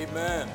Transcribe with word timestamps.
Amen. 0.00 0.48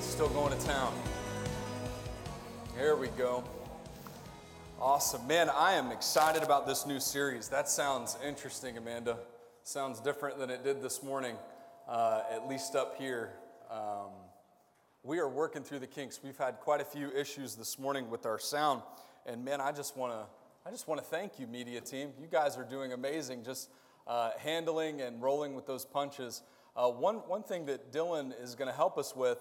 Still 0.00 0.28
going 0.28 0.56
to 0.56 0.64
town. 0.64 0.94
There 2.76 2.94
we 2.94 3.08
go. 3.08 3.42
Awesome. 4.80 5.26
Man, 5.26 5.50
I 5.50 5.72
am 5.72 5.90
excited 5.90 6.44
about 6.44 6.68
this 6.68 6.86
new 6.86 7.00
series. 7.00 7.48
That 7.48 7.68
sounds 7.68 8.16
interesting, 8.24 8.78
Amanda. 8.78 9.18
Sounds 9.64 9.98
different 9.98 10.38
than 10.38 10.50
it 10.50 10.62
did 10.62 10.80
this 10.80 11.02
morning, 11.02 11.34
uh, 11.88 12.20
at 12.30 12.46
least 12.46 12.76
up 12.76 12.96
here. 12.96 13.32
Um, 13.72 14.10
we 15.08 15.18
are 15.20 15.28
working 15.28 15.62
through 15.62 15.78
the 15.78 15.86
kinks. 15.86 16.20
We've 16.22 16.36
had 16.36 16.60
quite 16.60 16.82
a 16.82 16.84
few 16.84 17.10
issues 17.10 17.54
this 17.54 17.78
morning 17.78 18.10
with 18.10 18.26
our 18.26 18.38
sound. 18.38 18.82
And 19.24 19.42
man, 19.42 19.58
I 19.58 19.72
just 19.72 19.96
want 19.96 20.12
to 20.12 20.26
I 20.66 20.70
just 20.70 20.86
want 20.86 21.00
to 21.00 21.06
thank 21.06 21.38
you, 21.40 21.46
media 21.46 21.80
team. 21.80 22.10
You 22.20 22.26
guys 22.30 22.58
are 22.58 22.62
doing 22.64 22.92
amazing 22.92 23.42
just 23.42 23.70
uh, 24.06 24.32
handling 24.38 25.00
and 25.00 25.22
rolling 25.22 25.54
with 25.54 25.66
those 25.66 25.86
punches. 25.86 26.42
Uh, 26.76 26.88
one, 26.90 27.16
one 27.26 27.42
thing 27.42 27.64
that 27.66 27.90
Dylan 27.90 28.34
is 28.38 28.54
going 28.54 28.68
to 28.68 28.76
help 28.76 28.98
us 28.98 29.16
with 29.16 29.38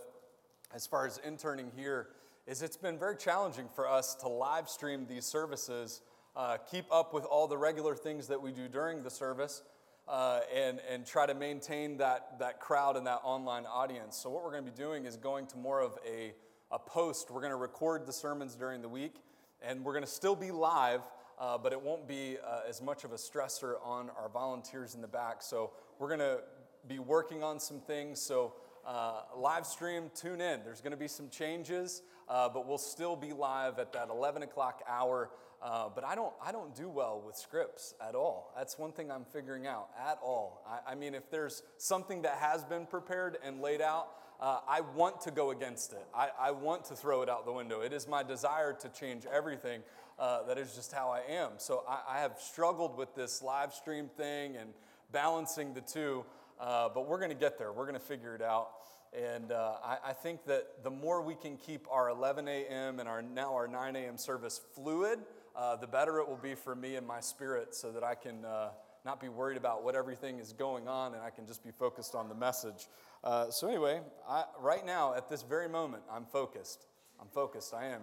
as 0.73 0.87
far 0.87 1.05
as 1.05 1.17
interning 1.25 1.69
here 1.75 2.07
is 2.47 2.61
it's 2.61 2.77
been 2.77 2.97
very 2.97 3.17
challenging 3.17 3.65
for 3.75 3.89
us 3.89 4.15
to 4.15 4.29
live 4.29 4.69
stream 4.69 5.05
these 5.05 5.25
services, 5.25 6.01
uh, 6.37 6.55
keep 6.71 6.85
up 6.93 7.13
with 7.13 7.25
all 7.25 7.45
the 7.45 7.57
regular 7.57 7.93
things 7.93 8.27
that 8.27 8.41
we 8.41 8.53
do 8.53 8.69
during 8.69 9.03
the 9.03 9.09
service, 9.11 9.63
uh, 10.07 10.39
and, 10.55 10.79
and 10.89 11.05
try 11.05 11.25
to 11.25 11.33
maintain 11.33 11.97
that, 11.97 12.39
that 12.39 12.59
crowd 12.59 12.95
and 12.95 13.07
that 13.07 13.19
online 13.23 13.65
audience. 13.65 14.15
So, 14.15 14.29
what 14.29 14.43
we're 14.43 14.51
going 14.51 14.65
to 14.65 14.71
be 14.71 14.77
doing 14.77 15.05
is 15.05 15.17
going 15.17 15.47
to 15.47 15.57
more 15.57 15.81
of 15.81 15.97
a, 16.07 16.33
a 16.71 16.79
post. 16.79 17.29
We're 17.29 17.41
going 17.41 17.51
to 17.51 17.57
record 17.57 18.05
the 18.05 18.13
sermons 18.13 18.55
during 18.55 18.81
the 18.81 18.87
week, 18.89 19.15
and 19.61 19.83
we're 19.83 19.93
going 19.93 20.05
to 20.05 20.09
still 20.11 20.35
be 20.35 20.51
live, 20.51 21.01
uh, 21.39 21.57
but 21.57 21.73
it 21.73 21.81
won't 21.81 22.07
be 22.07 22.37
uh, 22.45 22.61
as 22.67 22.81
much 22.81 23.03
of 23.03 23.11
a 23.11 23.15
stressor 23.15 23.73
on 23.83 24.09
our 24.17 24.29
volunteers 24.29 24.95
in 24.95 25.01
the 25.01 25.07
back. 25.09 25.41
So, 25.41 25.71
we're 25.99 26.07
going 26.09 26.19
to 26.21 26.39
be 26.87 26.99
working 26.99 27.43
on 27.43 27.59
some 27.59 27.81
things. 27.81 28.21
So, 28.21 28.53
uh, 28.85 29.23
live 29.35 29.65
stream, 29.65 30.09
tune 30.15 30.39
in. 30.39 30.61
There's 30.63 30.79
going 30.79 30.91
to 30.91 30.97
be 30.97 31.09
some 31.09 31.27
changes, 31.27 32.01
uh, 32.29 32.47
but 32.47 32.65
we'll 32.65 32.77
still 32.77 33.17
be 33.17 33.33
live 33.33 33.79
at 33.79 33.91
that 33.91 34.07
11 34.09 34.43
o'clock 34.43 34.81
hour. 34.87 35.31
Uh, 35.61 35.89
but 35.93 36.03
I 36.03 36.13
don't, 36.13 36.33
I 36.43 36.51
don't 36.51 36.75
do 36.75 36.87
well 36.87 37.21
with 37.25 37.35
scripts 37.35 37.95
at 38.05 38.13
all. 38.13 38.53
That's 38.55 38.77
one 38.77 38.91
thing 38.91 39.09
I'm 39.09 39.25
figuring 39.25 39.65
out 39.65 39.89
at 39.99 40.19
all. 40.23 40.61
I, 40.67 40.91
I 40.91 40.95
mean, 40.95 41.15
if 41.15 41.31
there's 41.31 41.63
something 41.77 42.21
that 42.23 42.37
has 42.39 42.63
been 42.63 42.85
prepared 42.85 43.37
and 43.43 43.59
laid 43.59 43.81
out, 43.81 44.07
uh, 44.39 44.59
I 44.69 44.81
want 44.81 45.21
to 45.21 45.31
go 45.31 45.49
against 45.49 45.93
it. 45.93 46.05
I, 46.13 46.29
I, 46.39 46.51
want 46.51 46.85
to 46.85 46.93
throw 46.95 47.23
it 47.23 47.29
out 47.29 47.45
the 47.45 47.51
window. 47.51 47.81
It 47.81 47.91
is 47.91 48.07
my 48.07 48.21
desire 48.21 48.71
to 48.81 48.89
change 48.89 49.25
everything. 49.25 49.81
Uh, 50.19 50.43
that 50.43 50.59
is 50.59 50.75
just 50.75 50.91
how 50.93 51.09
I 51.09 51.21
am. 51.27 51.51
So 51.57 51.83
I, 51.89 52.01
I, 52.11 52.19
have 52.21 52.33
struggled 52.39 52.95
with 52.95 53.15
this 53.15 53.41
live 53.43 53.73
stream 53.73 54.09
thing 54.15 54.55
and 54.57 54.69
balancing 55.11 55.73
the 55.73 55.81
two, 55.81 56.23
uh, 56.59 56.87
but 56.93 57.07
we're 57.07 57.17
going 57.19 57.29
to 57.31 57.35
get 57.35 57.57
there. 57.59 57.71
We're 57.73 57.85
going 57.87 57.95
to 57.95 57.99
figure 57.99 58.35
it 58.35 58.41
out. 58.43 58.71
And 59.15 59.51
uh, 59.51 59.75
I, 59.83 59.97
I, 60.09 60.13
think 60.13 60.45
that 60.45 60.83
the 60.83 60.89
more 60.91 61.21
we 61.23 61.33
can 61.35 61.55
keep 61.57 61.87
our 61.89 62.09
11 62.09 62.47
a.m. 62.47 62.99
and 62.99 63.07
our 63.09 63.21
now 63.23 63.53
our 63.55 63.67
9 63.67 63.95
a.m. 63.95 64.17
service 64.19 64.59
fluid, 64.75 65.17
uh, 65.57 65.75
the 65.75 65.87
better 65.87 66.19
it 66.19 66.29
will 66.29 66.37
be 66.37 66.53
for 66.53 66.75
me 66.75 66.95
and 66.95 67.05
my 67.07 67.19
spirit 67.19 67.73
so 67.73 67.91
that 67.91 68.03
I 68.03 68.13
can 68.13 68.45
uh, 68.45 68.69
not 69.03 69.19
be 69.19 69.27
worried 69.27 69.57
about 69.57 69.83
what 69.83 69.95
everything 69.95 70.37
is 70.37 70.53
going 70.53 70.87
on 70.87 71.13
and 71.15 71.23
I 71.23 71.31
can 71.31 71.47
just 71.47 71.63
be 71.63 71.71
focused 71.71 72.13
on 72.13 72.29
the 72.29 72.35
message. 72.35 72.87
Uh, 73.23 73.49
so, 73.49 73.67
anyway, 73.67 73.99
I, 74.29 74.43
right 74.59 74.85
now, 74.85 75.15
at 75.15 75.27
this 75.27 75.41
very 75.41 75.67
moment, 75.67 76.03
I'm 76.11 76.25
focused. 76.25 76.85
I'm 77.19 77.27
focused, 77.33 77.73
I 77.73 77.87
am. 77.87 78.01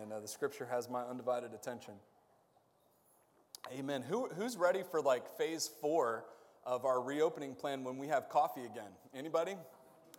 And 0.00 0.12
uh, 0.12 0.20
the 0.20 0.28
scripture 0.28 0.66
has 0.70 0.88
my 0.88 1.02
undivided 1.02 1.52
attention. 1.52 1.94
Amen. 3.72 4.02
Who, 4.02 4.28
who's 4.28 4.56
ready 4.56 4.82
for 4.88 5.00
like 5.02 5.28
phase 5.36 5.68
four 5.80 6.24
of 6.64 6.84
our 6.84 7.00
reopening 7.00 7.54
plan 7.56 7.82
when 7.82 7.98
we 7.98 8.06
have 8.08 8.28
coffee 8.28 8.62
again? 8.64 8.92
Anybody? 9.12 9.54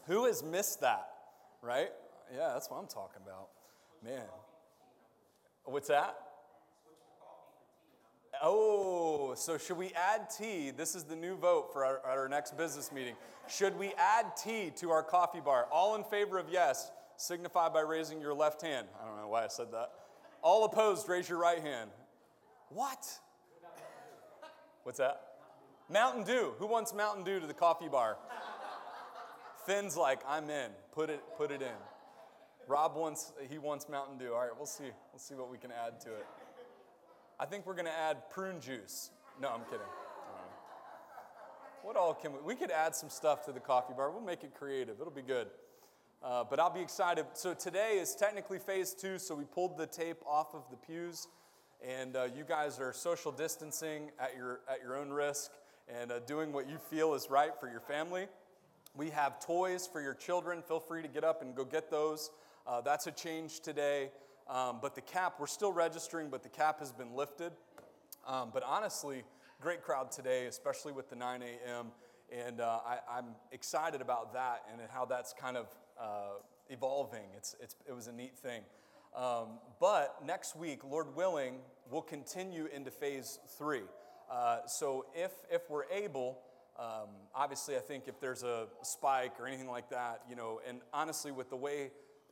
Who 0.08 0.26
has 0.26 0.44
missed 0.44 0.82
that? 0.82 1.08
Right? 1.62 1.90
Yeah, 2.36 2.50
that's 2.54 2.70
what 2.70 2.78
I'm 2.78 2.88
talking 2.88 3.22
about. 3.24 3.48
Man. 4.04 4.26
What's 5.64 5.88
that? 5.88 6.18
oh, 8.42 9.34
so 9.36 9.58
should 9.58 9.78
we 9.78 9.92
add 9.94 10.30
tea? 10.30 10.72
This 10.72 10.96
is 10.96 11.04
the 11.04 11.16
new 11.16 11.36
vote 11.38 11.72
for 11.72 11.86
our, 11.86 12.00
our 12.06 12.28
next 12.30 12.58
business 12.58 12.92
meeting. 12.92 13.16
Should 13.48 13.78
we 13.78 13.94
add 13.98 14.36
tea 14.42 14.72
to 14.78 14.90
our 14.92 15.04
coffee 15.04 15.40
bar? 15.40 15.68
All 15.72 15.96
in 15.96 16.04
favor 16.04 16.38
of 16.38 16.48
yes, 16.50 16.92
signify 17.18 17.70
by 17.70 17.82
raising 17.82 18.20
your 18.20 18.34
left 18.34 18.62
hand. 18.62 18.88
I 19.02 19.06
don't 19.08 19.18
know 19.18 19.28
why 19.28 19.46
I 19.46 19.48
said 19.48 19.72
that. 19.72 19.92
All 20.42 20.66
opposed, 20.66 21.08
raise 21.08 21.30
your 21.30 21.38
right 21.38 21.60
hand. 21.62 21.92
What? 22.70 23.06
What's 24.84 24.98
that? 24.98 25.22
Mountain 25.90 26.24
Dew. 26.24 26.54
Who 26.58 26.66
wants 26.68 26.94
Mountain 26.94 27.24
Dew 27.26 27.40
to 27.40 27.46
the 27.48 27.54
coffee 27.54 27.90
bar? 27.90 28.18
Finn's 29.68 29.96
like, 29.96 30.22
I'm 30.28 30.50
in. 30.50 30.72
Put 30.94 31.10
it, 31.12 31.22
put 31.38 31.52
it 31.52 31.62
in. 31.62 31.76
Rob 32.68 32.96
wants 32.96 33.34
he 33.50 33.58
wants 33.58 33.90
Mountain 33.90 34.18
Dew. 34.18 34.34
All 34.34 34.40
right, 34.40 34.50
we'll 34.56 34.66
see. 34.66 34.86
We'll 35.12 35.20
see 35.20 35.36
what 35.36 35.52
we 35.52 35.58
can 35.58 35.72
add 35.72 36.00
to 36.02 36.10
it. 36.10 36.26
I 37.42 37.46
think 37.48 37.66
we're 37.66 37.74
going 37.74 37.86
to 37.86 37.92
add 38.00 38.30
prune 38.30 38.62
juice. 38.62 39.10
No, 39.42 39.50
I'm 39.50 39.64
kidding. 39.66 39.80
What 41.82 41.96
all 41.96 42.14
can 42.14 42.34
we? 42.34 42.38
We 42.46 42.54
could 42.56 42.70
add 42.70 42.96
some 42.96 43.10
stuff 43.10 43.46
to 43.46 43.52
the 43.52 43.60
coffee 43.60 43.94
bar. 43.98 44.12
We'll 44.12 44.22
make 44.22 44.44
it 44.44 44.54
creative. 44.54 44.98
It'll 45.00 45.12
be 45.12 45.24
good. 45.24 45.48
Uh, 46.24 46.44
but 46.48 46.60
I'll 46.60 46.70
be 46.72 46.82
excited. 46.82 47.26
So 47.34 47.56
today 47.56 47.98
is 48.00 48.14
technically 48.14 48.60
phase 48.60 48.94
two. 48.94 49.18
So 49.18 49.34
we 49.34 49.46
pulled 49.46 49.76
the 49.76 49.88
tape 49.88 50.20
off 50.30 50.54
of 50.54 50.70
the 50.70 50.78
pews, 50.78 51.28
and 51.84 52.16
uh, 52.16 52.28
you 52.38 52.44
guys 52.48 52.80
are 52.80 52.94
social 52.94 53.32
distancing 53.32 54.12
at 54.20 54.38
your 54.38 54.60
at 54.72 54.84
your 54.84 54.96
own 54.96 55.10
risk 55.10 55.50
and 55.90 56.12
uh, 56.12 56.20
doing 56.28 56.52
what 56.54 56.70
you 56.70 56.78
feel 56.92 57.16
is 57.16 57.32
right 57.32 57.54
for 57.60 57.72
your 57.72 57.82
family. 57.82 58.28
We 58.96 59.10
have 59.10 59.40
toys 59.44 59.90
for 59.92 60.00
your 60.00 60.14
children. 60.14 60.62
Feel 60.62 60.80
free 60.80 61.02
to 61.02 61.08
get 61.08 61.24
up 61.24 61.42
and 61.42 61.56
go 61.56 61.66
get 61.66 61.90
those. 61.90 62.30
Uh, 62.68 62.82
that's 62.82 63.08
a 63.08 63.12
change 63.12 63.62
today. 63.62 64.10
Um, 64.52 64.80
but 64.82 64.96
the 64.96 65.02
cap, 65.02 65.36
we're 65.40 65.48
still 65.48 65.72
registering, 65.72 66.30
but 66.30 66.44
the 66.44 66.50
cap 66.50 66.80
has 66.80 66.92
been 66.92 67.16
lifted. 67.16 67.54
Um, 68.28 68.52
but 68.54 68.64
honestly, 68.64 69.24
great 69.62 69.82
crowd 69.82 70.12
today, 70.12 70.46
especially 70.46 70.92
with 70.92 71.10
the 71.10 71.16
9 71.16 71.42
a.m. 71.42 71.88
And 72.38 72.60
uh, 72.60 72.80
I, 73.10 73.20
am 73.20 73.28
excited 73.54 74.02
about 74.02 74.34
that 74.34 74.64
and 74.70 74.82
how 74.92 75.06
that's 75.06 75.32
kind 75.34 75.56
of 75.56 75.68
uh, 76.00 76.34
evolving. 76.70 77.28
It's, 77.38 77.56
it's, 77.64 77.78
it 77.88 77.94
was 77.94 78.08
a 78.08 78.12
neat 78.12 78.38
thing. 78.38 78.64
Um, 79.16 79.60
but 79.80 80.18
next 80.26 80.58
week, 80.58 80.84
Lord 80.84 81.16
willing, 81.16 81.60
we'll 81.90 82.02
continue 82.02 82.68
into 82.76 82.92
phase 82.92 83.40
three. 83.58 83.82
Uh, 84.30 84.60
so 84.68 85.06
if, 85.16 85.32
if 85.50 85.70
we're 85.70 85.90
able, 85.92 86.40
um, 86.78 87.08
obviously, 87.34 87.78
I 87.78 87.82
think 87.82 88.08
if 88.10 88.20
there's 88.20 88.44
a 88.44 88.68
spike 88.84 89.34
or 89.40 89.48
anything 89.48 89.70
like 89.70 89.90
that, 89.92 90.22
you 90.30 90.36
know, 90.36 90.60
and 90.68 90.82
honestly, 90.94 91.32
with 91.32 91.50
the 91.50 91.58
way 91.58 91.92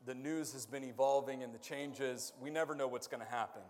the 0.10 0.16
news 0.16 0.52
has 0.54 0.66
been 0.66 0.84
evolving 0.84 1.44
and 1.44 1.54
the 1.54 1.60
changes, 1.60 2.34
we 2.42 2.50
never 2.50 2.74
know 2.74 2.88
what's 2.88 3.06
going 3.06 3.22
to 3.22 3.30
happen. 3.30 3.62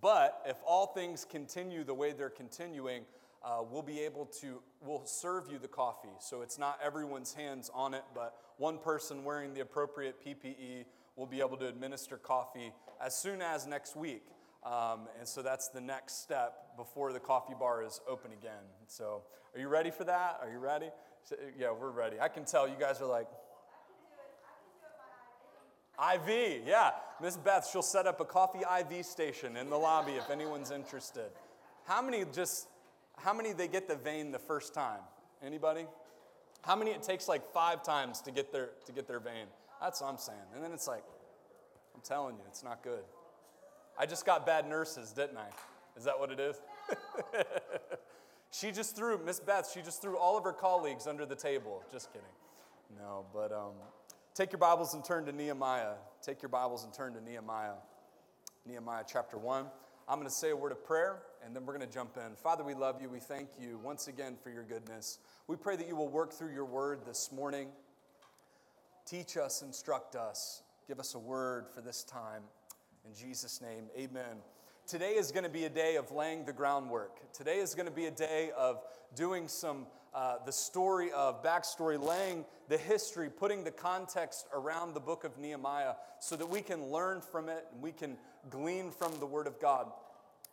But 0.00 0.40
if 0.46 0.56
all 0.66 0.86
things 0.86 1.26
continue 1.30 1.84
the 1.84 1.92
way 1.92 2.12
they're 2.14 2.30
continuing, 2.30 3.02
uh, 3.44 3.58
we'll 3.70 3.82
be 3.82 4.00
able 4.00 4.24
to, 4.40 4.62
we'll 4.82 5.04
serve 5.04 5.52
you 5.52 5.58
the 5.58 5.68
coffee. 5.68 6.08
So 6.18 6.40
it's 6.40 6.58
not 6.58 6.78
everyone's 6.82 7.34
hands 7.34 7.70
on 7.74 7.92
it, 7.92 8.04
but 8.14 8.34
one 8.56 8.78
person 8.78 9.22
wearing 9.22 9.52
the 9.52 9.60
appropriate 9.60 10.16
PPE 10.26 10.86
will 11.14 11.26
be 11.26 11.40
able 11.40 11.58
to 11.58 11.66
administer 11.68 12.16
coffee 12.16 12.72
as 12.98 13.14
soon 13.14 13.42
as 13.42 13.66
next 13.66 13.94
week. 13.94 14.22
Um, 14.64 15.08
and 15.18 15.28
so 15.28 15.42
that's 15.42 15.68
the 15.68 15.80
next 15.82 16.22
step 16.22 16.74
before 16.78 17.12
the 17.12 17.20
coffee 17.20 17.54
bar 17.58 17.82
is 17.82 18.00
open 18.08 18.32
again. 18.32 18.62
So, 18.86 19.24
are 19.54 19.60
you 19.60 19.66
ready 19.68 19.90
for 19.90 20.04
that? 20.04 20.38
Are 20.40 20.48
you 20.50 20.58
ready? 20.58 20.86
So, 21.24 21.34
yeah, 21.58 21.72
we're 21.72 21.90
ready. 21.90 22.18
I 22.20 22.28
can 22.28 22.44
tell 22.46 22.66
you 22.68 22.76
guys 22.80 23.00
are 23.02 23.06
like, 23.08 23.26
IV, 25.98 26.62
yeah. 26.66 26.92
Miss 27.20 27.36
Beth, 27.36 27.68
she'll 27.70 27.82
set 27.82 28.06
up 28.06 28.20
a 28.20 28.24
coffee 28.24 28.60
IV 28.80 29.04
station 29.04 29.56
in 29.56 29.68
the 29.68 29.76
lobby 29.78 30.12
if 30.12 30.30
anyone's 30.30 30.70
interested. 30.70 31.30
How 31.86 32.00
many 32.00 32.24
just, 32.32 32.66
how 33.18 33.32
many 33.34 33.52
they 33.52 33.68
get 33.68 33.88
the 33.88 33.96
vein 33.96 34.32
the 34.32 34.38
first 34.38 34.72
time? 34.74 35.00
Anybody? 35.44 35.86
How 36.62 36.76
many 36.76 36.92
it 36.92 37.02
takes 37.02 37.28
like 37.28 37.42
five 37.52 37.82
times 37.82 38.20
to 38.22 38.30
get 38.30 38.52
their 38.52 38.70
to 38.86 38.92
get 38.92 39.06
their 39.08 39.18
vein? 39.20 39.46
That's 39.80 40.00
what 40.00 40.08
I'm 40.08 40.18
saying. 40.18 40.38
And 40.54 40.62
then 40.62 40.72
it's 40.72 40.86
like, 40.86 41.02
I'm 41.94 42.00
telling 42.02 42.36
you, 42.36 42.42
it's 42.48 42.62
not 42.62 42.82
good. 42.84 43.02
I 43.98 44.06
just 44.06 44.24
got 44.24 44.46
bad 44.46 44.68
nurses, 44.68 45.12
didn't 45.12 45.36
I? 45.38 45.48
Is 45.96 46.04
that 46.04 46.18
what 46.18 46.30
it 46.30 46.38
is? 46.40 46.56
she 48.52 48.70
just 48.70 48.96
threw 48.96 49.18
Miss 49.24 49.40
Beth. 49.40 49.70
She 49.74 49.82
just 49.82 50.00
threw 50.00 50.16
all 50.16 50.38
of 50.38 50.44
her 50.44 50.52
colleagues 50.52 51.06
under 51.08 51.26
the 51.26 51.34
table. 51.36 51.82
Just 51.92 52.12
kidding. 52.12 52.26
No, 52.96 53.26
but 53.34 53.52
um, 53.52 53.72
Take 54.34 54.50
your 54.50 54.60
Bibles 54.60 54.94
and 54.94 55.04
turn 55.04 55.26
to 55.26 55.32
Nehemiah. 55.32 55.92
Take 56.22 56.40
your 56.40 56.48
Bibles 56.48 56.84
and 56.84 56.94
turn 56.94 57.12
to 57.12 57.20
Nehemiah. 57.20 57.74
Nehemiah 58.64 59.02
chapter 59.06 59.36
1. 59.36 59.66
I'm 60.08 60.16
going 60.18 60.26
to 60.26 60.34
say 60.40 60.48
a 60.48 60.56
word 60.56 60.72
of 60.72 60.82
prayer 60.86 61.20
and 61.44 61.54
then 61.54 61.66
we're 61.66 61.76
going 61.76 61.86
to 61.86 61.92
jump 61.94 62.16
in. 62.16 62.34
Father, 62.36 62.64
we 62.64 62.72
love 62.72 63.02
you. 63.02 63.10
We 63.10 63.20
thank 63.20 63.50
you 63.60 63.78
once 63.84 64.08
again 64.08 64.36
for 64.42 64.48
your 64.48 64.62
goodness. 64.62 65.18
We 65.48 65.56
pray 65.56 65.76
that 65.76 65.86
you 65.86 65.96
will 65.96 66.08
work 66.08 66.32
through 66.32 66.54
your 66.54 66.64
word 66.64 67.00
this 67.06 67.28
morning. 67.30 67.68
Teach 69.04 69.36
us, 69.36 69.60
instruct 69.60 70.16
us, 70.16 70.62
give 70.88 70.98
us 70.98 71.14
a 71.14 71.18
word 71.18 71.66
for 71.74 71.82
this 71.82 72.02
time. 72.02 72.44
In 73.04 73.12
Jesus' 73.14 73.60
name, 73.60 73.88
amen. 73.98 74.36
Today 74.88 75.12
is 75.12 75.30
going 75.30 75.44
to 75.44 75.50
be 75.50 75.64
a 75.64 75.70
day 75.70 75.94
of 75.96 76.10
laying 76.10 76.44
the 76.44 76.52
groundwork. 76.52 77.32
Today 77.32 77.58
is 77.58 77.72
going 77.72 77.86
to 77.86 77.92
be 77.94 78.06
a 78.06 78.10
day 78.10 78.50
of 78.58 78.82
doing 79.14 79.46
some, 79.46 79.86
uh, 80.12 80.36
the 80.44 80.50
story 80.52 81.12
of 81.12 81.40
backstory, 81.42 82.02
laying 82.02 82.44
the 82.68 82.76
history, 82.76 83.30
putting 83.30 83.62
the 83.62 83.70
context 83.70 84.48
around 84.52 84.94
the 84.94 85.00
book 85.00 85.22
of 85.22 85.38
Nehemiah 85.38 85.94
so 86.18 86.34
that 86.34 86.46
we 86.48 86.60
can 86.60 86.86
learn 86.90 87.20
from 87.20 87.48
it 87.48 87.64
and 87.72 87.80
we 87.80 87.92
can 87.92 88.18
glean 88.50 88.90
from 88.90 89.18
the 89.20 89.24
Word 89.24 89.46
of 89.46 89.60
God. 89.60 89.86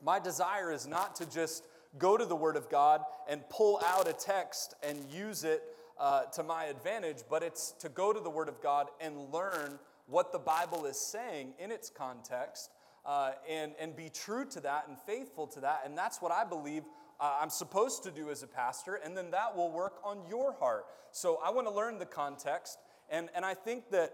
My 0.02 0.20
desire 0.20 0.72
is 0.72 0.86
not 0.88 1.16
to 1.16 1.26
just 1.28 1.66
go 1.98 2.16
to 2.16 2.24
the 2.24 2.36
Word 2.36 2.56
of 2.56 2.70
God 2.70 3.02
and 3.28 3.42
pull 3.50 3.82
out 3.84 4.08
a 4.08 4.14
text 4.14 4.76
and 4.84 5.04
use 5.12 5.44
it 5.44 5.64
uh, 6.00 6.26
to 6.26 6.44
my 6.44 6.66
advantage, 6.66 7.24
but 7.30 7.42
it's 7.42 7.72
to 7.80 7.90
go 7.90 8.14
to 8.14 8.20
the 8.20 8.30
Word 8.30 8.48
of 8.48 8.62
God 8.62 8.90
and 9.02 9.34
learn 9.34 9.80
what 10.06 10.32
the 10.32 10.40
Bible 10.40 10.86
is 10.86 10.98
saying 11.00 11.56
in 11.60 11.72
its 11.72 11.90
context 11.90 12.70
uh, 13.06 13.32
and, 13.50 13.74
and 13.80 13.96
be 13.96 14.10
true 14.14 14.46
to 14.52 14.60
that 14.62 14.86
and 14.88 14.98
faithful 15.08 15.48
to 15.48 15.62
that. 15.62 15.82
And 15.86 15.98
that's 15.98 16.22
what 16.22 16.32
I 16.32 16.44
believe 16.44 16.84
uh, 17.20 17.38
I'm 17.42 17.50
supposed 17.50 18.04
to 18.04 18.12
do 18.12 18.30
as 18.30 18.44
a 18.44 18.48
pastor. 18.48 18.96
And 18.96 19.16
then 19.16 19.32
that 19.32 19.56
will 19.56 19.72
work 19.72 20.00
on 20.04 20.20
your 20.30 20.54
heart. 20.54 20.86
So 21.12 21.40
I 21.44 21.52
want 21.52 21.68
to 21.68 21.74
learn 21.74 21.98
the 22.00 22.06
context. 22.06 22.80
And, 23.10 23.30
and 23.36 23.46
I 23.46 23.54
think 23.54 23.90
that 23.92 24.14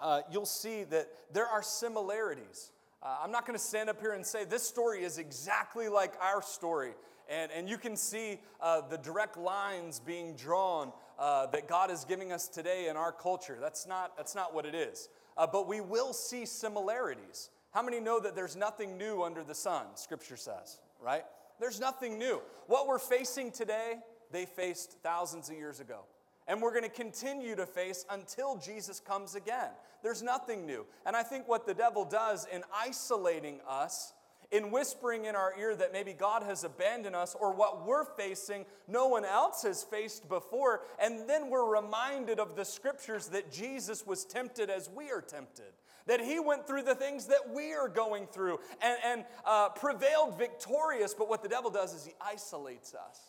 uh, 0.00 0.22
you'll 0.30 0.44
see 0.46 0.84
that 0.84 1.08
there 1.32 1.46
are 1.46 1.62
similarities. 1.62 2.70
Uh, 3.02 3.16
I'm 3.22 3.30
not 3.30 3.46
going 3.46 3.58
to 3.58 3.64
stand 3.64 3.88
up 3.88 4.00
here 4.00 4.12
and 4.12 4.24
say 4.24 4.44
this 4.44 4.66
story 4.66 5.04
is 5.04 5.18
exactly 5.18 5.88
like 5.88 6.12
our 6.20 6.42
story. 6.42 6.92
And, 7.28 7.50
and 7.52 7.68
you 7.68 7.76
can 7.78 7.96
see 7.96 8.38
uh, 8.60 8.82
the 8.88 8.98
direct 8.98 9.36
lines 9.36 10.00
being 10.00 10.36
drawn 10.36 10.92
uh, 11.18 11.46
that 11.46 11.66
God 11.68 11.90
is 11.90 12.04
giving 12.04 12.30
us 12.32 12.46
today 12.48 12.88
in 12.88 12.96
our 12.96 13.10
culture. 13.12 13.58
That's 13.60 13.86
not, 13.86 14.16
that's 14.16 14.34
not 14.34 14.54
what 14.54 14.64
it 14.66 14.74
is. 14.74 15.08
Uh, 15.36 15.46
but 15.46 15.66
we 15.66 15.80
will 15.80 16.12
see 16.12 16.44
similarities. 16.46 17.50
How 17.76 17.82
many 17.82 18.00
know 18.00 18.18
that 18.20 18.34
there's 18.34 18.56
nothing 18.56 18.96
new 18.96 19.22
under 19.22 19.44
the 19.44 19.54
sun, 19.54 19.84
Scripture 19.96 20.38
says, 20.38 20.78
right? 20.98 21.24
There's 21.60 21.78
nothing 21.78 22.16
new. 22.18 22.40
What 22.68 22.86
we're 22.86 22.98
facing 22.98 23.52
today, 23.52 23.96
they 24.32 24.46
faced 24.46 24.92
thousands 25.02 25.50
of 25.50 25.56
years 25.56 25.78
ago. 25.78 25.98
And 26.48 26.62
we're 26.62 26.70
going 26.70 26.84
to 26.84 26.88
continue 26.88 27.54
to 27.54 27.66
face 27.66 28.06
until 28.08 28.56
Jesus 28.56 28.98
comes 28.98 29.34
again. 29.34 29.68
There's 30.02 30.22
nothing 30.22 30.64
new. 30.64 30.86
And 31.04 31.14
I 31.14 31.22
think 31.22 31.48
what 31.48 31.66
the 31.66 31.74
devil 31.74 32.06
does 32.06 32.46
in 32.50 32.62
isolating 32.74 33.60
us 33.68 34.14
in 34.50 34.70
whispering 34.70 35.24
in 35.24 35.34
our 35.34 35.52
ear 35.58 35.74
that 35.74 35.92
maybe 35.92 36.12
God 36.12 36.42
has 36.42 36.64
abandoned 36.64 37.16
us 37.16 37.34
or 37.38 37.52
what 37.54 37.84
we're 37.86 38.04
facing 38.04 38.64
no 38.88 39.06
one 39.08 39.24
else 39.24 39.62
has 39.62 39.82
faced 39.82 40.28
before. 40.28 40.82
And 41.02 41.28
then 41.28 41.50
we're 41.50 41.68
reminded 41.68 42.38
of 42.38 42.54
the 42.56 42.64
scriptures 42.64 43.28
that 43.28 43.50
Jesus 43.50 44.06
was 44.06 44.24
tempted 44.24 44.70
as 44.70 44.88
we 44.90 45.10
are 45.10 45.20
tempted, 45.20 45.66
that 46.06 46.20
he 46.20 46.38
went 46.38 46.66
through 46.66 46.82
the 46.84 46.94
things 46.94 47.26
that 47.26 47.50
we 47.54 47.72
are 47.72 47.88
going 47.88 48.26
through 48.26 48.58
and, 48.80 48.98
and 49.04 49.24
uh, 49.44 49.70
prevailed 49.70 50.38
victorious. 50.38 51.14
But 51.14 51.28
what 51.28 51.42
the 51.42 51.48
devil 51.48 51.70
does 51.70 51.94
is 51.94 52.04
he 52.06 52.14
isolates 52.20 52.94
us, 52.94 53.20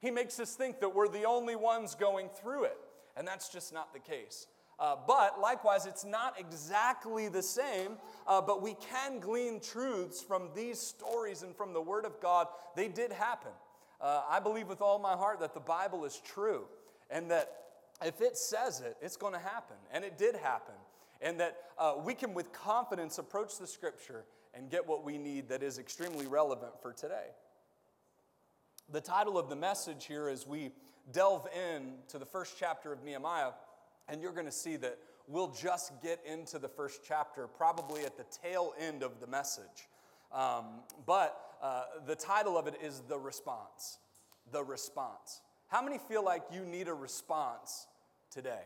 he 0.00 0.10
makes 0.10 0.40
us 0.40 0.54
think 0.54 0.80
that 0.80 0.90
we're 0.94 1.08
the 1.08 1.24
only 1.24 1.56
ones 1.56 1.94
going 1.94 2.28
through 2.28 2.64
it. 2.64 2.78
And 3.16 3.28
that's 3.28 3.50
just 3.52 3.74
not 3.74 3.92
the 3.92 4.00
case. 4.00 4.46
Uh, 4.78 4.96
but 5.06 5.38
likewise, 5.40 5.86
it's 5.86 6.04
not 6.04 6.38
exactly 6.38 7.28
the 7.28 7.42
same, 7.42 7.98
uh, 8.26 8.40
but 8.40 8.62
we 8.62 8.74
can 8.74 9.18
glean 9.20 9.60
truths 9.60 10.22
from 10.22 10.50
these 10.54 10.78
stories 10.80 11.42
and 11.42 11.56
from 11.56 11.72
the 11.72 11.80
Word 11.80 12.04
of 12.04 12.20
God. 12.20 12.48
They 12.74 12.88
did 12.88 13.12
happen. 13.12 13.52
Uh, 14.00 14.22
I 14.28 14.40
believe 14.40 14.68
with 14.68 14.80
all 14.80 14.98
my 14.98 15.12
heart 15.12 15.40
that 15.40 15.54
the 15.54 15.60
Bible 15.60 16.04
is 16.04 16.20
true 16.24 16.64
and 17.10 17.30
that 17.30 17.58
if 18.04 18.20
it 18.20 18.36
says 18.36 18.80
it, 18.80 18.96
it's 19.00 19.16
going 19.16 19.32
to 19.32 19.38
happen. 19.38 19.76
And 19.92 20.04
it 20.04 20.18
did 20.18 20.34
happen. 20.34 20.74
And 21.20 21.38
that 21.38 21.56
uh, 21.78 21.94
we 22.04 22.14
can, 22.14 22.34
with 22.34 22.52
confidence, 22.52 23.18
approach 23.18 23.58
the 23.58 23.66
Scripture 23.66 24.24
and 24.54 24.68
get 24.70 24.86
what 24.86 25.04
we 25.04 25.18
need 25.18 25.48
that 25.50 25.62
is 25.62 25.78
extremely 25.78 26.26
relevant 26.26 26.72
for 26.82 26.92
today. 26.92 27.26
The 28.90 29.00
title 29.00 29.38
of 29.38 29.48
the 29.48 29.54
message 29.56 30.06
here 30.06 30.28
is: 30.28 30.46
we 30.48 30.72
delve 31.12 31.46
in 31.56 31.92
to 32.08 32.18
the 32.18 32.26
first 32.26 32.54
chapter 32.58 32.92
of 32.92 33.02
Nehemiah 33.04 33.52
and 34.12 34.20
you're 34.20 34.32
going 34.34 34.44
to 34.46 34.52
see 34.52 34.76
that 34.76 34.98
we'll 35.26 35.48
just 35.48 35.90
get 36.02 36.20
into 36.30 36.58
the 36.58 36.68
first 36.68 37.00
chapter, 37.02 37.46
probably 37.46 38.04
at 38.04 38.18
the 38.18 38.26
tail 38.42 38.74
end 38.78 39.02
of 39.02 39.20
the 39.20 39.26
message. 39.26 39.88
Um, 40.30 40.82
but 41.06 41.56
uh, 41.62 41.84
the 42.06 42.14
title 42.14 42.58
of 42.58 42.66
it 42.66 42.74
is 42.84 43.00
The 43.08 43.18
Response. 43.18 44.00
The 44.52 44.62
Response. 44.62 45.40
How 45.68 45.80
many 45.80 45.96
feel 45.96 46.22
like 46.22 46.42
you 46.52 46.66
need 46.66 46.88
a 46.88 46.92
response 46.92 47.86
today 48.30 48.60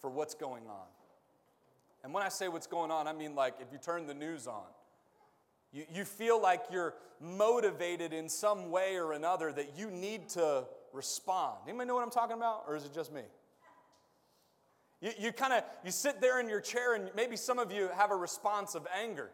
for 0.00 0.10
what's 0.10 0.34
going 0.34 0.66
on? 0.66 0.86
And 2.02 2.12
when 2.12 2.24
I 2.24 2.28
say 2.28 2.48
what's 2.48 2.66
going 2.66 2.90
on, 2.90 3.06
I 3.06 3.12
mean 3.12 3.36
like 3.36 3.54
if 3.60 3.68
you 3.70 3.78
turn 3.78 4.08
the 4.08 4.14
news 4.14 4.48
on, 4.48 4.66
you, 5.72 5.84
you 5.94 6.04
feel 6.04 6.42
like 6.42 6.62
you're 6.72 6.94
motivated 7.20 8.12
in 8.12 8.28
some 8.28 8.72
way 8.72 8.96
or 8.98 9.12
another 9.12 9.52
that 9.52 9.78
you 9.78 9.92
need 9.92 10.28
to 10.30 10.64
respond. 10.92 11.58
Anybody 11.68 11.86
know 11.86 11.94
what 11.94 12.02
I'm 12.02 12.10
talking 12.10 12.36
about? 12.36 12.64
Or 12.66 12.74
is 12.74 12.84
it 12.84 12.92
just 12.92 13.12
me? 13.12 13.22
You, 15.00 15.12
you 15.18 15.32
kind 15.32 15.52
of 15.52 15.62
you 15.84 15.90
sit 15.90 16.20
there 16.20 16.40
in 16.40 16.48
your 16.48 16.60
chair 16.60 16.94
and 16.94 17.10
maybe 17.16 17.36
some 17.36 17.58
of 17.58 17.70
you 17.70 17.88
have 17.94 18.10
a 18.10 18.16
response 18.16 18.74
of 18.74 18.86
anger. 18.96 19.30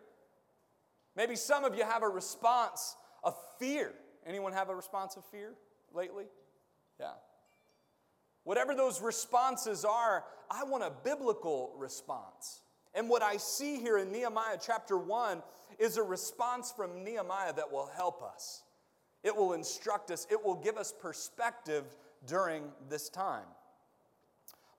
Maybe 1.17 1.37
some 1.37 1.65
of 1.65 1.75
you 1.77 1.85
have 1.85 2.03
a 2.03 2.09
response 2.09 2.97
of 3.23 3.37
fear. 3.59 3.93
Anyone 4.27 4.53
have 4.53 4.69
a 4.69 4.75
response 4.77 5.17
of 5.17 5.25
fear 5.27 5.55
lately? 5.95 6.25
Yeah. 7.01 7.13
Whatever 8.43 8.75
those 8.75 9.01
responses 9.01 9.85
are, 9.85 10.25
I 10.51 10.65
want 10.65 10.85
a 10.85 10.93
biblical 11.03 11.73
response. 11.79 12.61
And 12.95 13.09
what 13.09 13.23
I 13.23 13.39
see 13.39 13.77
here 13.79 13.97
in 13.97 14.13
Nehemiah 14.13 14.59
chapter 14.61 14.99
1 14.99 15.43
is 15.79 15.97
a 15.97 16.03
response 16.03 16.73
from 16.77 17.05
Nehemiah 17.05 17.53
that 17.55 17.73
will 17.73 17.89
help 17.97 18.23
us. 18.23 18.63
It 19.23 19.35
will 19.35 19.55
instruct 19.55 20.11
us, 20.11 20.27
it 20.31 20.45
will 20.45 20.57
give 20.57 20.77
us 20.77 20.93
perspective 20.93 21.85
during 22.27 22.65
this 22.91 23.09
time. 23.09 23.47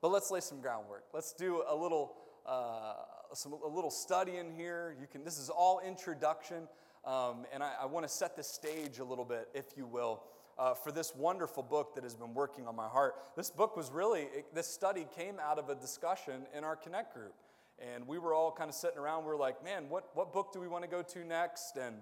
But 0.06 0.12
let's 0.12 0.30
lay 0.30 0.38
some 0.38 0.60
groundwork. 0.60 1.02
Let's 1.12 1.32
do 1.32 1.64
a 1.68 1.74
little, 1.74 2.14
uh, 2.46 2.94
some, 3.34 3.52
a 3.54 3.66
little 3.66 3.90
study 3.90 4.36
in 4.36 4.52
here. 4.52 4.94
You 5.00 5.08
can, 5.10 5.24
this 5.24 5.36
is 5.36 5.50
all 5.50 5.80
introduction, 5.80 6.68
um, 7.04 7.44
and 7.52 7.60
I, 7.60 7.72
I 7.82 7.86
want 7.86 8.06
to 8.06 8.08
set 8.08 8.36
the 8.36 8.44
stage 8.44 9.00
a 9.00 9.04
little 9.04 9.24
bit, 9.24 9.48
if 9.52 9.64
you 9.76 9.84
will. 9.84 10.22
Uh, 10.56 10.74
for 10.74 10.92
this 10.92 11.12
wonderful 11.16 11.64
book 11.64 11.96
that 11.96 12.04
has 12.04 12.14
been 12.14 12.34
working 12.34 12.68
on 12.68 12.76
my 12.76 12.86
heart. 12.86 13.16
This 13.36 13.50
book 13.50 13.76
was 13.76 13.90
really, 13.90 14.20
it, 14.20 14.44
this 14.54 14.68
study 14.68 15.08
came 15.16 15.40
out 15.42 15.58
of 15.58 15.70
a 15.70 15.74
discussion 15.74 16.46
in 16.56 16.62
our 16.62 16.76
Connect 16.76 17.12
group. 17.12 17.34
And 17.80 18.06
we 18.06 18.18
were 18.20 18.32
all 18.32 18.52
kind 18.52 18.68
of 18.70 18.76
sitting 18.76 18.98
around, 19.00 19.24
we 19.24 19.32
are 19.32 19.36
like, 19.36 19.64
man, 19.64 19.88
what, 19.88 20.10
what 20.14 20.32
book 20.32 20.52
do 20.52 20.60
we 20.60 20.68
want 20.68 20.84
to 20.84 20.88
go 20.88 21.02
to 21.02 21.24
next? 21.24 21.76
And 21.76 21.96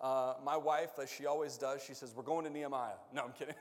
uh, 0.00 0.32
my 0.42 0.56
wife, 0.56 0.92
as 1.00 1.12
she 1.12 1.26
always 1.26 1.58
does, 1.58 1.84
she 1.86 1.92
says, 1.92 2.14
We're 2.16 2.22
going 2.22 2.44
to 2.46 2.50
Nehemiah. 2.50 2.92
No, 3.14 3.24
I'm 3.24 3.32
kidding. 3.32 3.54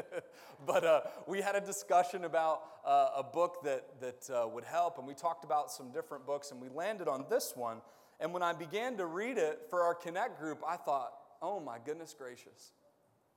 but 0.66 0.84
uh, 0.84 1.00
we 1.26 1.42
had 1.42 1.54
a 1.54 1.60
discussion 1.60 2.24
about 2.24 2.62
uh, 2.86 3.08
a 3.18 3.22
book 3.22 3.58
that, 3.64 4.00
that 4.00 4.30
uh, 4.30 4.48
would 4.48 4.64
help, 4.64 4.98
and 4.98 5.06
we 5.06 5.12
talked 5.12 5.44
about 5.44 5.70
some 5.70 5.92
different 5.92 6.24
books, 6.24 6.50
and 6.50 6.60
we 6.62 6.68
landed 6.70 7.08
on 7.08 7.26
this 7.28 7.52
one. 7.54 7.82
And 8.20 8.32
when 8.32 8.42
I 8.42 8.54
began 8.54 8.96
to 8.96 9.04
read 9.04 9.36
it 9.36 9.60
for 9.68 9.82
our 9.82 9.94
Connect 9.94 10.40
group, 10.40 10.62
I 10.66 10.76
thought, 10.76 11.10
Oh 11.42 11.60
my 11.60 11.76
goodness 11.84 12.14
gracious, 12.16 12.72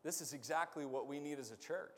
this 0.05 0.21
is 0.21 0.31
exactly 0.31 0.85
what 0.85 1.07
we 1.07 1.19
need 1.19 1.39
as 1.39 1.51
a 1.51 1.57
church. 1.57 1.97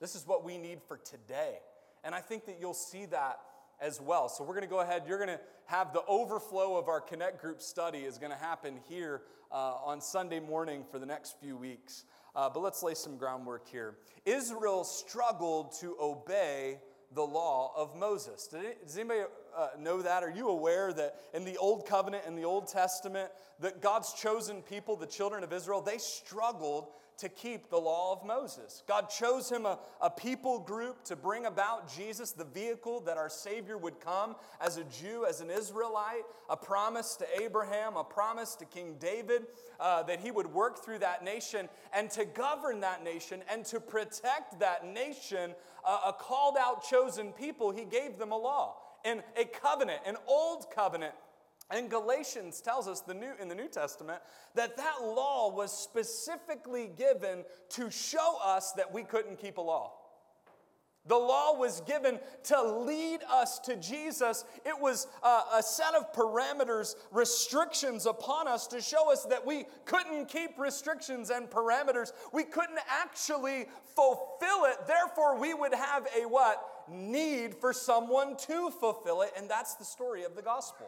This 0.00 0.14
is 0.14 0.26
what 0.26 0.44
we 0.44 0.56
need 0.56 0.80
for 0.88 0.96
today. 0.96 1.58
And 2.02 2.14
I 2.14 2.20
think 2.20 2.46
that 2.46 2.56
you'll 2.58 2.72
see 2.72 3.04
that 3.06 3.38
as 3.80 4.00
well. 4.00 4.28
So 4.28 4.42
we're 4.44 4.54
going 4.54 4.66
to 4.66 4.70
go 4.70 4.80
ahead. 4.80 5.02
You're 5.06 5.18
going 5.18 5.36
to 5.36 5.40
have 5.66 5.92
the 5.92 6.02
overflow 6.06 6.76
of 6.76 6.88
our 6.88 7.00
Connect 7.00 7.40
Group 7.40 7.60
study 7.60 7.98
is 8.00 8.18
going 8.18 8.32
to 8.32 8.38
happen 8.38 8.78
here 8.88 9.22
uh, 9.52 9.76
on 9.84 10.00
Sunday 10.00 10.40
morning 10.40 10.84
for 10.90 10.98
the 10.98 11.06
next 11.06 11.38
few 11.40 11.56
weeks. 11.56 12.04
Uh, 12.34 12.50
but 12.50 12.60
let's 12.60 12.82
lay 12.82 12.94
some 12.94 13.16
groundwork 13.16 13.68
here. 13.68 13.96
Israel 14.24 14.84
struggled 14.84 15.72
to 15.80 15.96
obey 16.00 16.80
the 17.14 17.22
law 17.22 17.72
of 17.76 17.94
Moses. 17.94 18.48
does 18.48 18.98
anybody 18.98 19.20
uh, 19.56 19.68
know 19.78 20.02
that? 20.02 20.24
Are 20.24 20.30
you 20.30 20.48
aware 20.48 20.92
that 20.94 21.14
in 21.32 21.44
the 21.44 21.56
Old 21.58 21.86
Covenant 21.86 22.24
and 22.26 22.36
the 22.36 22.42
Old 22.44 22.66
Testament, 22.66 23.30
that 23.60 23.80
God's 23.80 24.12
chosen 24.14 24.62
people, 24.62 24.96
the 24.96 25.06
children 25.06 25.44
of 25.44 25.52
Israel, 25.52 25.80
they 25.80 25.98
struggled 25.98 26.88
to 27.18 27.28
keep 27.28 27.68
the 27.70 27.76
law 27.78 28.12
of 28.12 28.26
Moses. 28.26 28.82
God 28.88 29.08
chose 29.08 29.48
him 29.50 29.66
a, 29.66 29.78
a 30.00 30.10
people 30.10 30.58
group 30.58 31.04
to 31.04 31.16
bring 31.16 31.46
about 31.46 31.92
Jesus, 31.94 32.32
the 32.32 32.44
vehicle 32.44 33.00
that 33.02 33.16
our 33.16 33.28
Savior 33.28 33.78
would 33.78 34.00
come 34.00 34.34
as 34.60 34.78
a 34.78 34.84
Jew, 34.84 35.24
as 35.28 35.40
an 35.40 35.50
Israelite, 35.50 36.22
a 36.48 36.56
promise 36.56 37.16
to 37.16 37.42
Abraham, 37.42 37.96
a 37.96 38.02
promise 38.04 38.54
to 38.56 38.64
King 38.64 38.96
David 38.98 39.42
uh, 39.78 40.02
that 40.04 40.20
he 40.20 40.30
would 40.30 40.46
work 40.48 40.84
through 40.84 40.98
that 40.98 41.24
nation 41.24 41.68
and 41.92 42.10
to 42.10 42.24
govern 42.24 42.80
that 42.80 43.04
nation 43.04 43.40
and 43.50 43.64
to 43.66 43.78
protect 43.80 44.58
that 44.60 44.84
nation, 44.86 45.54
uh, 45.86 46.00
a 46.08 46.12
called 46.12 46.56
out, 46.58 46.82
chosen 46.84 47.32
people. 47.32 47.70
He 47.70 47.84
gave 47.84 48.18
them 48.18 48.32
a 48.32 48.38
law 48.38 48.76
and 49.04 49.22
a 49.38 49.44
covenant, 49.44 50.00
an 50.06 50.16
old 50.26 50.66
covenant 50.74 51.14
and 51.70 51.88
Galatians 51.88 52.60
tells 52.60 52.88
us 52.88 53.00
the 53.00 53.14
new, 53.14 53.32
in 53.40 53.48
the 53.48 53.54
New 53.54 53.68
Testament 53.68 54.20
that 54.54 54.76
that 54.76 54.96
law 55.02 55.50
was 55.50 55.72
specifically 55.76 56.90
given 56.96 57.44
to 57.70 57.90
show 57.90 58.38
us 58.42 58.72
that 58.72 58.92
we 58.92 59.02
couldn't 59.02 59.38
keep 59.38 59.56
a 59.58 59.62
law. 59.62 59.94
The 61.06 61.16
law 61.16 61.58
was 61.58 61.82
given 61.82 62.18
to 62.44 62.62
lead 62.62 63.20
us 63.30 63.58
to 63.60 63.76
Jesus. 63.76 64.42
It 64.64 64.78
was 64.80 65.06
a, 65.22 65.40
a 65.58 65.62
set 65.62 65.94
of 65.94 66.14
parameters, 66.14 66.94
restrictions 67.12 68.06
upon 68.06 68.48
us 68.48 68.66
to 68.68 68.80
show 68.80 69.12
us 69.12 69.24
that 69.26 69.44
we 69.44 69.64
couldn't 69.84 70.28
keep 70.28 70.58
restrictions 70.58 71.28
and 71.28 71.50
parameters. 71.50 72.12
We 72.32 72.44
couldn't 72.44 72.78
actually 72.88 73.66
fulfill 73.94 74.64
it. 74.64 74.76
Therefore, 74.86 75.38
we 75.38 75.52
would 75.52 75.74
have 75.74 76.06
a 76.18 76.24
what? 76.26 76.62
Need 76.90 77.54
for 77.54 77.74
someone 77.74 78.36
to 78.48 78.70
fulfill 78.70 79.20
it. 79.22 79.32
And 79.36 79.48
that's 79.48 79.74
the 79.74 79.84
story 79.84 80.24
of 80.24 80.34
the 80.34 80.42
gospel. 80.42 80.86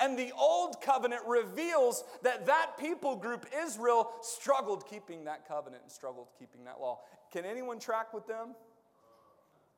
And 0.00 0.16
the 0.16 0.32
old 0.38 0.80
covenant 0.80 1.22
reveals 1.26 2.04
that 2.22 2.46
that 2.46 2.76
people 2.78 3.16
group, 3.16 3.46
Israel, 3.64 4.10
struggled 4.22 4.86
keeping 4.88 5.24
that 5.24 5.46
covenant 5.48 5.82
and 5.82 5.90
struggled 5.92 6.28
keeping 6.38 6.64
that 6.64 6.80
law. 6.80 7.00
Can 7.32 7.44
anyone 7.44 7.80
track 7.80 8.14
with 8.14 8.26
them? 8.26 8.54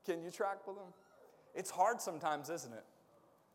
Can 0.05 0.23
you 0.23 0.31
track 0.31 0.67
with 0.67 0.77
them? 0.77 0.89
It's 1.55 1.71
hard 1.71 2.01
sometimes, 2.01 2.51
isn't 2.51 2.73
it? 2.73 2.85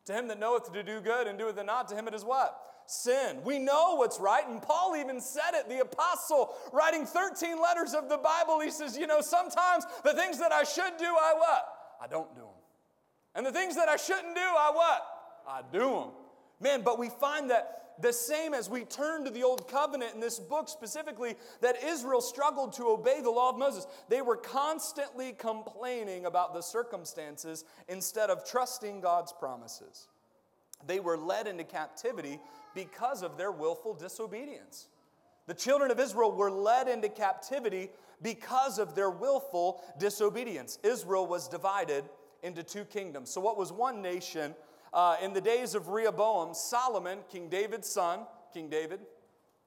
To 0.05 0.13
him 0.13 0.27
that 0.27 0.39
knoweth 0.39 0.71
to 0.71 0.83
do 0.83 1.01
good 1.01 1.27
and 1.27 1.37
doeth 1.37 1.57
it 1.57 1.65
not, 1.65 1.87
to 1.89 1.95
him 1.95 2.07
it 2.07 2.13
is 2.13 2.23
what? 2.25 2.61
sin. 2.87 3.41
We 3.43 3.57
know 3.57 3.95
what's 3.97 4.19
right, 4.19 4.47
and 4.47 4.61
Paul 4.61 4.95
even 4.95 5.19
said 5.19 5.55
it. 5.55 5.67
The 5.67 5.79
apostle, 5.79 6.53
writing 6.71 7.03
13 7.03 7.59
letters 7.59 7.95
of 7.95 8.09
the 8.09 8.17
Bible, 8.17 8.59
he 8.59 8.69
says, 8.69 8.95
You 8.95 9.07
know, 9.07 9.21
sometimes 9.21 9.85
the 10.03 10.13
things 10.13 10.37
that 10.37 10.51
I 10.51 10.61
should 10.63 10.95
do, 10.99 11.05
I 11.05 11.33
what? 11.35 11.65
I 11.99 12.05
don't 12.05 12.35
do 12.35 12.41
them. 12.41 12.49
And 13.33 13.43
the 13.43 13.51
things 13.51 13.73
that 13.75 13.89
I 13.89 13.95
shouldn't 13.95 14.35
do, 14.35 14.41
I 14.41 14.71
what? 14.71 15.41
I 15.47 15.61
do 15.73 15.79
them. 15.79 16.09
Man, 16.59 16.81
but 16.81 16.97
we 16.99 17.09
find 17.09 17.49
that 17.49 17.81
the 17.99 18.13
same 18.13 18.53
as 18.53 18.69
we 18.69 18.83
turn 18.83 19.23
to 19.23 19.31
the 19.31 19.43
Old 19.43 19.67
Covenant 19.69 20.13
in 20.13 20.19
this 20.19 20.39
book 20.39 20.67
specifically, 20.67 21.35
that 21.61 21.81
Israel 21.83 22.21
struggled 22.21 22.73
to 22.73 22.85
obey 22.87 23.21
the 23.21 23.29
law 23.31 23.49
of 23.49 23.57
Moses. 23.57 23.87
They 24.09 24.21
were 24.21 24.37
constantly 24.37 25.31
complaining 25.33 26.25
about 26.25 26.53
the 26.53 26.61
circumstances 26.61 27.63
instead 27.87 28.29
of 28.29 28.45
trusting 28.49 28.99
God's 29.01 29.31
promises. 29.33 30.07
They 30.85 30.99
were 30.99 31.17
led 31.17 31.47
into 31.47 31.63
captivity 31.63 32.39
because 32.73 33.21
of 33.21 33.37
their 33.37 33.51
willful 33.51 33.93
disobedience. 33.93 34.87
The 35.47 35.53
children 35.53 35.89
of 35.89 35.99
Israel 35.99 36.33
were 36.33 36.51
led 36.51 36.87
into 36.89 37.07
captivity 37.07 37.89
because 38.21 38.77
of 38.77 38.93
their 38.95 39.09
willful 39.09 39.81
disobedience. 39.99 40.79
Israel 40.83 41.27
was 41.27 41.47
divided 41.47 42.03
into 42.43 42.61
two 42.63 42.83
kingdoms. 42.85 43.29
So, 43.29 43.39
what 43.39 43.55
was 43.57 43.71
one 43.71 44.01
nation 44.01 44.53
uh, 44.95 45.17
in 45.21 45.33
the 45.33 45.41
days 45.41 45.75
of 45.75 45.89
Rehoboam, 45.89 46.53
Solomon, 46.53 47.19
King 47.29 47.49
David's 47.49 47.89
son, 47.89 48.21
King 48.53 48.69
David, 48.69 49.01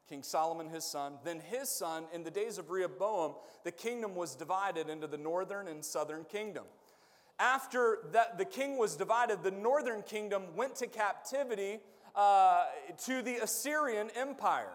King 0.08 0.22
Solomon, 0.22 0.70
his 0.70 0.86
son, 0.86 1.18
then 1.22 1.38
his 1.38 1.68
son, 1.68 2.04
in 2.14 2.24
the 2.24 2.30
days 2.30 2.56
of 2.56 2.70
Rehoboam, 2.70 3.34
the 3.62 3.70
kingdom 3.70 4.14
was 4.14 4.34
divided 4.34 4.88
into 4.88 5.06
the 5.06 5.18
northern 5.18 5.68
and 5.68 5.84
southern 5.84 6.24
kingdom. 6.24 6.64
After 7.38 7.98
that, 8.12 8.38
the 8.38 8.46
king 8.46 8.78
was 8.78 8.96
divided, 8.96 9.42
the 9.42 9.50
northern 9.50 10.00
kingdom 10.02 10.44
went 10.56 10.76
to 10.76 10.86
captivity 10.86 11.80
uh, 12.16 12.64
to 13.04 13.20
the 13.20 13.36
Assyrian 13.42 14.08
Empire. 14.16 14.72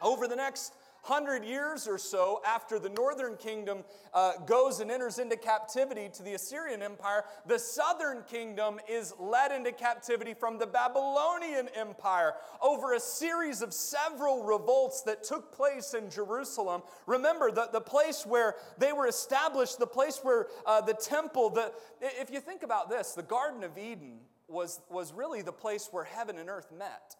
Over 0.00 0.28
the 0.28 0.36
next 0.36 0.74
100 1.04 1.44
years 1.44 1.88
or 1.88 1.98
so 1.98 2.40
after 2.46 2.78
the 2.78 2.88
northern 2.88 3.36
kingdom 3.36 3.82
uh, 4.14 4.34
goes 4.46 4.78
and 4.78 4.88
enters 4.88 5.18
into 5.18 5.34
captivity 5.36 6.08
to 6.12 6.22
the 6.22 6.34
Assyrian 6.34 6.80
Empire, 6.80 7.24
the 7.44 7.58
southern 7.58 8.22
kingdom 8.22 8.78
is 8.88 9.12
led 9.18 9.50
into 9.50 9.72
captivity 9.72 10.32
from 10.32 10.58
the 10.60 10.66
Babylonian 10.66 11.68
Empire 11.74 12.34
over 12.60 12.94
a 12.94 13.00
series 13.00 13.62
of 13.62 13.72
several 13.74 14.44
revolts 14.44 15.02
that 15.02 15.24
took 15.24 15.50
place 15.52 15.92
in 15.92 16.08
Jerusalem. 16.08 16.82
Remember, 17.08 17.50
the, 17.50 17.68
the 17.72 17.80
place 17.80 18.24
where 18.24 18.54
they 18.78 18.92
were 18.92 19.08
established, 19.08 19.80
the 19.80 19.86
place 19.88 20.20
where 20.22 20.46
uh, 20.66 20.80
the 20.82 20.94
temple, 20.94 21.50
the, 21.50 21.72
if 22.00 22.30
you 22.30 22.38
think 22.38 22.62
about 22.62 22.88
this, 22.88 23.12
the 23.12 23.24
Garden 23.24 23.64
of 23.64 23.76
Eden 23.76 24.18
was, 24.46 24.80
was 24.88 25.12
really 25.12 25.42
the 25.42 25.50
place 25.52 25.88
where 25.90 26.04
heaven 26.04 26.38
and 26.38 26.48
earth 26.48 26.70
met, 26.76 27.16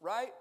right? 0.00 0.32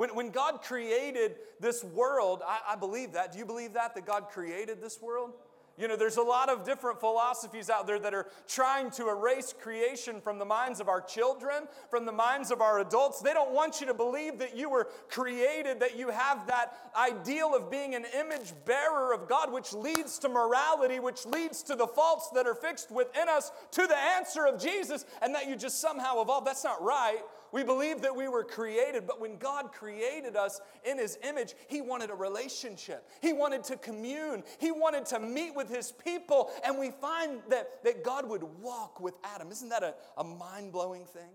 When, 0.00 0.14
when 0.14 0.30
God 0.30 0.62
created 0.62 1.32
this 1.60 1.84
world, 1.84 2.40
I, 2.48 2.72
I 2.72 2.76
believe 2.76 3.12
that. 3.12 3.32
Do 3.32 3.38
you 3.38 3.44
believe 3.44 3.74
that, 3.74 3.94
that 3.94 4.06
God 4.06 4.30
created 4.30 4.80
this 4.80 4.98
world? 5.02 5.34
You 5.76 5.88
know, 5.88 5.96
there's 5.96 6.16
a 6.16 6.22
lot 6.22 6.48
of 6.48 6.64
different 6.64 7.00
philosophies 7.00 7.68
out 7.68 7.86
there 7.86 7.98
that 7.98 8.14
are 8.14 8.24
trying 8.48 8.90
to 8.92 9.10
erase 9.10 9.52
creation 9.52 10.22
from 10.22 10.38
the 10.38 10.46
minds 10.46 10.80
of 10.80 10.88
our 10.88 11.02
children, 11.02 11.64
from 11.90 12.06
the 12.06 12.12
minds 12.12 12.50
of 12.50 12.62
our 12.62 12.80
adults. 12.80 13.20
They 13.20 13.34
don't 13.34 13.52
want 13.52 13.82
you 13.82 13.88
to 13.88 13.94
believe 13.94 14.38
that 14.38 14.56
you 14.56 14.70
were 14.70 14.88
created, 15.10 15.80
that 15.80 15.98
you 15.98 16.08
have 16.08 16.46
that 16.46 16.78
ideal 16.96 17.54
of 17.54 17.70
being 17.70 17.94
an 17.94 18.06
image 18.18 18.54
bearer 18.64 19.12
of 19.12 19.28
God, 19.28 19.52
which 19.52 19.74
leads 19.74 20.18
to 20.20 20.30
morality, 20.30 20.98
which 20.98 21.26
leads 21.26 21.62
to 21.64 21.74
the 21.76 21.86
faults 21.86 22.30
that 22.30 22.46
are 22.46 22.54
fixed 22.54 22.90
within 22.90 23.28
us, 23.28 23.52
to 23.72 23.86
the 23.86 23.98
answer 24.16 24.46
of 24.46 24.58
Jesus, 24.58 25.04
and 25.20 25.34
that 25.34 25.46
you 25.46 25.56
just 25.56 25.78
somehow 25.78 26.22
evolved. 26.22 26.46
That's 26.46 26.64
not 26.64 26.82
right. 26.82 27.18
We 27.52 27.64
believe 27.64 28.02
that 28.02 28.14
we 28.14 28.28
were 28.28 28.44
created, 28.44 29.06
but 29.06 29.20
when 29.20 29.36
God 29.36 29.72
created 29.72 30.36
us 30.36 30.60
in 30.84 30.98
His 30.98 31.18
image, 31.26 31.54
He 31.68 31.80
wanted 31.80 32.10
a 32.10 32.14
relationship. 32.14 33.08
He 33.20 33.32
wanted 33.32 33.64
to 33.64 33.76
commune. 33.76 34.44
He 34.58 34.70
wanted 34.70 35.06
to 35.06 35.18
meet 35.20 35.54
with 35.56 35.68
His 35.68 35.90
people. 35.92 36.50
And 36.64 36.78
we 36.78 36.90
find 36.92 37.40
that, 37.48 37.82
that 37.84 38.04
God 38.04 38.28
would 38.28 38.44
walk 38.60 39.00
with 39.00 39.14
Adam. 39.24 39.50
Isn't 39.50 39.70
that 39.70 39.82
a, 39.82 39.94
a 40.16 40.24
mind 40.24 40.72
blowing 40.72 41.06
thing? 41.06 41.30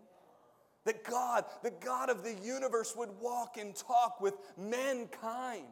That 0.86 1.04
God, 1.04 1.46
the 1.64 1.72
God 1.72 2.10
of 2.10 2.24
the 2.24 2.36
universe, 2.44 2.94
would 2.96 3.10
walk 3.20 3.58
and 3.58 3.76
talk 3.76 4.22
with 4.22 4.36
mankind. 4.58 5.66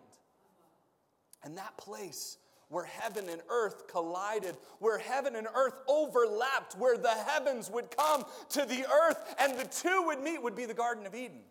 And 1.44 1.58
that 1.58 1.78
place 1.78 2.38
where 2.70 2.86
heaven 2.86 3.30
and 3.30 3.42
earth 3.50 3.88
collided, 3.88 4.56
where 4.80 4.98
heaven 4.98 5.36
and 5.36 5.48
earth 5.54 5.76
overlapped, 5.88 6.76
where 6.78 6.98
the 6.98 7.10
heavens 7.10 7.70
would 7.70 7.96
come 7.96 8.24
to 8.50 8.66
the 8.66 8.86
earth 8.90 9.36
and 9.40 9.58
the 9.60 9.66
two 9.66 10.04
would 10.08 10.22
meet 10.22 10.42
would 10.42 10.56
be 10.56 10.66
the 10.66 10.74
Garden 10.74 11.06
of 11.06 11.16
Eden. 11.16 11.42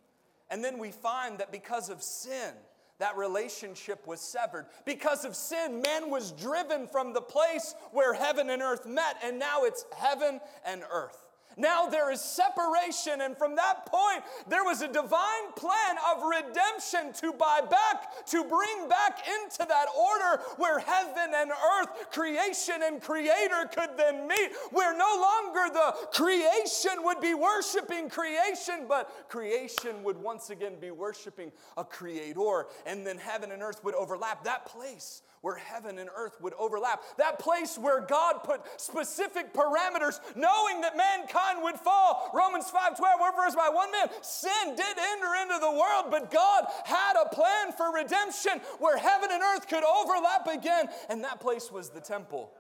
And 0.51 0.63
then 0.63 0.79
we 0.79 0.91
find 0.91 1.39
that 1.39 1.51
because 1.53 1.89
of 1.89 2.03
sin, 2.03 2.55
that 2.99 3.17
relationship 3.17 4.07
was 4.07 4.21
severed. 4.21 4.67
Because 4.85 5.25
of 5.25 5.35
sin, 5.35 5.81
man 5.81 6.11
was 6.11 6.33
driven 6.33 6.87
from 6.89 7.13
the 7.15 7.23
place 7.23 7.75
where 7.93 8.13
heaven 8.13 8.51
and 8.51 8.61
earth 8.63 8.87
met, 8.87 9.17
and 9.25 9.39
now 9.39 9.65
it's 9.65 9.85
heaven 9.97 10.41
and 10.67 10.83
earth. 10.91 11.19
Now 11.57 11.87
there 11.89 12.11
is 12.11 12.21
separation, 12.21 13.21
and 13.21 13.37
from 13.37 13.57
that 13.57 13.87
point, 13.87 14.23
there 14.49 14.65
was 14.65 14.83
a 14.83 14.89
divine 14.89 15.53
plan 15.57 15.97
of 16.15 16.23
redemption 16.25 17.13
to 17.15 17.33
buy 17.33 17.61
back, 17.69 18.25
to 18.27 18.43
bring 18.45 18.89
back 18.89 19.21
into 19.29 19.59
that 19.69 19.87
order 19.97 20.43
where 20.57 20.79
heaven 20.79 21.33
and 21.35 21.51
earth, 21.51 22.11
creation 22.11 22.77
and 22.83 23.01
creator 23.03 23.69
could 23.75 23.91
then 23.97 24.27
meet, 24.27 24.53
where 24.71 24.97
no 24.97 25.17
longer 25.21 25.73
the 25.73 25.95
creation 26.13 27.03
would 27.05 27.21
be 27.21 27.35
worshiping 27.35 28.09
creation, 28.09 28.87
but 28.89 29.11
creation 29.29 30.03
would 30.05 30.17
once 30.17 30.51
again 30.51 30.75
be 30.81 30.91
worshiping 30.91 31.53
a 31.77 31.85
creator, 31.85 32.67
and 32.87 33.07
then 33.07 33.19
heaven 33.19 33.53
and 33.53 33.63
earth 33.63 33.83
would 33.85 33.95
overlap. 33.95 34.45
That 34.45 34.67
place 34.67 35.23
where 35.43 35.57
heaven 35.57 35.99
and 35.99 36.09
earth 36.17 36.39
would 36.41 36.55
overlap, 36.59 37.01
that 37.19 37.39
place 37.41 37.77
where 37.77 38.01
God 38.01 38.37
put 38.45 38.63
specific 38.77 39.53
parameters, 39.53 40.19
knowing 40.37 40.81
that 40.83 40.97
mankind 40.97 41.63
would 41.63 41.75
fall. 41.77 42.31
Romans 42.33 42.71
5 42.71 42.97
12, 42.97 43.21
where 43.21 43.33
first 43.33 43.57
by 43.57 43.69
one 43.69 43.91
man, 43.93 44.09
sin 44.23 44.75
did 44.77 44.97
enter 44.99 45.35
into 45.43 45.59
the 45.61 45.71
world, 45.71 46.07
but 46.11 46.31
God 46.31 46.65
had 46.85 47.15
a 47.21 47.29
plan 47.35 47.73
for 47.77 47.93
redemption 47.93 48.61
where 48.79 48.97
heaven 48.97 49.31
and 49.33 49.43
earth 49.43 49.67
could 49.69 49.83
overlap 49.85 50.47
again, 50.47 50.87
and 51.11 51.25
that 51.25 51.41
place 51.41 51.71
was 51.73 51.91
the 51.91 52.01
temple. 52.01 52.53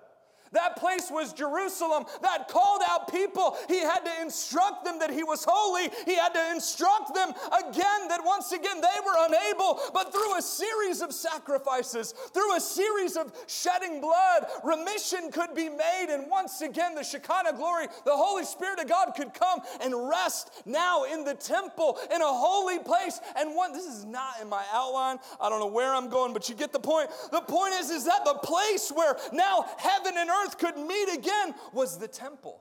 That 0.52 0.76
place 0.76 1.09
was 1.11 1.32
Jerusalem. 1.32 2.04
That 2.23 2.49
called 2.49 2.82
out 2.88 3.11
people. 3.12 3.56
He 3.68 3.80
had 3.80 4.00
to 4.00 4.23
instruct 4.23 4.85
them 4.85 4.99
that 4.99 5.11
he 5.11 5.25
was 5.25 5.44
holy. 5.49 5.90
He 6.06 6.14
had 6.14 6.35
to 6.35 6.50
instruct 6.52 7.14
them 7.14 7.30
again 7.52 8.09
that 8.09 8.21
once 8.25 8.52
again 8.52 8.80
they 8.80 9.00
were 9.04 9.14
unable, 9.26 9.80
but 9.92 10.12
through 10.12 10.37
a 10.38 10.42
series 10.42 11.00
of 11.00 11.12
sacrifices, 11.12 12.12
through 12.35 12.56
a 12.56 12.61
series 12.61 13.16
of 13.16 13.32
shedding 13.47 14.00
blood, 14.00 14.47
remission 14.64 15.30
could 15.32 15.54
be 15.54 15.68
made. 15.68 16.06
And 16.11 16.28
once 16.30 16.61
again, 16.61 16.94
the 16.94 17.02
Shekinah 17.02 17.54
glory, 17.56 17.87
the 18.04 18.14
Holy 18.14 18.44
Spirit 18.44 18.78
of 18.80 18.88
God 18.88 19.12
could 19.16 19.35
come 19.35 19.61
and 19.82 20.09
rest 20.09 20.50
now 20.66 21.04
in 21.04 21.25
the 21.25 21.35
temple, 21.35 21.99
in 22.14 22.21
a 22.21 22.25
holy 22.26 22.78
place. 22.78 23.21
And 23.37 23.54
one, 23.56 23.73
this 23.73 23.87
is 23.87 24.04
not 24.04 24.35
in 24.40 24.49
my 24.49 24.64
outline. 24.73 25.18
I 25.40 25.49
don't 25.49 25.61
know 25.61 25.66
where 25.66 25.94
I'm 25.94 26.09
going, 26.09 26.32
but 26.32 26.49
you 26.49 26.54
get 26.54 26.73
the 26.73 26.78
point. 26.80 27.09
The 27.30 27.40
point 27.40 27.75
is, 27.75 27.90
is 27.90 28.04
that 28.04 28.25
the 28.25 28.35
place 28.35 28.92
where 28.94 29.16
now 29.32 29.64
heaven 29.78 30.14
and 30.16 30.28
earth 30.28 30.41
earth 30.44 30.58
could 30.58 30.76
meet 30.76 31.08
again 31.14 31.54
was 31.72 31.99
the 31.99 32.08
temple. 32.08 32.61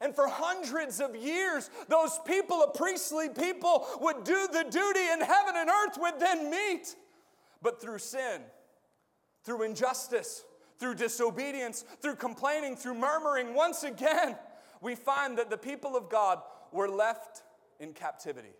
And 0.00 0.14
for 0.14 0.26
hundreds 0.26 1.00
of 1.00 1.14
years, 1.14 1.70
those 1.88 2.18
people, 2.26 2.62
a 2.62 2.70
priestly 2.76 3.28
people, 3.28 3.86
would 4.00 4.24
do 4.24 4.48
the 4.52 4.64
duty, 4.68 5.06
and 5.10 5.22
heaven 5.22 5.54
and 5.56 5.68
earth 5.70 5.96
would 5.98 6.18
then 6.18 6.50
meet. 6.50 6.96
But 7.62 7.80
through 7.80 7.98
sin, 7.98 8.42
through 9.44 9.62
injustice, 9.62 10.44
through 10.80 10.96
disobedience, 10.96 11.84
through 12.00 12.16
complaining, 12.16 12.74
through 12.74 12.94
murmuring, 12.96 13.54
once 13.54 13.84
again, 13.84 14.36
we 14.80 14.96
find 14.96 15.38
that 15.38 15.50
the 15.50 15.56
people 15.58 15.96
of 15.96 16.08
God 16.08 16.40
were 16.72 16.88
left 16.88 17.42
in 17.78 17.92
captivity 17.92 18.54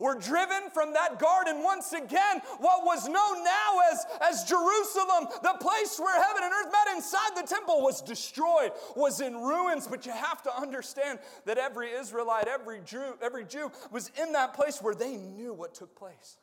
were 0.00 0.18
driven 0.18 0.68
from 0.74 0.92
that 0.92 1.18
garden 1.18 1.62
once 1.62 1.92
again, 1.92 2.40
what 2.58 2.84
was 2.84 3.06
known 3.08 3.44
now 3.44 3.78
as, 3.92 4.04
as 4.20 4.44
Jerusalem, 4.44 5.26
the 5.42 5.56
place 5.60 5.98
where 5.98 6.20
heaven 6.22 6.42
and 6.42 6.52
earth 6.52 6.72
met 6.72 6.94
inside 6.96 7.34
the 7.36 7.42
temple, 7.46 7.82
was 7.82 8.02
destroyed, 8.02 8.72
was 8.94 9.20
in 9.20 9.34
ruins. 9.34 9.86
But 9.86 10.04
you 10.04 10.12
have 10.12 10.42
to 10.42 10.54
understand 10.54 11.18
that 11.46 11.56
every 11.58 11.90
Israelite, 11.90 12.46
every 12.46 12.80
Jew, 12.84 13.14
every 13.22 13.44
Jew 13.44 13.72
was 13.90 14.10
in 14.20 14.32
that 14.32 14.54
place 14.54 14.82
where 14.82 14.94
they 14.94 15.16
knew 15.16 15.54
what 15.54 15.74
took 15.74 15.94
place. 15.98 16.36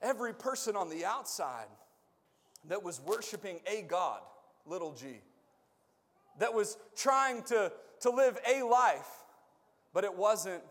Every 0.00 0.32
person 0.32 0.76
on 0.76 0.90
the 0.90 1.04
outside 1.04 1.66
that 2.68 2.84
was 2.84 3.00
worshiping 3.00 3.60
a 3.66 3.82
God, 3.82 4.20
little 4.64 4.92
g, 4.92 5.06
that 6.38 6.54
was 6.54 6.76
trying 6.96 7.42
to, 7.44 7.72
to 8.02 8.10
live 8.10 8.38
a 8.48 8.62
life, 8.62 9.08
but 9.92 10.04
it 10.04 10.14
wasn't 10.14 10.62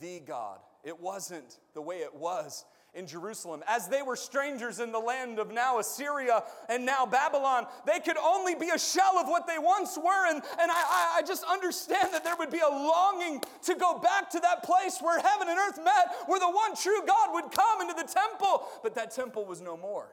the 0.00 0.20
God. 0.20 0.60
It 0.82 1.00
wasn't 1.00 1.58
the 1.72 1.80
way 1.82 1.96
it 1.98 2.14
was 2.14 2.64
in 2.94 3.06
Jerusalem. 3.06 3.62
As 3.66 3.88
they 3.88 4.02
were 4.02 4.14
strangers 4.16 4.78
in 4.78 4.92
the 4.92 4.98
land 4.98 5.38
of 5.38 5.50
now 5.52 5.78
Assyria 5.78 6.42
and 6.68 6.86
now 6.86 7.04
Babylon, 7.06 7.66
they 7.86 8.00
could 8.00 8.16
only 8.18 8.54
be 8.54 8.68
a 8.70 8.78
shell 8.78 9.18
of 9.18 9.26
what 9.26 9.46
they 9.46 9.58
once 9.58 9.96
were. 9.96 10.28
And, 10.30 10.36
and 10.60 10.70
I, 10.70 11.16
I 11.16 11.22
just 11.26 11.44
understand 11.50 12.10
that 12.12 12.22
there 12.22 12.36
would 12.36 12.50
be 12.50 12.60
a 12.60 12.68
longing 12.68 13.42
to 13.64 13.74
go 13.74 13.98
back 13.98 14.30
to 14.30 14.40
that 14.40 14.62
place 14.62 14.98
where 15.00 15.18
heaven 15.18 15.48
and 15.48 15.58
earth 15.58 15.78
met, 15.84 16.12
where 16.26 16.38
the 16.38 16.50
one 16.50 16.76
true 16.76 17.00
God 17.06 17.32
would 17.32 17.50
come 17.50 17.80
into 17.80 17.94
the 17.94 18.08
temple. 18.08 18.66
But 18.82 18.94
that 18.94 19.10
temple 19.10 19.44
was 19.46 19.60
no 19.60 19.76
more 19.76 20.12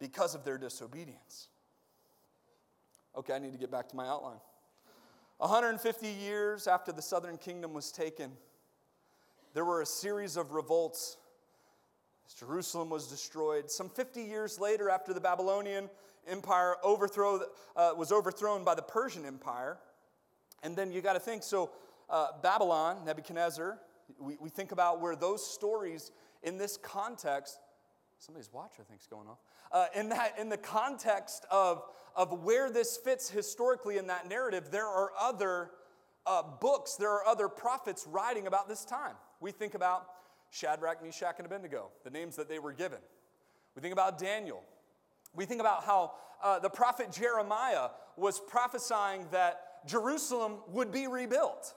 because 0.00 0.34
of 0.34 0.44
their 0.44 0.58
disobedience. 0.58 1.48
Okay, 3.16 3.34
I 3.34 3.38
need 3.38 3.52
to 3.52 3.58
get 3.58 3.70
back 3.70 3.88
to 3.90 3.96
my 3.96 4.06
outline. 4.08 4.40
150 5.38 6.08
years 6.08 6.66
after 6.66 6.92
the 6.92 7.02
southern 7.02 7.36
kingdom 7.36 7.74
was 7.74 7.92
taken, 7.92 8.32
there 9.54 9.64
were 9.64 9.82
a 9.82 9.86
series 9.86 10.36
of 10.36 10.52
revolts. 10.52 11.18
Jerusalem 12.38 12.90
was 12.90 13.06
destroyed. 13.08 13.70
Some 13.70 13.88
50 13.88 14.22
years 14.22 14.58
later, 14.58 14.88
after 14.90 15.12
the 15.14 15.20
Babylonian 15.20 15.88
Empire 16.26 16.74
overthrow, 16.82 17.40
uh, 17.76 17.92
was 17.96 18.10
overthrown 18.12 18.64
by 18.64 18.74
the 18.74 18.82
Persian 18.82 19.24
Empire, 19.24 19.78
and 20.62 20.74
then 20.74 20.90
you 20.90 21.00
got 21.00 21.12
to 21.12 21.20
think 21.20 21.42
so, 21.42 21.70
uh, 22.10 22.28
Babylon, 22.42 23.04
Nebuchadnezzar, 23.04 23.78
we, 24.18 24.36
we 24.40 24.48
think 24.48 24.72
about 24.72 25.00
where 25.00 25.14
those 25.14 25.46
stories 25.46 26.10
in 26.42 26.56
this 26.56 26.76
context 26.76 27.60
Somebody's 28.18 28.52
watch, 28.52 28.72
I 28.80 28.82
think, 28.82 29.00
is 29.00 29.06
going 29.06 29.28
off. 29.28 29.38
Uh, 29.70 29.86
in, 29.94 30.08
that, 30.10 30.34
in 30.38 30.48
the 30.48 30.56
context 30.56 31.44
of, 31.50 31.82
of 32.14 32.42
where 32.42 32.70
this 32.70 32.96
fits 32.96 33.28
historically 33.28 33.98
in 33.98 34.06
that 34.06 34.28
narrative, 34.28 34.70
there 34.70 34.86
are 34.86 35.10
other 35.20 35.70
uh, 36.26 36.42
books, 36.60 36.96
there 36.96 37.10
are 37.12 37.24
other 37.24 37.48
prophets 37.48 38.06
writing 38.08 38.46
about 38.46 38.68
this 38.68 38.84
time. 38.84 39.14
We 39.40 39.50
think 39.52 39.74
about 39.74 40.06
Shadrach, 40.50 41.02
Meshach, 41.02 41.34
and 41.38 41.46
Abednego, 41.46 41.88
the 42.04 42.10
names 42.10 42.36
that 42.36 42.48
they 42.48 42.58
were 42.58 42.72
given. 42.72 42.98
We 43.74 43.82
think 43.82 43.92
about 43.92 44.18
Daniel. 44.18 44.62
We 45.34 45.44
think 45.44 45.60
about 45.60 45.84
how 45.84 46.12
uh, 46.42 46.58
the 46.58 46.70
prophet 46.70 47.12
Jeremiah 47.12 47.88
was 48.16 48.40
prophesying 48.40 49.26
that 49.32 49.86
Jerusalem 49.86 50.54
would 50.68 50.90
be 50.90 51.06
rebuilt 51.06 51.74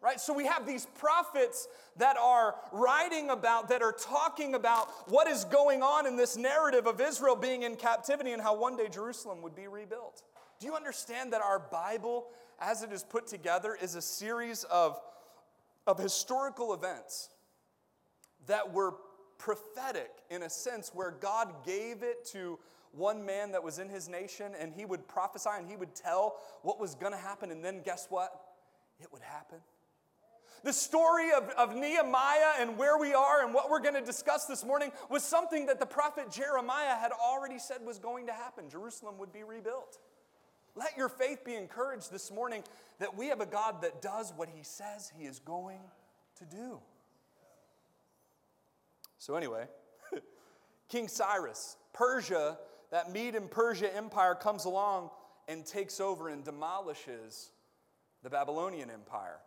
right? 0.00 0.20
So 0.20 0.32
we 0.32 0.46
have 0.46 0.66
these 0.66 0.86
prophets 0.98 1.68
that 1.96 2.16
are 2.18 2.54
writing 2.72 3.30
about, 3.30 3.68
that 3.70 3.82
are 3.82 3.92
talking 3.92 4.54
about 4.54 4.88
what 5.10 5.26
is 5.26 5.44
going 5.44 5.82
on 5.82 6.06
in 6.06 6.16
this 6.16 6.36
narrative 6.36 6.86
of 6.86 7.00
Israel 7.00 7.36
being 7.36 7.62
in 7.64 7.76
captivity 7.76 8.32
and 8.32 8.40
how 8.42 8.54
one 8.56 8.76
day 8.76 8.88
Jerusalem 8.90 9.42
would 9.42 9.54
be 9.54 9.66
rebuilt. 9.66 10.22
Do 10.60 10.66
you 10.66 10.74
understand 10.74 11.32
that 11.32 11.42
our 11.42 11.58
Bible, 11.58 12.26
as 12.60 12.82
it 12.82 12.92
is 12.92 13.02
put 13.04 13.26
together, 13.26 13.76
is 13.80 13.94
a 13.94 14.02
series 14.02 14.64
of, 14.64 14.98
of 15.86 15.98
historical 15.98 16.74
events 16.74 17.28
that 18.46 18.72
were 18.72 18.94
prophetic 19.38 20.10
in 20.30 20.42
a 20.42 20.50
sense 20.50 20.90
where 20.92 21.12
God 21.12 21.64
gave 21.64 22.02
it 22.02 22.24
to 22.32 22.58
one 22.92 23.24
man 23.24 23.52
that 23.52 23.62
was 23.62 23.78
in 23.78 23.88
his 23.88 24.08
nation 24.08 24.52
and 24.58 24.72
he 24.72 24.84
would 24.84 25.06
prophesy 25.06 25.50
and 25.56 25.68
he 25.68 25.76
would 25.76 25.94
tell 25.94 26.36
what 26.62 26.80
was 26.80 26.94
going 26.96 27.12
to 27.12 27.18
happen, 27.18 27.50
and 27.50 27.64
then 27.64 27.82
guess 27.84 28.06
what? 28.10 28.30
It 29.00 29.12
would 29.12 29.22
happen. 29.22 29.58
The 30.64 30.72
story 30.72 31.32
of, 31.32 31.48
of 31.50 31.74
Nehemiah 31.74 32.54
and 32.60 32.76
where 32.76 32.98
we 32.98 33.14
are 33.14 33.44
and 33.44 33.54
what 33.54 33.70
we're 33.70 33.80
going 33.80 33.94
to 33.94 34.00
discuss 34.02 34.46
this 34.46 34.64
morning 34.64 34.90
was 35.08 35.22
something 35.22 35.66
that 35.66 35.78
the 35.78 35.86
prophet 35.86 36.30
Jeremiah 36.30 36.96
had 36.96 37.12
already 37.12 37.58
said 37.58 37.78
was 37.84 37.98
going 37.98 38.26
to 38.26 38.32
happen. 38.32 38.68
Jerusalem 38.68 39.18
would 39.18 39.32
be 39.32 39.44
rebuilt. 39.44 39.98
Let 40.74 40.96
your 40.96 41.08
faith 41.08 41.44
be 41.44 41.54
encouraged 41.54 42.10
this 42.10 42.30
morning 42.32 42.62
that 42.98 43.16
we 43.16 43.28
have 43.28 43.40
a 43.40 43.46
God 43.46 43.82
that 43.82 44.02
does 44.02 44.32
what 44.34 44.48
he 44.48 44.62
says 44.62 45.10
he 45.16 45.26
is 45.26 45.38
going 45.40 45.80
to 46.36 46.44
do. 46.44 46.78
So, 49.18 49.34
anyway, 49.34 49.64
King 50.88 51.08
Cyrus, 51.08 51.76
Persia, 51.92 52.58
that 52.90 53.10
Mede 53.10 53.34
and 53.34 53.50
Persia 53.50 53.94
empire 53.96 54.34
comes 54.36 54.64
along 54.64 55.10
and 55.48 55.66
takes 55.66 55.98
over 56.00 56.28
and 56.28 56.44
demolishes 56.44 57.50
the 58.22 58.30
Babylonian 58.30 58.90
empire. 58.90 59.38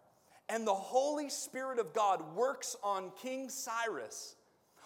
And 0.53 0.67
the 0.67 0.73
Holy 0.73 1.29
Spirit 1.29 1.79
of 1.79 1.93
God 1.93 2.35
works 2.35 2.75
on 2.83 3.11
King 3.21 3.47
Cyrus, 3.47 4.35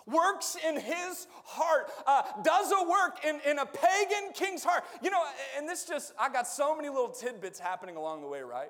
works 0.06 0.56
in 0.68 0.80
his 0.80 1.26
heart, 1.44 1.90
uh, 2.06 2.22
does 2.44 2.72
a 2.72 2.84
work 2.88 3.26
in, 3.26 3.40
in 3.50 3.58
a 3.58 3.66
pagan 3.66 4.32
king's 4.36 4.64
heart. 4.64 4.84
You 5.02 5.10
know, 5.10 5.24
and 5.58 5.68
this 5.68 5.88
just, 5.88 6.14
I 6.20 6.30
got 6.30 6.48
so 6.48 6.76
many 6.76 6.90
little 6.90 7.10
tidbits 7.10 7.58
happening 7.58 7.96
along 7.96 8.22
the 8.22 8.28
way, 8.28 8.42
right? 8.42 8.70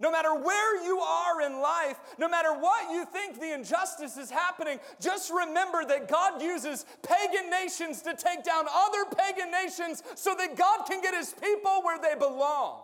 No 0.00 0.10
matter 0.10 0.34
where 0.34 0.82
you 0.82 1.00
are 1.00 1.42
in 1.42 1.60
life, 1.60 2.00
no 2.18 2.28
matter 2.30 2.54
what 2.58 2.90
you 2.90 3.04
think 3.04 3.38
the 3.38 3.52
injustice 3.52 4.16
is 4.16 4.30
happening, 4.30 4.80
just 5.02 5.30
remember 5.30 5.84
that 5.84 6.08
God 6.08 6.40
uses 6.40 6.86
pagan 7.02 7.50
nations 7.50 8.00
to 8.02 8.14
take 8.16 8.42
down 8.42 8.64
other 8.74 9.04
pagan 9.16 9.50
nations 9.52 10.02
so 10.14 10.34
that 10.38 10.56
God 10.56 10.86
can 10.88 11.02
get 11.02 11.14
his 11.14 11.34
people 11.34 11.82
where 11.84 12.00
they 12.00 12.18
belong. 12.18 12.80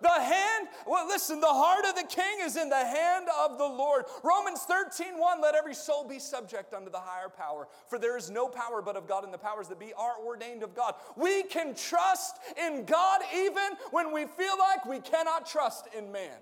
The 0.00 0.08
hand, 0.08 0.68
well, 0.86 1.06
listen, 1.06 1.40
the 1.40 1.46
heart 1.46 1.84
of 1.86 1.94
the 1.94 2.02
king 2.06 2.40
is 2.40 2.56
in 2.56 2.68
the 2.68 2.76
hand 2.84 3.28
of 3.40 3.58
the 3.58 3.64
Lord. 3.64 4.04
Romans 4.22 4.60
13, 4.62 5.18
1, 5.18 5.40
let 5.40 5.54
every 5.54 5.74
soul 5.74 6.06
be 6.06 6.18
subject 6.18 6.74
unto 6.74 6.90
the 6.90 7.00
higher 7.00 7.28
power, 7.28 7.68
for 7.88 7.98
there 7.98 8.16
is 8.16 8.30
no 8.30 8.48
power 8.48 8.82
but 8.82 8.96
of 8.96 9.06
God, 9.06 9.24
and 9.24 9.32
the 9.32 9.38
powers 9.38 9.68
that 9.68 9.78
be 9.78 9.92
are 9.96 10.14
ordained 10.24 10.62
of 10.62 10.74
God. 10.74 10.94
We 11.16 11.44
can 11.44 11.74
trust 11.74 12.36
in 12.60 12.84
God 12.84 13.20
even 13.34 13.68
when 13.90 14.12
we 14.12 14.26
feel 14.26 14.56
like 14.58 14.84
we 14.86 15.00
cannot 15.00 15.46
trust 15.48 15.88
in 15.96 16.12
man. 16.12 16.38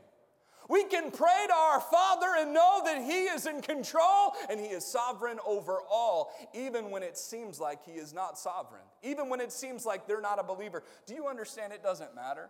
We 0.68 0.84
can 0.84 1.10
pray 1.10 1.44
to 1.46 1.54
our 1.54 1.78
Father 1.80 2.28
and 2.38 2.54
know 2.54 2.80
that 2.86 3.02
He 3.04 3.24
is 3.24 3.44
in 3.46 3.60
control 3.60 4.32
and 4.48 4.58
He 4.58 4.68
is 4.68 4.82
sovereign 4.86 5.38
over 5.46 5.78
all, 5.90 6.30
even 6.54 6.90
when 6.90 7.02
it 7.02 7.18
seems 7.18 7.60
like 7.60 7.84
He 7.84 7.92
is 7.98 8.14
not 8.14 8.38
sovereign, 8.38 8.80
even 9.02 9.28
when 9.28 9.42
it 9.42 9.52
seems 9.52 9.84
like 9.84 10.08
they're 10.08 10.22
not 10.22 10.38
a 10.40 10.42
believer. 10.42 10.82
Do 11.04 11.14
you 11.14 11.28
understand? 11.28 11.74
It 11.74 11.82
doesn't 11.82 12.14
matter. 12.14 12.48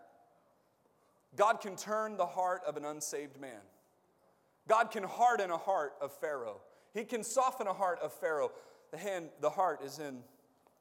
God 1.36 1.60
can 1.60 1.76
turn 1.76 2.16
the 2.16 2.26
heart 2.26 2.62
of 2.66 2.76
an 2.76 2.84
unsaved 2.84 3.40
man. 3.40 3.60
God 4.68 4.90
can 4.90 5.02
harden 5.02 5.50
a 5.50 5.56
heart 5.56 5.94
of 6.00 6.12
Pharaoh. 6.12 6.60
He 6.92 7.04
can 7.04 7.24
soften 7.24 7.66
a 7.66 7.72
heart 7.72 7.98
of 8.00 8.12
Pharaoh. 8.12 8.52
The 8.92 8.98
hand, 8.98 9.30
the 9.40 9.50
heart 9.50 9.82
is 9.82 9.98
in, 9.98 10.20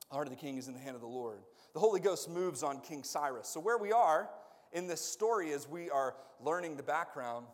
the 0.09 0.13
heart 0.15 0.27
of 0.27 0.31
the 0.31 0.39
king 0.39 0.57
is 0.57 0.67
in 0.67 0.73
the 0.73 0.79
hand 0.79 0.95
of 0.95 1.01
the 1.01 1.07
Lord. 1.07 1.39
The 1.73 1.79
Holy 1.79 1.99
Ghost 1.99 2.29
moves 2.29 2.61
on 2.61 2.81
King 2.81 3.03
Cyrus. 3.03 3.47
So 3.49 3.59
where 3.59 3.77
we 3.79 3.91
are 3.91 4.29
in 4.71 4.87
this 4.87 5.01
story 5.01 5.51
as 5.53 5.67
we 5.67 5.89
are 5.89 6.15
learning 6.39 6.77
the 6.77 6.83
background, 6.83 7.47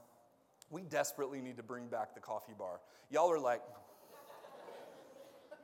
we 0.69 0.83
desperately 0.83 1.41
need 1.41 1.57
to 1.57 1.63
bring 1.63 1.88
back 1.88 2.13
the 2.13 2.19
coffee 2.19 2.53
bar. 2.57 2.81
Y'all 3.09 3.31
are 3.31 3.39
like, 3.39 3.62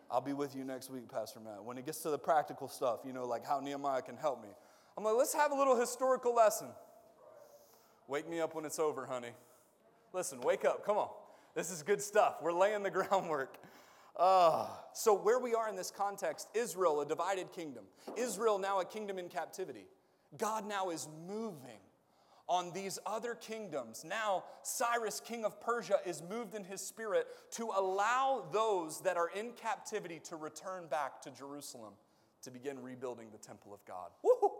I'll 0.09 0.21
be 0.21 0.33
with 0.33 0.55
you 0.55 0.63
next 0.63 0.89
week, 0.89 1.11
Pastor 1.11 1.41
Matt. 1.41 1.63
When 1.63 1.77
it 1.77 1.85
gets 1.85 1.99
to 2.03 2.09
the 2.09 2.17
practical 2.19 2.69
stuff, 2.69 3.01
you 3.05 3.11
know, 3.11 3.25
like 3.25 3.43
how 3.45 3.59
Nehemiah 3.59 4.01
can 4.01 4.15
help 4.15 4.41
me. 4.41 4.49
I'm 4.97 5.03
like, 5.03 5.15
let's 5.17 5.33
have 5.33 5.51
a 5.51 5.55
little 5.55 5.75
historical 5.77 6.33
lesson. 6.33 6.67
Wake 8.07 8.27
me 8.29 8.39
up 8.39 8.53
when 8.55 8.65
it's 8.65 8.77
over, 8.79 9.05
honey. 9.05 9.31
Listen, 10.13 10.39
wake 10.41 10.63
up. 10.63 10.85
Come 10.85 10.97
on. 10.97 11.09
This 11.55 11.71
is 11.71 11.81
good 11.81 12.01
stuff. 12.01 12.35
We're 12.41 12.53
laying 12.53 12.83
the 12.83 12.91
groundwork. 12.91 13.57
Uh, 14.17 14.67
so, 14.93 15.13
where 15.13 15.39
we 15.39 15.53
are 15.53 15.67
in 15.67 15.75
this 15.75 15.91
context, 15.91 16.47
Israel, 16.53 17.01
a 17.01 17.05
divided 17.05 17.51
kingdom, 17.51 17.83
Israel 18.17 18.57
now 18.57 18.79
a 18.79 18.85
kingdom 18.85 19.19
in 19.19 19.27
captivity. 19.27 19.87
God 20.37 20.65
now 20.67 20.89
is 20.89 21.07
moving 21.27 21.79
on 22.47 22.71
these 22.71 22.97
other 23.05 23.35
kingdoms. 23.35 24.05
Now, 24.05 24.43
Cyrus, 24.61 25.19
king 25.19 25.43
of 25.43 25.59
Persia, 25.59 25.97
is 26.05 26.21
moved 26.21 26.55
in 26.55 26.63
his 26.63 26.79
spirit 26.81 27.27
to 27.51 27.71
allow 27.75 28.45
those 28.53 29.01
that 29.01 29.17
are 29.17 29.29
in 29.29 29.51
captivity 29.51 30.21
to 30.29 30.35
return 30.35 30.87
back 30.87 31.21
to 31.23 31.31
Jerusalem 31.31 31.93
to 32.43 32.51
begin 32.51 32.79
rebuilding 32.81 33.31
the 33.31 33.37
temple 33.37 33.73
of 33.73 33.83
God. 33.85 34.11
Woo-hoo. 34.23 34.51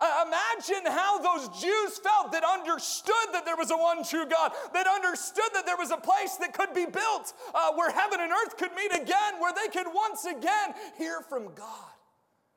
Uh, 0.00 0.24
imagine 0.26 0.90
how 0.92 1.18
those 1.18 1.48
Jews 1.60 1.98
felt 1.98 2.32
that 2.32 2.44
understood 2.44 3.14
that 3.32 3.44
there 3.44 3.56
was 3.56 3.70
a 3.70 3.76
one 3.76 4.04
true 4.04 4.26
God, 4.26 4.52
that 4.74 4.86
understood 4.86 5.48
that 5.54 5.64
there 5.64 5.76
was 5.76 5.90
a 5.90 5.96
place 5.96 6.36
that 6.36 6.52
could 6.52 6.74
be 6.74 6.86
built 6.86 7.32
uh, 7.54 7.72
where 7.74 7.90
heaven 7.90 8.20
and 8.20 8.30
earth 8.30 8.56
could 8.56 8.74
meet 8.74 8.92
again, 8.94 9.40
where 9.40 9.52
they 9.54 9.68
could 9.72 9.86
once 9.92 10.24
again 10.24 10.74
hear 10.98 11.20
from 11.22 11.54
God. 11.54 11.90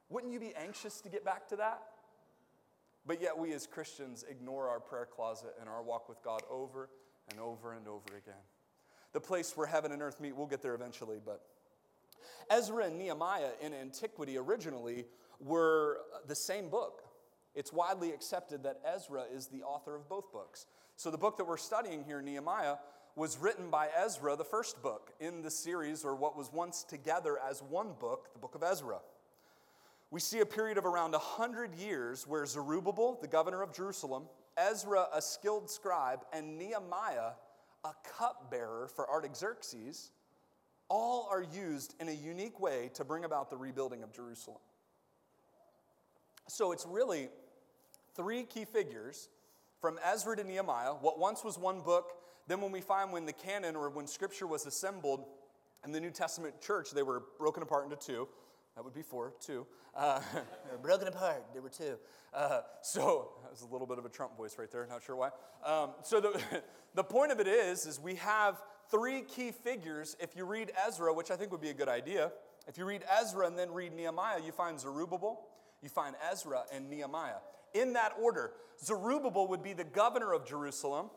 Wouldn't 0.09 0.33
you 0.33 0.39
be 0.39 0.53
anxious 0.55 1.01
to 1.01 1.09
get 1.09 1.23
back 1.23 1.47
to 1.49 1.55
that? 1.57 1.81
But 3.05 3.21
yet, 3.21 3.37
we 3.37 3.53
as 3.53 3.65
Christians 3.65 4.25
ignore 4.29 4.67
our 4.67 4.79
prayer 4.79 5.07
closet 5.09 5.51
and 5.59 5.69
our 5.69 5.81
walk 5.81 6.09
with 6.09 6.21
God 6.23 6.41
over 6.49 6.89
and 7.31 7.39
over 7.39 7.73
and 7.73 7.87
over 7.87 8.05
again. 8.17 8.39
The 9.13 9.19
place 9.21 9.55
where 9.55 9.65
heaven 9.65 9.91
and 9.91 10.01
earth 10.01 10.19
meet, 10.19 10.35
we'll 10.35 10.45
get 10.47 10.61
there 10.61 10.75
eventually, 10.75 11.17
but 11.23 11.41
Ezra 12.51 12.85
and 12.85 12.99
Nehemiah 12.99 13.49
in 13.61 13.73
antiquity 13.73 14.37
originally 14.37 15.05
were 15.39 15.99
the 16.27 16.35
same 16.35 16.69
book. 16.69 17.03
It's 17.55 17.73
widely 17.73 18.11
accepted 18.11 18.63
that 18.63 18.79
Ezra 18.95 19.23
is 19.33 19.47
the 19.47 19.63
author 19.63 19.95
of 19.95 20.07
both 20.07 20.31
books. 20.31 20.65
So, 20.95 21.09
the 21.09 21.17
book 21.17 21.37
that 21.37 21.45
we're 21.45 21.57
studying 21.57 22.03
here, 22.03 22.21
Nehemiah, 22.21 22.75
was 23.15 23.37
written 23.37 23.69
by 23.69 23.89
Ezra, 24.05 24.35
the 24.35 24.45
first 24.45 24.81
book 24.83 25.11
in 25.19 25.41
the 25.41 25.49
series, 25.51 26.05
or 26.05 26.15
what 26.15 26.37
was 26.37 26.51
once 26.51 26.83
together 26.83 27.37
as 27.49 27.63
one 27.63 27.93
book, 27.99 28.29
the 28.33 28.39
book 28.39 28.55
of 28.55 28.63
Ezra. 28.63 28.99
We 30.11 30.19
see 30.19 30.39
a 30.39 30.45
period 30.45 30.77
of 30.77 30.85
around 30.85 31.11
100 31.11 31.75
years 31.75 32.27
where 32.27 32.45
Zerubbabel, 32.45 33.17
the 33.21 33.27
governor 33.27 33.61
of 33.61 33.73
Jerusalem, 33.73 34.23
Ezra, 34.57 35.07
a 35.13 35.21
skilled 35.21 35.69
scribe, 35.69 36.25
and 36.33 36.57
Nehemiah, 36.57 37.31
a 37.83 37.91
cupbearer 38.17 38.89
for 38.95 39.09
Artaxerxes, 39.09 40.11
all 40.89 41.27
are 41.31 41.43
used 41.43 41.95
in 42.01 42.09
a 42.09 42.13
unique 42.13 42.59
way 42.59 42.89
to 42.95 43.03
bring 43.03 43.23
about 43.23 43.49
the 43.49 43.57
rebuilding 43.57 44.01
of 44.01 44.11
Jerusalem. 44.11 44.57
So 46.47 46.71
it's 46.71 46.85
really 46.87 47.29
three 48.19 48.43
key 48.43 48.65
figures 48.65 49.29
from 49.79 49.97
Ezra 50.13 50.35
to 50.35 50.43
Nehemiah, 50.43 50.91
what 50.91 51.17
once 51.17 51.41
was 51.41 51.57
one 51.57 51.79
book, 51.79 52.11
then 52.47 52.59
when 52.59 52.69
we 52.69 52.81
find 52.81 53.13
when 53.13 53.25
the 53.25 53.31
canon 53.31 53.77
or 53.77 53.89
when 53.89 54.05
scripture 54.07 54.45
was 54.45 54.65
assembled 54.65 55.23
in 55.85 55.93
the 55.93 56.01
New 56.01 56.09
Testament 56.11 56.59
church, 56.61 56.91
they 56.91 57.01
were 57.01 57.23
broken 57.37 57.63
apart 57.63 57.85
into 57.85 57.95
two. 57.95 58.27
That 58.75 58.83
would 58.83 58.93
be 58.93 59.03
four, 59.03 59.31
two. 59.39 59.65
Uh, 59.95 60.19
broken 60.81 61.07
apart, 61.07 61.45
there 61.53 61.61
were 61.61 61.69
two. 61.69 61.97
Uh, 62.33 62.59
so 62.81 63.35
that 63.41 63.51
was 63.51 63.61
a 63.61 63.67
little 63.67 63.87
bit 63.87 63.97
of 63.97 64.03
a 64.03 64.09
Trump 64.09 64.35
voice 64.35 64.57
right 64.59 64.69
there, 64.69 64.85
not 64.89 65.01
sure 65.01 65.15
why. 65.15 65.29
Um, 65.63 65.91
so 66.03 66.19
the, 66.19 66.37
the 66.95 67.03
point 67.05 67.31
of 67.31 67.39
it 67.39 67.47
is, 67.47 67.85
is 67.85 68.01
we 68.01 68.15
have 68.15 68.61
three 68.91 69.21
key 69.21 69.53
figures. 69.53 70.17
If 70.19 70.35
you 70.35 70.43
read 70.43 70.73
Ezra, 70.89 71.13
which 71.13 71.31
I 71.31 71.37
think 71.37 71.53
would 71.53 71.61
be 71.61 71.69
a 71.69 71.73
good 71.73 71.87
idea, 71.87 72.33
if 72.67 72.77
you 72.77 72.83
read 72.83 73.05
Ezra 73.21 73.47
and 73.47 73.57
then 73.57 73.71
read 73.71 73.93
Nehemiah, 73.93 74.41
you 74.45 74.51
find 74.51 74.77
Zerubbabel, 74.77 75.39
you 75.81 75.87
find 75.87 76.15
Ezra 76.29 76.63
and 76.73 76.89
Nehemiah 76.89 77.35
in 77.73 77.93
that 77.93 78.13
order. 78.19 78.51
Zerubbabel 78.83 79.47
would 79.47 79.63
be 79.63 79.73
the 79.73 79.83
governor 79.83 80.33
of 80.33 80.45
Jerusalem 80.45 81.09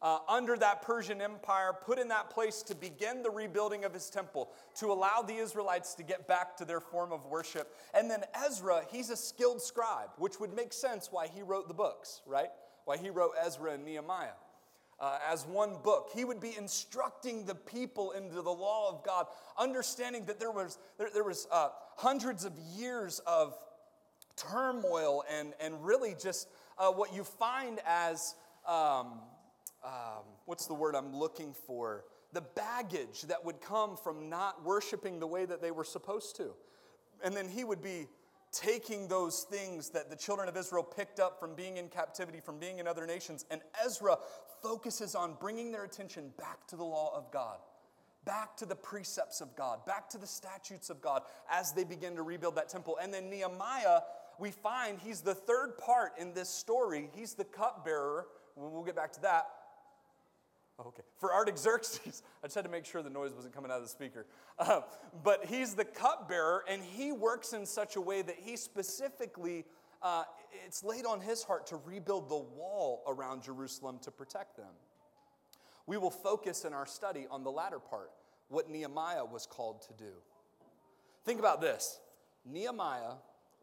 uh, 0.00 0.18
under 0.28 0.56
that 0.56 0.82
Persian 0.82 1.20
Empire, 1.22 1.72
put 1.84 1.98
in 1.98 2.08
that 2.08 2.28
place 2.30 2.62
to 2.62 2.74
begin 2.74 3.22
the 3.22 3.30
rebuilding 3.30 3.84
of 3.84 3.94
his 3.94 4.10
temple, 4.10 4.50
to 4.78 4.92
allow 4.92 5.22
the 5.22 5.34
Israelites 5.34 5.94
to 5.94 6.02
get 6.02 6.28
back 6.28 6.56
to 6.58 6.64
their 6.64 6.80
form 6.80 7.10
of 7.12 7.24
worship. 7.26 7.74
And 7.94 8.10
then 8.10 8.22
Ezra, 8.46 8.82
he's 8.90 9.10
a 9.10 9.16
skilled 9.16 9.62
scribe, 9.62 10.10
which 10.18 10.40
would 10.40 10.52
make 10.54 10.72
sense 10.72 11.08
why 11.10 11.28
he 11.28 11.42
wrote 11.42 11.68
the 11.68 11.74
books, 11.74 12.20
right? 12.26 12.48
Why 12.84 12.96
he 12.98 13.08
wrote 13.10 13.32
Ezra 13.46 13.72
and 13.72 13.84
Nehemiah. 13.84 14.30
Uh, 15.00 15.18
as 15.28 15.44
one 15.46 15.76
book. 15.82 16.08
He 16.14 16.24
would 16.24 16.38
be 16.40 16.56
instructing 16.56 17.44
the 17.46 17.54
people 17.56 18.12
into 18.12 18.36
the 18.40 18.50
law 18.52 18.88
of 18.88 19.04
God, 19.04 19.26
understanding 19.58 20.24
that 20.26 20.38
there 20.38 20.52
was, 20.52 20.78
there, 20.98 21.08
there 21.12 21.24
was 21.24 21.48
uh, 21.50 21.70
hundreds 21.96 22.44
of 22.44 22.56
years 22.76 23.18
of 23.26 23.56
turmoil 24.36 25.24
and, 25.32 25.54
and 25.60 25.84
really 25.84 26.14
just 26.20 26.48
uh, 26.78 26.90
what 26.90 27.14
you 27.14 27.24
find 27.24 27.80
as 27.86 28.34
um, 28.66 29.20
um, 29.84 30.24
what's 30.46 30.66
the 30.66 30.74
word 30.74 30.94
I'm 30.94 31.14
looking 31.14 31.54
for? 31.66 32.04
The 32.32 32.40
baggage 32.40 33.22
that 33.28 33.44
would 33.44 33.60
come 33.60 33.96
from 33.96 34.28
not 34.28 34.64
worshiping 34.64 35.20
the 35.20 35.26
way 35.26 35.44
that 35.44 35.60
they 35.62 35.70
were 35.70 35.84
supposed 35.84 36.36
to. 36.36 36.54
And 37.22 37.34
then 37.34 37.48
he 37.48 37.62
would 37.64 37.82
be 37.82 38.08
taking 38.50 39.08
those 39.08 39.46
things 39.50 39.90
that 39.90 40.10
the 40.10 40.16
children 40.16 40.48
of 40.48 40.56
Israel 40.56 40.82
picked 40.82 41.18
up 41.20 41.38
from 41.40 41.54
being 41.54 41.76
in 41.76 41.88
captivity, 41.88 42.40
from 42.40 42.58
being 42.58 42.78
in 42.78 42.86
other 42.86 43.04
nations, 43.06 43.44
and 43.50 43.60
Ezra 43.84 44.16
focuses 44.62 45.16
on 45.16 45.36
bringing 45.40 45.72
their 45.72 45.82
attention 45.84 46.30
back 46.38 46.64
to 46.68 46.76
the 46.76 46.84
law 46.84 47.10
of 47.16 47.28
God, 47.32 47.58
back 48.24 48.56
to 48.58 48.64
the 48.66 48.76
precepts 48.76 49.40
of 49.40 49.56
God, 49.56 49.84
back 49.86 50.08
to 50.10 50.18
the 50.18 50.26
statutes 50.26 50.88
of 50.88 51.00
God 51.02 51.22
as 51.50 51.72
they 51.72 51.82
begin 51.82 52.14
to 52.14 52.22
rebuild 52.22 52.54
that 52.54 52.68
temple. 52.68 52.96
And 53.02 53.12
then 53.12 53.28
Nehemiah 53.28 53.98
we 54.38 54.50
find 54.50 54.98
he's 54.98 55.20
the 55.20 55.34
third 55.34 55.76
part 55.78 56.12
in 56.18 56.32
this 56.34 56.48
story. 56.48 57.10
He's 57.14 57.34
the 57.34 57.44
cupbearer. 57.44 58.26
We'll 58.56 58.84
get 58.84 58.96
back 58.96 59.12
to 59.12 59.22
that. 59.22 59.48
Oh, 60.78 60.88
okay. 60.88 61.02
For 61.18 61.32
Artaxerxes, 61.32 62.22
I 62.42 62.46
just 62.48 62.54
had 62.54 62.64
to 62.64 62.70
make 62.70 62.84
sure 62.84 63.02
the 63.02 63.10
noise 63.10 63.32
wasn't 63.32 63.54
coming 63.54 63.70
out 63.70 63.76
of 63.76 63.84
the 63.84 63.88
speaker. 63.88 64.26
Uh, 64.58 64.80
but 65.22 65.44
he's 65.44 65.74
the 65.74 65.84
cupbearer, 65.84 66.64
and 66.68 66.82
he 66.82 67.12
works 67.12 67.52
in 67.52 67.64
such 67.64 67.96
a 67.96 68.00
way 68.00 68.22
that 68.22 68.36
he 68.42 68.56
specifically, 68.56 69.64
uh, 70.02 70.24
it's 70.66 70.82
laid 70.82 71.06
on 71.06 71.20
his 71.20 71.44
heart 71.44 71.68
to 71.68 71.76
rebuild 71.76 72.28
the 72.28 72.36
wall 72.38 73.04
around 73.06 73.42
Jerusalem 73.42 73.98
to 74.02 74.10
protect 74.10 74.56
them. 74.56 74.72
We 75.86 75.96
will 75.96 76.10
focus 76.10 76.64
in 76.64 76.72
our 76.72 76.86
study 76.86 77.26
on 77.30 77.44
the 77.44 77.52
latter 77.52 77.78
part, 77.78 78.10
what 78.48 78.68
Nehemiah 78.68 79.24
was 79.24 79.46
called 79.46 79.82
to 79.82 79.92
do. 79.96 80.10
Think 81.24 81.38
about 81.38 81.60
this 81.60 82.00
Nehemiah 82.44 83.12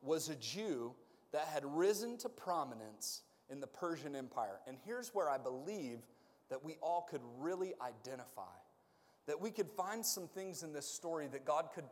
was 0.02 0.30
a 0.30 0.36
Jew 0.36 0.94
that 1.32 1.48
had 1.54 1.64
risen 1.66 2.18
to 2.20 2.30
prominence 2.30 3.22
in 3.50 3.60
the 3.60 3.68
Persian 3.68 4.16
Empire. 4.16 4.60
And 4.68 4.78
here's 4.86 5.10
where 5.10 5.30
I 5.30 5.38
believe 5.38 6.00
that 6.50 6.64
we 6.64 6.78
all 6.82 7.08
could 7.10 7.22
really 7.38 7.74
identify, 7.82 8.42
that 9.28 9.40
we 9.40 9.52
could 9.52 9.70
find 9.78 10.06
some 10.06 10.28
things 10.28 10.64
in 10.64 10.74
this 10.74 10.88
story 10.88 11.28
that 11.32 11.46
God 11.46 11.70
could 11.74 11.86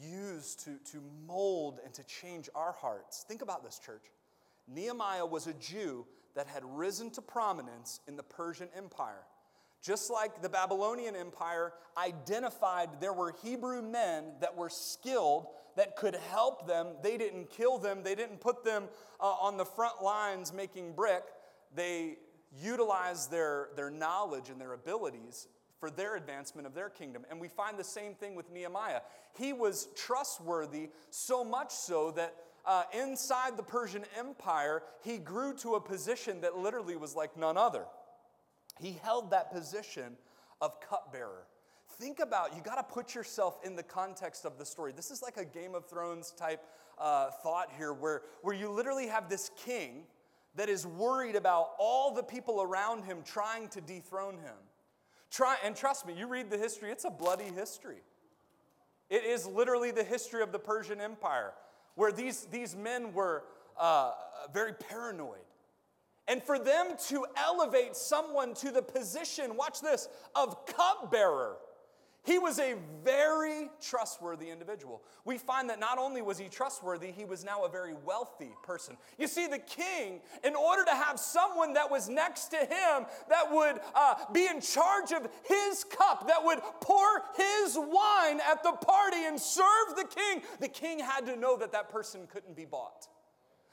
use 0.00 0.54
to, 0.54 0.78
to 0.92 1.02
mold 1.26 1.78
and 1.84 1.92
to 1.94 2.04
change 2.04 2.48
our 2.54 2.72
hearts. 2.72 3.24
Think 3.26 3.42
about 3.42 3.64
this, 3.64 3.78
church. 3.78 4.04
Nehemiah 4.66 5.26
was 5.26 5.46
a 5.46 5.54
Jew 5.54 6.06
that 6.36 6.46
had 6.46 6.62
risen 6.64 7.10
to 7.12 7.22
prominence 7.22 8.00
in 8.06 8.16
the 8.16 8.22
Persian 8.22 8.68
Empire. 8.76 9.22
Just 9.82 10.10
like 10.10 10.42
the 10.42 10.48
Babylonian 10.48 11.16
Empire 11.16 11.72
identified 11.96 13.00
there 13.00 13.12
were 13.12 13.34
Hebrew 13.42 13.80
men 13.80 14.24
that 14.40 14.56
were 14.56 14.68
skilled 14.68 15.46
that 15.78 15.94
could 15.96 16.16
help 16.28 16.66
them. 16.66 16.88
They 17.04 17.16
didn't 17.16 17.50
kill 17.50 17.78
them, 17.78 18.02
they 18.02 18.14
didn't 18.16 18.40
put 18.40 18.64
them 18.64 18.84
uh, 19.20 19.24
on 19.26 19.56
the 19.56 19.64
front 19.64 20.02
lines 20.02 20.52
making 20.52 20.92
brick. 20.94 21.22
They 21.74 22.16
utilized 22.60 23.30
their, 23.30 23.68
their 23.76 23.88
knowledge 23.90 24.50
and 24.50 24.60
their 24.60 24.72
abilities 24.72 25.46
for 25.78 25.88
their 25.88 26.16
advancement 26.16 26.66
of 26.66 26.74
their 26.74 26.90
kingdom. 26.90 27.24
And 27.30 27.40
we 27.40 27.46
find 27.46 27.78
the 27.78 27.84
same 27.84 28.14
thing 28.14 28.34
with 28.34 28.50
Nehemiah. 28.50 29.00
He 29.38 29.52
was 29.52 29.86
trustworthy, 29.94 30.90
so 31.10 31.44
much 31.44 31.70
so 31.70 32.10
that 32.10 32.34
uh, 32.66 32.82
inside 32.92 33.56
the 33.56 33.62
Persian 33.62 34.02
Empire, 34.18 34.82
he 35.04 35.18
grew 35.18 35.54
to 35.58 35.76
a 35.76 35.80
position 35.80 36.40
that 36.40 36.58
literally 36.58 36.96
was 36.96 37.14
like 37.14 37.36
none 37.36 37.56
other. 37.56 37.84
He 38.80 38.98
held 39.04 39.30
that 39.30 39.52
position 39.52 40.16
of 40.60 40.80
cupbearer 40.80 41.46
think 41.98 42.20
about, 42.20 42.54
you 42.56 42.62
got 42.62 42.76
to 42.76 42.82
put 42.94 43.14
yourself 43.14 43.58
in 43.64 43.74
the 43.74 43.82
context 43.82 44.44
of 44.44 44.56
the 44.56 44.64
story. 44.64 44.92
This 44.94 45.10
is 45.10 45.22
like 45.22 45.36
a 45.36 45.44
Game 45.44 45.74
of 45.74 45.86
Thrones 45.86 46.32
type 46.36 46.64
uh, 46.98 47.30
thought 47.42 47.68
here 47.76 47.92
where, 47.92 48.22
where 48.42 48.54
you 48.54 48.70
literally 48.70 49.08
have 49.08 49.28
this 49.28 49.50
king 49.64 50.04
that 50.54 50.68
is 50.68 50.86
worried 50.86 51.34
about 51.34 51.70
all 51.78 52.14
the 52.14 52.22
people 52.22 52.62
around 52.62 53.04
him 53.04 53.18
trying 53.24 53.68
to 53.68 53.80
dethrone 53.80 54.34
him. 54.38 54.54
Try, 55.30 55.56
and 55.64 55.76
trust 55.76 56.06
me, 56.06 56.14
you 56.16 56.26
read 56.26 56.50
the 56.50 56.56
history, 56.58 56.90
it's 56.90 57.04
a 57.04 57.10
bloody 57.10 57.44
history. 57.44 57.98
It 59.10 59.24
is 59.24 59.46
literally 59.46 59.90
the 59.90 60.04
history 60.04 60.42
of 60.42 60.52
the 60.52 60.58
Persian 60.58 61.00
Empire, 61.00 61.52
where 61.96 62.12
these, 62.12 62.46
these 62.50 62.76
men 62.76 63.12
were 63.12 63.44
uh, 63.78 64.12
very 64.52 64.72
paranoid. 64.72 65.38
And 66.28 66.42
for 66.42 66.58
them 66.58 66.88
to 67.08 67.24
elevate 67.36 67.96
someone 67.96 68.54
to 68.54 68.70
the 68.70 68.82
position, 68.82 69.56
watch 69.56 69.80
this, 69.80 70.08
of 70.34 70.66
cupbearer, 70.66 71.56
he 72.28 72.38
was 72.38 72.58
a 72.58 72.74
very 73.06 73.70
trustworthy 73.80 74.50
individual. 74.50 75.00
We 75.24 75.38
find 75.38 75.70
that 75.70 75.80
not 75.80 75.96
only 75.96 76.20
was 76.20 76.36
he 76.36 76.48
trustworthy, 76.50 77.10
he 77.10 77.24
was 77.24 77.42
now 77.42 77.64
a 77.64 77.70
very 77.70 77.94
wealthy 77.94 78.50
person. 78.62 78.98
You 79.18 79.26
see, 79.28 79.46
the 79.46 79.58
king, 79.58 80.20
in 80.44 80.54
order 80.54 80.84
to 80.84 80.90
have 80.90 81.18
someone 81.18 81.72
that 81.72 81.90
was 81.90 82.10
next 82.10 82.48
to 82.48 82.58
him 82.58 83.06
that 83.30 83.50
would 83.50 83.80
uh, 83.94 84.14
be 84.34 84.46
in 84.46 84.60
charge 84.60 85.10
of 85.12 85.26
his 85.44 85.84
cup, 85.84 86.28
that 86.28 86.44
would 86.44 86.58
pour 86.82 87.08
his 87.34 87.78
wine 87.78 88.40
at 88.46 88.62
the 88.62 88.72
party 88.72 89.24
and 89.24 89.40
serve 89.40 89.96
the 89.96 90.04
king, 90.04 90.42
the 90.60 90.68
king 90.68 90.98
had 90.98 91.24
to 91.24 91.34
know 91.34 91.56
that 91.56 91.72
that 91.72 91.88
person 91.88 92.26
couldn't 92.30 92.54
be 92.56 92.66
bought. 92.66 93.08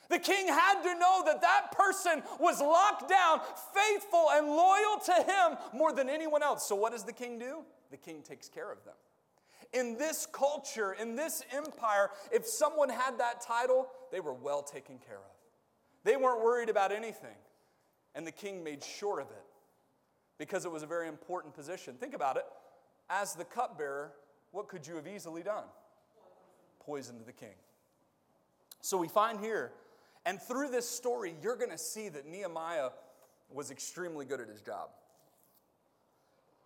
The 0.10 0.18
king 0.20 0.48
had 0.48 0.82
to 0.84 0.98
know 0.98 1.24
that 1.26 1.41
that 1.41 1.74
person 1.74 2.24
was 2.39 2.62
locked 2.62 3.10
down, 3.10 3.41
faithful, 3.74 4.28
and 4.32 4.48
loyal 4.48 5.02
to 5.08 5.12
him 5.13 5.58
more 5.78 5.91
than 5.91 6.08
anyone 6.08 6.41
else. 6.41 6.65
So, 6.65 6.74
what 6.78 6.94
does 6.94 7.04
the 7.04 7.12
king 7.12 7.38
do? 7.38 7.63
the 8.01 8.12
king 8.12 8.21
takes 8.21 8.49
care 8.49 8.69
of 8.71 8.84
them. 8.84 8.93
In 9.73 9.97
this 9.97 10.27
culture, 10.29 10.95
in 10.99 11.15
this 11.15 11.43
empire, 11.53 12.10
if 12.31 12.45
someone 12.45 12.89
had 12.89 13.19
that 13.19 13.39
title, 13.39 13.88
they 14.12 14.19
were 14.19 14.34
well 14.34 14.62
taken 14.62 14.97
care 14.99 15.15
of. 15.15 15.31
They 16.03 16.17
weren't 16.17 16.41
worried 16.43 16.67
about 16.69 16.91
anything, 16.91 17.38
and 18.13 18.27
the 18.27 18.31
king 18.31 18.63
made 18.63 18.84
sure 18.84 19.19
of 19.21 19.27
it 19.29 19.43
because 20.38 20.65
it 20.65 20.71
was 20.71 20.84
a 20.84 20.86
very 20.86 21.08
important 21.08 21.53
position. 21.53 21.95
Think 21.95 22.13
about 22.13 22.36
it. 22.36 22.45
As 23.10 23.34
the 23.34 23.45
cupbearer, 23.45 24.12
what 24.51 24.67
could 24.67 24.86
you 24.86 24.95
have 24.97 25.08
easily 25.08 25.41
done? 25.41 25.63
Poisoned 26.81 27.21
the 27.25 27.31
king. 27.31 27.55
So 28.81 28.97
we 28.97 29.08
find 29.08 29.39
here, 29.39 29.71
and 30.25 30.39
through 30.41 30.69
this 30.69 30.88
story, 30.88 31.34
you're 31.41 31.55
going 31.55 31.71
to 31.71 31.77
see 31.77 32.10
that 32.10 32.25
Nehemiah 32.27 32.89
was 33.49 33.71
extremely 33.71 34.25
good 34.25 34.41
at 34.41 34.49
his 34.49 34.62
job. 34.62 34.89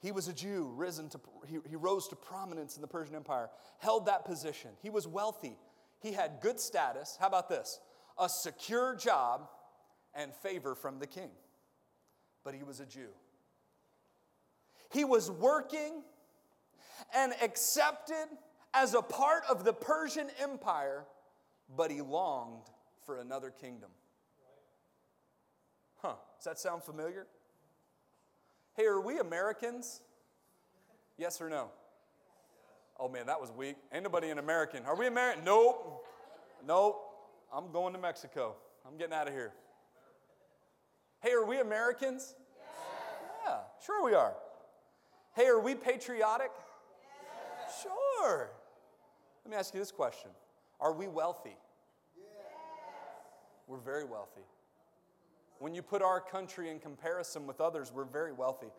He 0.01 0.12
was 0.13 0.27
a 0.29 0.33
Jew, 0.33 0.71
risen 0.75 1.09
to, 1.09 1.19
he, 1.45 1.57
he 1.69 1.75
rose 1.75 2.07
to 2.09 2.15
prominence 2.15 2.75
in 2.77 2.81
the 2.81 2.88
Persian 2.88 3.15
Empire, 3.15 3.49
held 3.79 4.05
that 4.05 4.23
position. 4.23 4.71
He 4.81 4.89
was 4.89 5.07
wealthy. 5.07 5.57
He 6.01 6.13
had 6.13 6.39
good 6.41 6.59
status. 6.59 7.17
How 7.19 7.27
about 7.27 7.49
this? 7.49 7.79
A 8.17 8.29
secure 8.29 8.95
job 8.95 9.49
and 10.15 10.33
favor 10.33 10.73
from 10.73 10.99
the 10.99 11.07
king. 11.07 11.29
But 12.45 12.55
he 12.55 12.63
was 12.63 12.79
a 12.79 12.85
Jew. 12.85 13.09
He 14.91 15.03
was 15.03 15.29
working 15.29 16.01
and 17.13 17.33
accepted 17.43 18.27
as 18.73 18.93
a 18.93 19.01
part 19.01 19.43
of 19.49 19.65
the 19.65 19.73
Persian 19.73 20.27
Empire, 20.41 21.05
but 21.75 21.91
he 21.91 21.99
longed 22.01 22.63
for 23.05 23.17
another 23.17 23.51
kingdom. 23.51 23.89
Huh, 26.01 26.13
does 26.38 26.45
that 26.45 26.57
sound 26.59 26.83
familiar? 26.83 27.27
Hey, 28.79 28.85
are 28.85 29.01
we 29.01 29.19
Americans? 29.19 29.99
Yes 31.17 31.41
or 31.41 31.49
no? 31.49 31.67
Oh 32.97 33.09
man, 33.09 33.25
that 33.25 33.41
was 33.41 33.51
weak. 33.51 33.75
Ain't 33.91 34.03
nobody 34.05 34.29
an 34.29 34.37
American. 34.39 34.85
Are 34.85 34.95
we 34.95 35.05
American? 35.07 35.43
Nope. 35.43 36.05
Nope. 36.65 37.01
I'm 37.53 37.73
going 37.73 37.91
to 37.91 37.99
Mexico. 37.99 38.55
I'm 38.87 38.97
getting 38.97 39.13
out 39.13 39.27
of 39.27 39.33
here. 39.33 39.51
Hey, 41.19 41.33
are 41.33 41.45
we 41.45 41.59
Americans? 41.59 42.33
Yeah, 43.45 43.57
sure 43.85 44.01
we 44.05 44.13
are. 44.13 44.33
Hey, 45.35 45.47
are 45.47 45.59
we 45.59 45.75
patriotic? 45.75 46.51
Sure. 47.83 48.49
Let 49.43 49.51
me 49.51 49.57
ask 49.57 49.73
you 49.73 49.79
this 49.81 49.91
question 49.91 50.29
Are 50.79 50.93
we 50.93 51.09
wealthy? 51.09 51.57
We're 53.67 53.79
very 53.79 54.05
wealthy. 54.05 54.43
When 55.60 55.76
you 55.76 55.82
put 55.82 56.02
our 56.02 56.22
country 56.22 56.69
in 56.69 56.80
comparison 56.80 57.45
with 57.45 57.60
others, 57.60 57.91
we're 57.93 58.06
very 58.06 58.32
wealthy. 58.32 58.69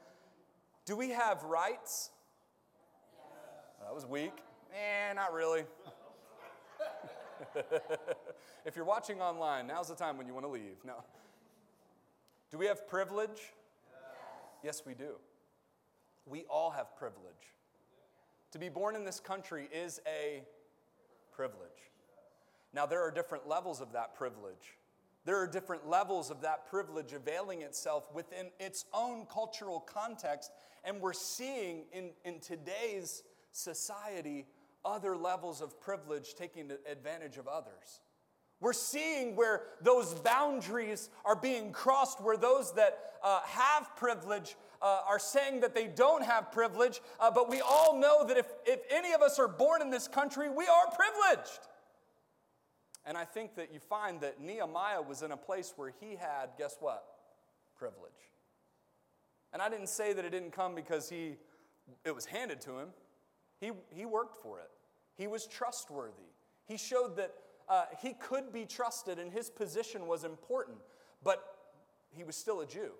Do 0.87 0.97
we 0.97 1.11
have 1.11 1.43
rights? 1.45 2.11
that 3.85 3.95
was 3.95 4.07
weak. 4.07 4.33
Eh, 4.75 5.12
not 5.12 5.35
really. 5.35 5.64
if 8.64 8.77
you're 8.77 8.87
watching 8.87 9.21
online, 9.21 9.66
now's 9.66 9.88
the 9.88 9.95
time 9.95 10.16
when 10.16 10.27
you 10.27 10.33
want 10.33 10.47
to 10.47 10.51
leave. 10.51 10.79
No. 10.83 11.05
Do 12.51 12.57
we 12.57 12.64
have 12.66 12.87
privilege? 12.88 13.43
Yes. 13.43 14.64
yes, 14.79 14.83
we 14.87 14.95
do. 14.95 15.16
We 16.25 16.45
all 16.49 16.71
have 16.71 16.97
privilege. 16.97 17.53
To 18.53 18.59
be 18.59 18.71
born 18.71 18.97
in 18.97 19.05
this 19.05 19.21
country 19.21 19.69
is 19.71 20.01
a 20.07 20.45
privilege. 21.31 21.90
Now, 22.73 22.87
there 22.87 23.03
are 23.03 23.11
different 23.11 23.47
levels 23.47 23.83
of 23.83 23.93
that 23.93 24.14
privilege. 24.14 24.79
There 25.24 25.37
are 25.37 25.46
different 25.46 25.87
levels 25.88 26.30
of 26.30 26.40
that 26.42 26.66
privilege 26.68 27.12
availing 27.12 27.62
itself 27.62 28.11
within 28.14 28.50
its 28.59 28.87
own 28.94 29.26
cultural 29.26 29.80
context. 29.80 30.50
And 30.85 31.00
we're 31.00 31.12
seeing 31.12 31.85
in, 31.92 32.11
in 32.24 32.40
today's 32.40 33.22
society 33.52 34.46
other 34.83 35.16
levels 35.16 35.61
of 35.61 35.78
privilege 35.78 36.35
taking 36.35 36.70
advantage 36.90 37.37
of 37.37 37.46
others. 37.48 38.00
We're 38.61 38.72
seeing 38.72 39.37
where 39.37 39.64
those 39.83 40.12
boundaries 40.14 41.09
are 41.24 41.37
being 41.37 41.72
crossed, 41.72 42.20
where 42.20 42.37
those 42.37 42.74
that 42.74 42.98
uh, 43.22 43.40
have 43.42 43.94
privilege 43.96 44.54
uh, 44.83 45.00
are 45.06 45.18
saying 45.18 45.61
that 45.61 45.74
they 45.74 45.87
don't 45.87 46.24
have 46.24 46.50
privilege. 46.50 47.00
Uh, 47.18 47.30
but 47.30 47.50
we 47.50 47.61
all 47.61 47.98
know 47.98 48.24
that 48.26 48.38
if, 48.38 48.46
if 48.66 48.80
any 48.90 49.12
of 49.12 49.20
us 49.20 49.38
are 49.38 49.48
born 49.48 49.83
in 49.83 49.90
this 49.90 50.09
country, 50.09 50.48
we 50.48 50.66
are 50.66 50.94
privileged. 50.94 51.59
And 53.04 53.16
I 53.16 53.24
think 53.24 53.54
that 53.56 53.72
you 53.72 53.80
find 53.80 54.20
that 54.20 54.40
Nehemiah 54.40 55.02
was 55.02 55.22
in 55.22 55.32
a 55.32 55.36
place 55.36 55.72
where 55.76 55.92
he 56.00 56.16
had, 56.16 56.50
guess 56.58 56.76
what? 56.80 57.04
Privilege. 57.74 58.12
And 59.52 59.62
I 59.62 59.68
didn't 59.68 59.88
say 59.88 60.12
that 60.12 60.24
it 60.24 60.30
didn't 60.30 60.50
come 60.52 60.74
because 60.74 61.08
he, 61.08 61.36
it 62.04 62.14
was 62.14 62.26
handed 62.26 62.60
to 62.62 62.78
him. 62.78 62.88
He, 63.60 63.72
he 63.92 64.04
worked 64.04 64.42
for 64.42 64.58
it. 64.60 64.70
He 65.16 65.26
was 65.26 65.46
trustworthy. 65.46 66.28
He 66.66 66.76
showed 66.76 67.16
that 67.16 67.32
uh, 67.68 67.84
he 68.02 68.12
could 68.12 68.52
be 68.52 68.64
trusted 68.64 69.18
and 69.18 69.32
his 69.32 69.48
position 69.50 70.06
was 70.06 70.24
important, 70.24 70.78
but 71.22 71.42
he 72.16 72.22
was 72.22 72.36
still 72.36 72.60
a 72.60 72.66
Jew. 72.66 72.92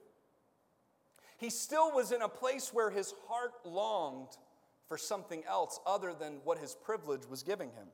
He 1.39 1.51
still 1.51 1.93
was 1.93 2.13
in 2.13 2.21
a 2.23 2.29
place 2.29 2.71
where 2.73 2.91
his 2.91 3.15
heart 3.29 3.53
longed 3.65 4.37
for 4.89 4.99
something 4.99 5.43
else 5.49 5.79
other 5.87 6.13
than 6.13 6.41
what 6.45 6.59
his 6.59 6.75
privilege 6.75 7.27
was 7.29 7.43
giving 7.43 7.71
him. 7.71 7.87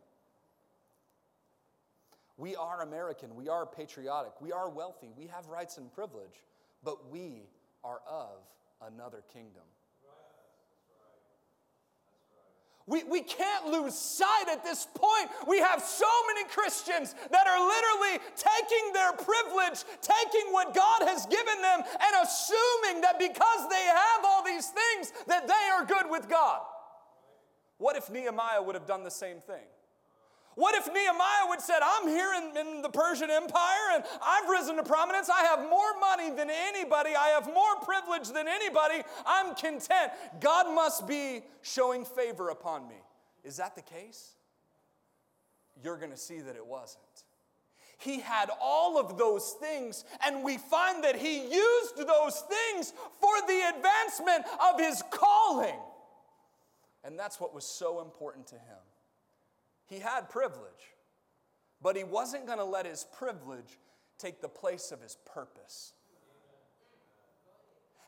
We 2.38 2.54
are 2.54 2.82
American. 2.82 3.34
We 3.34 3.48
are 3.48 3.64
patriotic. 3.64 4.32
We 4.40 4.52
are 4.52 4.68
wealthy. 4.68 5.10
We 5.16 5.26
have 5.28 5.48
rights 5.48 5.78
and 5.78 5.92
privilege, 5.92 6.42
but 6.84 7.08
we 7.10 7.44
are 7.82 8.00
of 8.08 8.42
another 8.92 9.22
kingdom. 9.32 9.62
We, 12.88 13.02
we 13.02 13.20
can't 13.22 13.66
lose 13.66 13.94
sight 13.96 14.48
at 14.52 14.62
this 14.62 14.86
point. 14.94 15.28
We 15.48 15.58
have 15.58 15.82
so 15.82 16.06
many 16.32 16.48
Christians 16.48 17.16
that 17.32 17.46
are 17.48 17.58
literally 17.58 18.20
taking 18.36 18.92
their 18.92 19.12
privilege, 19.12 19.82
taking 20.00 20.52
what 20.52 20.72
God 20.72 21.08
has 21.08 21.26
given 21.26 21.60
them, 21.62 21.80
and 21.80 22.22
assuming 22.22 23.00
that 23.00 23.18
because 23.18 23.68
they 23.70 23.82
have 23.90 24.24
all 24.24 24.44
these 24.44 24.68
things, 24.68 25.12
that 25.26 25.48
they 25.48 25.52
are 25.72 25.84
good 25.84 26.08
with 26.08 26.28
God. 26.28 26.60
What 27.78 27.96
if 27.96 28.08
Nehemiah 28.08 28.62
would 28.62 28.76
have 28.76 28.86
done 28.86 29.02
the 29.02 29.10
same 29.10 29.40
thing? 29.40 29.64
What 30.56 30.74
if 30.74 30.86
Nehemiah 30.90 31.48
would 31.50 31.60
said, 31.60 31.80
I'm 31.82 32.08
here 32.08 32.30
in, 32.32 32.56
in, 32.56 32.80
the 32.82 32.88
Persian 32.88 33.28
Empire 33.30 33.92
and 33.92 34.02
I've 34.26 34.48
risen 34.48 34.76
to 34.76 34.82
prominence. 34.82 35.28
I 35.28 35.42
have 35.44 35.60
more 35.68 35.98
money 36.00 36.30
than 36.30 36.48
anybody. 36.50 37.10
I 37.14 37.28
have 37.28 37.46
more 37.46 37.76
privilege 37.84 38.28
than 38.30 38.46
anybody. 38.48 39.02
I'm 39.26 39.54
content. 39.54 40.12
God 40.40 40.74
must 40.74 41.06
be 41.06 41.42
showing 41.60 42.06
favor 42.06 42.48
upon 42.48 42.88
me. 42.88 42.94
Is 43.44 43.58
that 43.58 43.74
the 43.76 43.82
case? 43.82 44.32
You're 45.84 45.98
going 45.98 46.10
to 46.10 46.16
see 46.16 46.40
that 46.40 46.56
it 46.56 46.66
wasn't. 46.66 47.02
He 47.98 48.20
had 48.20 48.48
all 48.60 48.98
of 48.98 49.16
those 49.18 49.54
things, 49.60 50.04
and 50.26 50.42
we 50.42 50.56
find 50.58 51.04
that 51.04 51.16
he 51.16 51.42
used 51.44 51.96
those 51.96 52.40
things 52.72 52.92
for 53.20 53.30
the 53.46 53.72
advancement 53.74 54.44
of 54.72 54.80
his 54.80 55.02
calling. 55.10 55.78
And 57.04 57.18
that's 57.18 57.38
what 57.40 57.54
was 57.54 57.64
so 57.64 58.00
important 58.02 58.46
to 58.48 58.54
him. 58.54 58.80
He 59.86 60.00
had 60.00 60.28
privilege, 60.28 60.94
but 61.80 61.96
he 61.96 62.04
wasn't 62.04 62.46
going 62.46 62.58
to 62.58 62.64
let 62.64 62.86
his 62.86 63.04
privilege 63.16 63.78
take 64.18 64.40
the 64.40 64.48
place 64.48 64.90
of 64.92 65.00
his 65.00 65.16
purpose. 65.24 65.92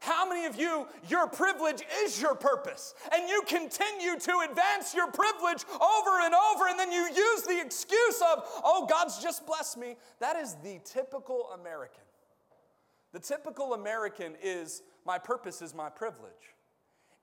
How 0.00 0.28
many 0.28 0.46
of 0.46 0.56
you, 0.56 0.86
your 1.08 1.26
privilege 1.26 1.82
is 2.02 2.20
your 2.20 2.34
purpose, 2.34 2.94
and 3.14 3.28
you 3.28 3.42
continue 3.46 4.18
to 4.18 4.38
advance 4.48 4.94
your 4.94 5.10
privilege 5.10 5.64
over 5.74 6.20
and 6.22 6.34
over, 6.34 6.68
and 6.68 6.78
then 6.78 6.90
you 6.90 7.08
use 7.14 7.42
the 7.42 7.60
excuse 7.60 8.20
of, 8.22 8.42
oh, 8.64 8.86
God's 8.88 9.20
just 9.20 9.46
blessed 9.46 9.76
me? 9.76 9.96
That 10.20 10.36
is 10.36 10.54
the 10.64 10.78
typical 10.84 11.50
American. 11.52 12.00
The 13.12 13.18
typical 13.20 13.74
American 13.74 14.34
is, 14.42 14.82
my 15.04 15.18
purpose 15.18 15.62
is 15.62 15.74
my 15.74 15.90
privilege 15.90 16.54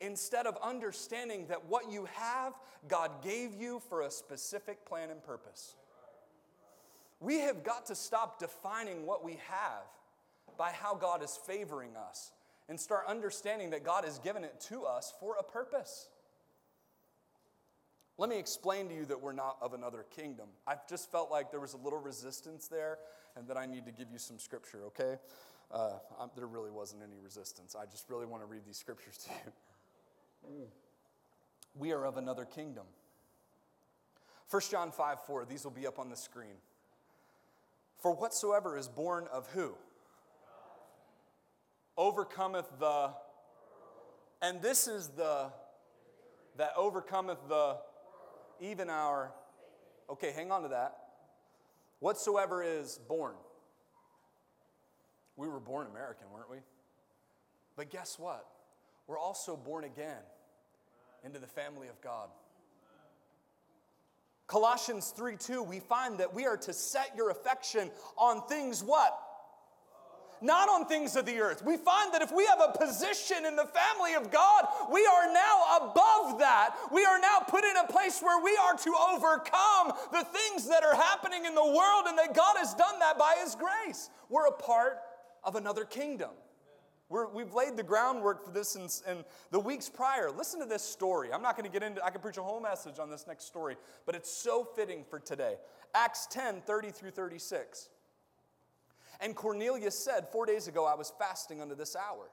instead 0.01 0.45
of 0.45 0.57
understanding 0.61 1.47
that 1.47 1.65
what 1.65 1.91
you 1.91 2.07
have, 2.13 2.53
God 2.87 3.21
gave 3.23 3.53
you 3.53 3.81
for 3.89 4.01
a 4.01 4.11
specific 4.11 4.85
plan 4.85 5.09
and 5.09 5.23
purpose. 5.23 5.75
We 7.19 7.39
have 7.39 7.63
got 7.63 7.85
to 7.87 7.95
stop 7.95 8.39
defining 8.39 9.05
what 9.05 9.23
we 9.23 9.33
have 9.49 9.83
by 10.57 10.71
how 10.71 10.95
God 10.95 11.23
is 11.23 11.39
favoring 11.47 11.95
us 11.95 12.31
and 12.67 12.79
start 12.79 13.05
understanding 13.07 13.69
that 13.69 13.83
God 13.83 14.05
has 14.05 14.19
given 14.19 14.43
it 14.43 14.59
to 14.69 14.83
us 14.85 15.13
for 15.19 15.35
a 15.39 15.43
purpose. 15.43 16.09
Let 18.17 18.29
me 18.29 18.39
explain 18.39 18.87
to 18.89 18.95
you 18.95 19.05
that 19.05 19.21
we're 19.21 19.33
not 19.33 19.57
of 19.61 19.73
another 19.73 20.05
kingdom. 20.15 20.47
I've 20.65 20.87
just 20.87 21.11
felt 21.11 21.29
like 21.31 21.51
there 21.51 21.59
was 21.59 21.73
a 21.73 21.77
little 21.77 21.99
resistance 21.99 22.67
there 22.67 22.97
and 23.35 23.47
that 23.47 23.57
I 23.57 23.65
need 23.65 23.85
to 23.85 23.91
give 23.91 24.09
you 24.11 24.17
some 24.19 24.39
scripture, 24.39 24.85
okay? 24.87 25.17
Uh, 25.71 25.93
there 26.35 26.47
really 26.47 26.71
wasn't 26.71 27.01
any 27.03 27.19
resistance. 27.21 27.75
I 27.79 27.85
just 27.85 28.09
really 28.09 28.25
want 28.25 28.41
to 28.41 28.47
read 28.47 28.61
these 28.65 28.77
scriptures 28.77 29.17
to 29.27 29.31
you. 29.31 29.51
We 31.75 31.91
are 31.91 32.05
of 32.05 32.17
another 32.17 32.45
kingdom. 32.45 32.85
1 34.49 34.61
John 34.69 34.91
5 34.91 35.23
4, 35.23 35.45
these 35.45 35.63
will 35.63 35.71
be 35.71 35.87
up 35.87 35.99
on 35.99 36.09
the 36.09 36.15
screen. 36.15 36.55
For 37.97 38.13
whatsoever 38.13 38.77
is 38.77 38.87
born 38.87 39.27
of 39.33 39.47
who? 39.49 39.73
Overcometh 41.97 42.79
the. 42.79 43.11
And 44.41 44.61
this 44.61 44.87
is 44.87 45.09
the. 45.09 45.51
That 46.57 46.71
overcometh 46.77 47.47
the. 47.49 47.77
Even 48.59 48.89
our. 48.89 49.33
Okay, 50.09 50.31
hang 50.31 50.51
on 50.51 50.61
to 50.63 50.67
that. 50.69 50.95
Whatsoever 51.99 52.61
is 52.63 52.99
born. 53.07 53.35
We 55.37 55.47
were 55.49 55.59
born 55.59 55.87
American, 55.87 56.27
weren't 56.33 56.49
we? 56.49 56.57
But 57.75 57.89
guess 57.89 58.17
what? 58.19 58.45
We're 59.07 59.17
also 59.19 59.57
born 59.57 59.83
again 59.83 60.21
into 61.25 61.39
the 61.39 61.47
family 61.47 61.87
of 61.87 61.99
God. 62.01 62.29
Colossians 64.47 65.11
3 65.17 65.37
2, 65.37 65.63
we 65.63 65.79
find 65.79 66.19
that 66.19 66.33
we 66.35 66.45
are 66.45 66.55
to 66.57 66.71
set 66.71 67.11
your 67.17 67.31
affection 67.31 67.89
on 68.15 68.43
things 68.47 68.83
what? 68.83 69.17
Not 70.41 70.69
on 70.69 70.85
things 70.85 71.15
of 71.15 71.25
the 71.25 71.39
earth. 71.39 71.63
We 71.65 71.77
find 71.77 72.13
that 72.13 72.21
if 72.21 72.31
we 72.31 72.45
have 72.45 72.59
a 72.59 72.77
position 72.77 73.45
in 73.45 73.55
the 73.55 73.65
family 73.65 74.13
of 74.13 74.29
God, 74.31 74.67
we 74.91 75.03
are 75.07 75.33
now 75.33 75.77
above 75.89 76.39
that. 76.39 76.75
We 76.93 77.05
are 77.05 77.17
now 77.19 77.39
put 77.49 77.63
in 77.63 77.75
a 77.77 77.87
place 77.87 78.19
where 78.21 78.43
we 78.43 78.55
are 78.61 78.73
to 78.75 78.93
overcome 79.13 79.93
the 80.11 80.23
things 80.25 80.69
that 80.69 80.83
are 80.83 80.93
happening 80.93 81.45
in 81.45 81.55
the 81.55 81.65
world, 81.65 82.05
and 82.07 82.17
that 82.19 82.35
God 82.35 82.57
has 82.57 82.73
done 82.75 82.99
that 82.99 83.17
by 83.17 83.35
His 83.43 83.55
grace. 83.55 84.11
We're 84.29 84.47
a 84.47 84.51
part 84.51 84.99
of 85.43 85.55
another 85.55 85.85
kingdom 85.85 86.29
we 87.09 87.41
have 87.43 87.53
laid 87.53 87.77
the 87.77 87.83
groundwork 87.83 88.43
for 88.43 88.51
this 88.51 88.75
in, 88.75 88.83
in, 89.09 89.23
the 89.51 89.59
weeks 89.59 89.89
prior. 89.89 90.31
Listen 90.31 90.59
to 90.59 90.65
this 90.65 90.81
story. 90.81 91.31
I'm 91.31 91.41
not 91.41 91.55
going 91.57 91.69
to 91.69 91.71
get 91.71 91.85
into 91.87 92.03
I 92.03 92.09
can 92.09 92.19
preach 92.21 92.37
a 92.37 92.43
whole 92.43 92.59
message 92.59 92.97
on 92.99 93.09
this 93.09 93.27
next 93.27 93.45
story, 93.45 93.75
but 94.05 94.15
it's 94.15 94.31
so 94.31 94.63
fitting 94.75 95.05
for 95.09 95.19
today. 95.19 95.55
Acts 95.93 96.25
10 96.31 96.61
30 96.61 96.91
through 96.91 97.11
36. 97.11 97.89
And 99.21 99.35
Cornelius 99.35 99.97
said, 99.97 100.27
Four 100.31 100.45
days 100.47 100.67
ago 100.67 100.85
I 100.85 100.95
was 100.95 101.13
fasting 101.19 101.61
unto 101.61 101.75
this 101.75 101.95
hour. 101.95 102.29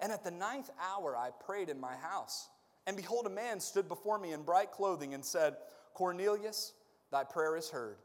And 0.00 0.10
at 0.10 0.24
the 0.24 0.32
ninth 0.32 0.70
hour 0.84 1.16
I 1.16 1.30
prayed 1.46 1.68
in 1.68 1.80
my 1.80 1.94
house. 1.96 2.48
And 2.88 2.96
behold, 2.96 3.26
a 3.26 3.30
man 3.30 3.60
stood 3.60 3.88
before 3.88 4.18
me 4.18 4.32
in 4.32 4.42
bright 4.42 4.70
clothing 4.70 5.14
and 5.14 5.24
said, 5.24 5.56
Cornelius, 5.94 6.72
thy 7.10 7.24
prayer 7.24 7.56
is 7.56 7.70
heard. 7.70 7.96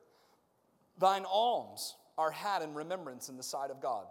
Thine 1.00 1.26
alms 1.26 1.96
are 2.18 2.32
had 2.32 2.62
in 2.62 2.74
remembrance 2.74 3.28
in 3.30 3.38
the 3.38 3.44
sight 3.44 3.70
of 3.70 3.82
God. 3.82 4.06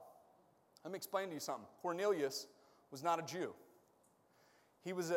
Let 0.84 0.92
me 0.92 0.96
explain 0.96 1.28
to 1.28 1.34
you 1.34 1.40
something. 1.40 1.66
Cornelius 1.82 2.46
was 2.90 3.02
not 3.02 3.18
a 3.18 3.22
Jew. 3.22 3.52
He 4.82 4.92
was, 4.92 5.12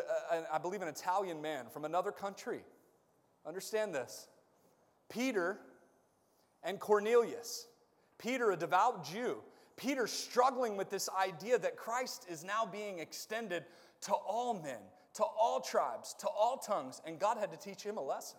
I 0.52 0.58
believe, 0.58 0.82
an 0.82 0.90
Italian 0.90 1.42
man 1.42 1.68
from 1.72 1.86
another 1.86 2.12
country. 2.12 2.60
Understand 3.46 3.96
this. 3.96 4.28
Peter 5.10 5.58
and 6.64 6.80
Cornelius. 6.80 7.68
Peter, 8.18 8.52
a 8.52 8.58
devout 8.58 9.06
Jew. 9.06 9.38
Peter 9.78 10.06
struggling 10.06 10.76
with 10.76 10.90
this 10.90 11.10
idea 11.18 11.58
that 11.58 11.78
Christ 11.78 12.26
is 12.30 12.44
now 12.44 12.66
being 12.70 13.00
extended 13.00 13.64
to 14.02 14.14
all 14.14 14.54
men, 14.54 14.80
to 15.14 15.24
all 15.24 15.62
tribes, 15.62 16.14
to 16.20 16.28
all 16.28 16.58
tongues, 16.58 17.02
and 17.08 17.18
God 17.18 17.38
had 17.38 17.52
to 17.52 17.58
teach 17.58 17.82
him 17.84 17.96
a 17.98 18.02
lesson. 18.04 18.38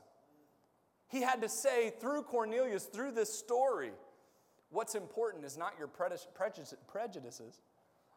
He 1.08 1.22
had 1.22 1.40
to 1.40 1.48
say 1.48 1.94
through 2.00 2.22
Cornelius, 2.24 2.84
through 2.84 3.12
this 3.12 3.32
story, 3.32 3.92
What's 4.74 4.96
important 4.96 5.44
is 5.44 5.56
not 5.56 5.74
your 5.78 5.87
prejudices 5.87 7.60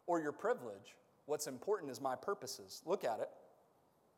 or 0.08 0.20
your 0.20 0.32
privilege. 0.32 0.96
What's 1.26 1.46
important 1.46 1.92
is 1.92 2.00
my 2.00 2.16
purposes. 2.16 2.82
Look 2.84 3.04
at 3.04 3.20
it. 3.20 3.28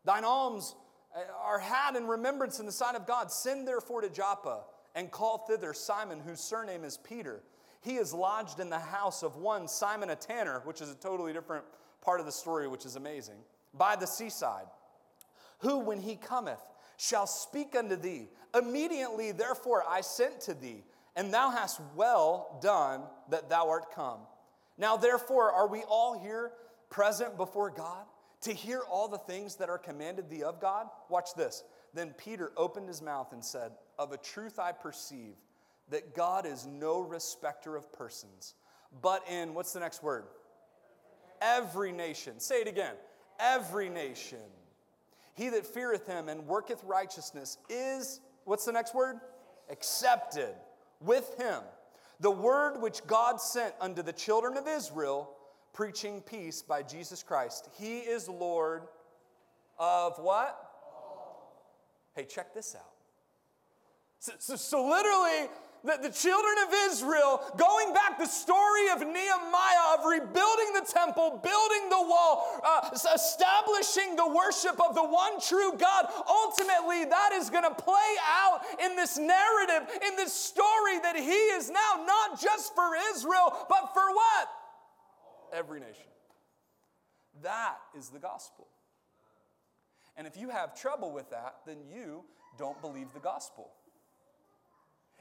Thine 0.07 0.25
alms 0.25 0.75
eh, 1.15 1.21
are 1.45 1.59
had 1.59 1.97
in 1.97 2.07
remembrance 2.07 2.59
in 2.59 2.65
the 2.65 2.73
sight 2.73 2.95
of 2.95 3.07
God. 3.07 3.31
Send 3.31 3.69
therefore 3.69 4.01
to 4.01 4.09
Joppa 4.09 4.63
and 4.95 5.11
call 5.11 5.45
thither 5.47 5.75
Simon, 5.75 6.19
whose 6.19 6.41
surname 6.41 6.83
is 6.83 6.97
Peter. 6.97 7.43
He 7.83 7.97
is 7.97 8.15
lodged 8.15 8.59
in 8.59 8.71
the 8.71 8.79
house 8.79 9.23
of 9.23 9.37
one 9.37 9.69
Simon 9.69 10.09
a 10.09 10.17
tanner, 10.17 10.63
which 10.65 10.81
is 10.81 10.91
a 10.91 10.95
totally 10.97 11.35
different 11.35 11.67
part 12.01 12.21
of 12.21 12.27
the 12.27 12.33
story, 12.33 12.69
which 12.69 12.87
is 12.87 12.97
amazing, 12.97 13.37
by 13.75 13.97
the 13.97 14.07
seaside, 14.07 14.67
who, 15.59 15.79
when 15.81 16.01
he 16.01 16.17
cometh, 16.17 16.61
shall 16.97 17.27
speak 17.27 17.77
unto 17.77 17.97
thee. 17.97 18.29
Immediately, 18.59 19.33
therefore, 19.33 19.85
I 19.87 20.01
sent 20.01 20.41
to 20.43 20.55
thee 20.55 20.85
and 21.21 21.35
thou 21.35 21.51
hast 21.51 21.83
well 21.95 22.59
done 22.63 23.03
that 23.29 23.51
thou 23.51 23.69
art 23.69 23.93
come. 23.95 24.21
Now, 24.79 24.97
therefore, 24.97 25.53
are 25.53 25.67
we 25.69 25.83
all 25.87 26.19
here 26.19 26.53
present 26.89 27.37
before 27.37 27.69
God 27.71 28.07
to 28.41 28.55
hear 28.55 28.81
all 28.91 29.07
the 29.07 29.19
things 29.19 29.57
that 29.57 29.69
are 29.69 29.77
commanded 29.77 30.31
thee 30.31 30.43
of 30.43 30.63
God? 30.63 30.87
Watch 31.11 31.35
this. 31.37 31.63
Then 31.93 32.15
Peter 32.17 32.53
opened 32.57 32.89
his 32.89 33.03
mouth 33.03 33.35
and 33.35 33.45
said, 33.45 33.73
Of 33.99 34.13
a 34.13 34.17
truth 34.17 34.59
I 34.59 34.73
perceive 34.73 35.35
that 35.91 36.15
God 36.15 36.47
is 36.47 36.65
no 36.65 37.01
respecter 37.01 37.77
of 37.77 37.93
persons, 37.93 38.55
but 39.03 39.23
in, 39.29 39.53
what's 39.53 39.75
the 39.75 39.81
next 39.81 40.03
word? 40.03 40.25
Every 41.43 41.93
nation. 41.93 42.41
Say 42.41 42.63
it 42.63 42.67
again. 42.69 42.95
Every 43.39 43.91
nation. 43.91 44.39
He 45.35 45.51
that 45.51 45.67
feareth 45.67 46.07
him 46.07 46.31
and 46.31 46.47
worketh 46.47 46.83
righteousness 46.83 47.59
is, 47.69 48.23
what's 48.47 48.65
the 48.65 48.73
next 48.73 48.95
word? 48.95 49.17
Accepted 49.69 50.55
with 51.01 51.35
him 51.39 51.61
the 52.21 52.31
word 52.31 52.81
which 52.81 53.05
God 53.07 53.41
sent 53.41 53.75
unto 53.81 54.03
the 54.03 54.13
children 54.13 54.59
of 54.59 54.69
Israel, 54.69 55.31
preaching 55.73 56.21
peace 56.21 56.61
by 56.63 56.83
Jesus 56.83 57.23
Christ. 57.23 57.71
He 57.79 57.99
is 58.01 58.29
Lord 58.29 58.83
of 59.79 60.19
what? 60.19 60.67
Hey, 62.15 62.25
check 62.25 62.53
this 62.53 62.75
out. 62.79 62.85
So, 64.19 64.33
so, 64.39 64.57
so 64.57 64.87
literally, 64.87 65.49
that 65.85 66.03
the 66.03 66.11
children 66.11 66.55
of 66.69 66.75
Israel, 66.93 67.41
going 67.57 67.95
back 67.95 68.19
the 68.19 68.27
story 68.27 68.91
of 68.91 69.01
Nehemiah, 69.01 69.97
of 69.99 70.05
rebuilding 70.05 70.73
the 70.75 70.85
temple, 70.87 71.41
building 71.43 71.89
the 71.89 72.01
wall, 72.01 72.61
uh, 72.65 72.91
establishing 72.95 74.17
the 74.17 74.29
worship 74.29 74.79
of 74.87 74.95
the 74.95 75.03
one 75.05 75.41
true 75.41 75.73
God, 75.79 76.07
ultimately 76.29 77.05
that 77.05 77.31
is 77.33 77.49
going 77.51 77.65
to 77.65 77.75
play 77.75 78.15
out 78.29 78.61
in 78.83 78.97
this 78.97 79.17
narrative, 79.17 79.89
in 80.07 80.17
this 80.17 80.33
story 80.33 80.99
that 81.03 81.17
he 81.17 81.31
is 81.57 81.71
now 81.71 82.05
not 82.07 82.41
just 82.41 82.75
for 82.75 82.91
Israel, 83.15 83.57
but 83.69 83.91
for 83.95 84.15
what? 84.15 84.49
Every 85.53 85.81
nation. 85.81 86.05
That 87.43 87.77
is 87.97 88.11
the 88.11 88.19
gospel. 88.19 88.67
And 90.17 90.27
if 90.27 90.37
you 90.37 90.51
have 90.51 90.79
trouble 90.79 91.11
with 91.13 91.31
that, 91.31 91.57
then 91.67 91.79
you 91.91 92.25
don't 92.59 92.79
believe 92.83 93.13
the 93.15 93.21
gospel. 93.21 93.71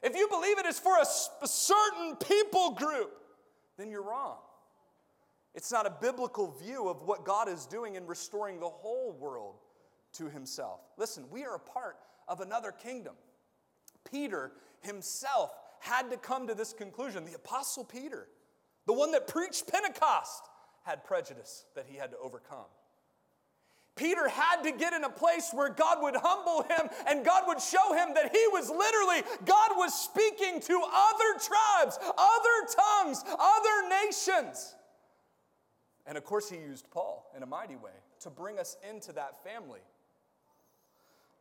If 0.01 0.15
you 0.15 0.27
believe 0.29 0.57
it 0.59 0.65
is 0.65 0.79
for 0.79 0.93
a 0.97 1.45
certain 1.47 2.15
people 2.15 2.71
group, 2.73 3.11
then 3.77 3.89
you're 3.89 4.03
wrong. 4.03 4.37
It's 5.53 5.71
not 5.71 5.85
a 5.85 5.89
biblical 5.89 6.51
view 6.51 6.87
of 6.87 7.01
what 7.01 7.25
God 7.25 7.49
is 7.49 7.65
doing 7.65 7.95
in 7.95 8.05
restoring 8.07 8.59
the 8.59 8.69
whole 8.69 9.11
world 9.13 9.55
to 10.13 10.29
himself. 10.29 10.79
Listen, 10.97 11.25
we 11.29 11.43
are 11.45 11.55
a 11.55 11.59
part 11.59 11.97
of 12.27 12.39
another 12.39 12.71
kingdom. 12.71 13.15
Peter 14.09 14.51
himself 14.81 15.51
had 15.81 16.09
to 16.11 16.17
come 16.17 16.47
to 16.47 16.53
this 16.55 16.71
conclusion. 16.71 17.25
The 17.25 17.33
Apostle 17.33 17.83
Peter, 17.83 18.27
the 18.85 18.93
one 18.93 19.11
that 19.11 19.27
preached 19.27 19.67
Pentecost, 19.67 20.47
had 20.85 21.03
prejudice 21.03 21.65
that 21.75 21.87
he 21.87 21.97
had 21.97 22.11
to 22.11 22.17
overcome. 22.17 22.65
Peter 23.99 24.29
had 24.29 24.61
to 24.63 24.71
get 24.71 24.93
in 24.93 25.03
a 25.03 25.09
place 25.09 25.49
where 25.53 25.67
God 25.67 26.01
would 26.01 26.15
humble 26.15 26.63
him 26.63 26.89
and 27.05 27.25
God 27.25 27.43
would 27.47 27.59
show 27.61 27.91
him 27.93 28.13
that 28.13 28.33
he 28.33 28.41
was 28.49 28.69
literally, 28.69 29.23
God 29.43 29.71
was 29.75 29.93
speaking 29.93 30.61
to 30.61 30.81
other 30.89 31.33
tribes, 31.43 31.99
other 32.17 32.73
tongues, 32.77 33.25
other 33.37 33.89
nations. 33.89 34.73
And 36.07 36.17
of 36.17 36.23
course, 36.23 36.49
he 36.49 36.55
used 36.55 36.89
Paul 36.89 37.29
in 37.35 37.43
a 37.43 37.45
mighty 37.45 37.75
way 37.75 37.91
to 38.21 38.29
bring 38.29 38.57
us 38.57 38.77
into 38.89 39.11
that 39.11 39.43
family. 39.43 39.81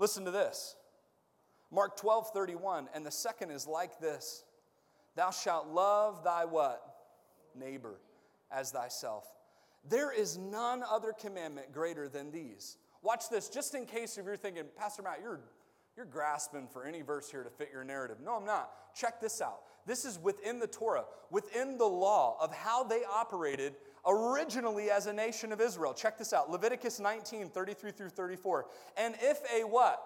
Listen 0.00 0.24
to 0.24 0.32
this 0.32 0.74
Mark 1.70 1.96
12, 1.96 2.30
31, 2.32 2.88
and 2.92 3.06
the 3.06 3.10
second 3.12 3.52
is 3.52 3.68
like 3.68 4.00
this 4.00 4.42
Thou 5.14 5.30
shalt 5.30 5.68
love 5.68 6.24
thy 6.24 6.44
what? 6.44 6.82
Neighbor 7.54 8.00
as 8.50 8.72
thyself. 8.72 9.24
There 9.86 10.12
is 10.12 10.36
none 10.38 10.82
other 10.88 11.12
commandment 11.12 11.72
greater 11.72 12.08
than 12.08 12.30
these. 12.30 12.76
Watch 13.02 13.28
this, 13.30 13.48
just 13.48 13.74
in 13.74 13.86
case 13.86 14.18
if 14.18 14.24
you're 14.24 14.36
thinking, 14.36 14.64
Pastor 14.76 15.02
Matt, 15.02 15.18
you're, 15.22 15.40
you're 15.96 16.06
grasping 16.06 16.68
for 16.68 16.84
any 16.84 17.02
verse 17.02 17.30
here 17.30 17.42
to 17.44 17.50
fit 17.50 17.70
your 17.72 17.84
narrative. 17.84 18.18
No, 18.22 18.34
I'm 18.36 18.44
not. 18.44 18.94
Check 18.94 19.20
this 19.20 19.40
out. 19.40 19.60
This 19.86 20.04
is 20.04 20.18
within 20.18 20.58
the 20.58 20.66
Torah, 20.66 21.04
within 21.30 21.78
the 21.78 21.86
law 21.86 22.36
of 22.40 22.52
how 22.52 22.82
they 22.84 23.02
operated 23.10 23.74
originally 24.06 24.90
as 24.90 25.06
a 25.06 25.12
nation 25.12 25.52
of 25.52 25.60
Israel. 25.60 25.94
Check 25.94 26.18
this 26.18 26.32
out 26.32 26.50
Leviticus 26.50 27.00
19, 27.00 27.48
33 27.48 27.92
through 27.92 28.08
34. 28.10 28.66
And 28.96 29.14
if 29.20 29.40
a 29.54 29.64
what? 29.66 30.02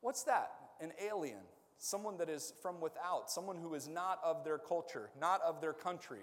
What's 0.00 0.22
that? 0.24 0.52
An 0.80 0.92
alien, 1.04 1.40
someone 1.78 2.18
that 2.18 2.28
is 2.30 2.52
from 2.62 2.80
without, 2.80 3.30
someone 3.30 3.56
who 3.56 3.74
is 3.74 3.88
not 3.88 4.20
of 4.24 4.44
their 4.44 4.56
culture, 4.58 5.10
not 5.20 5.40
of 5.42 5.60
their 5.60 5.72
country. 5.74 6.20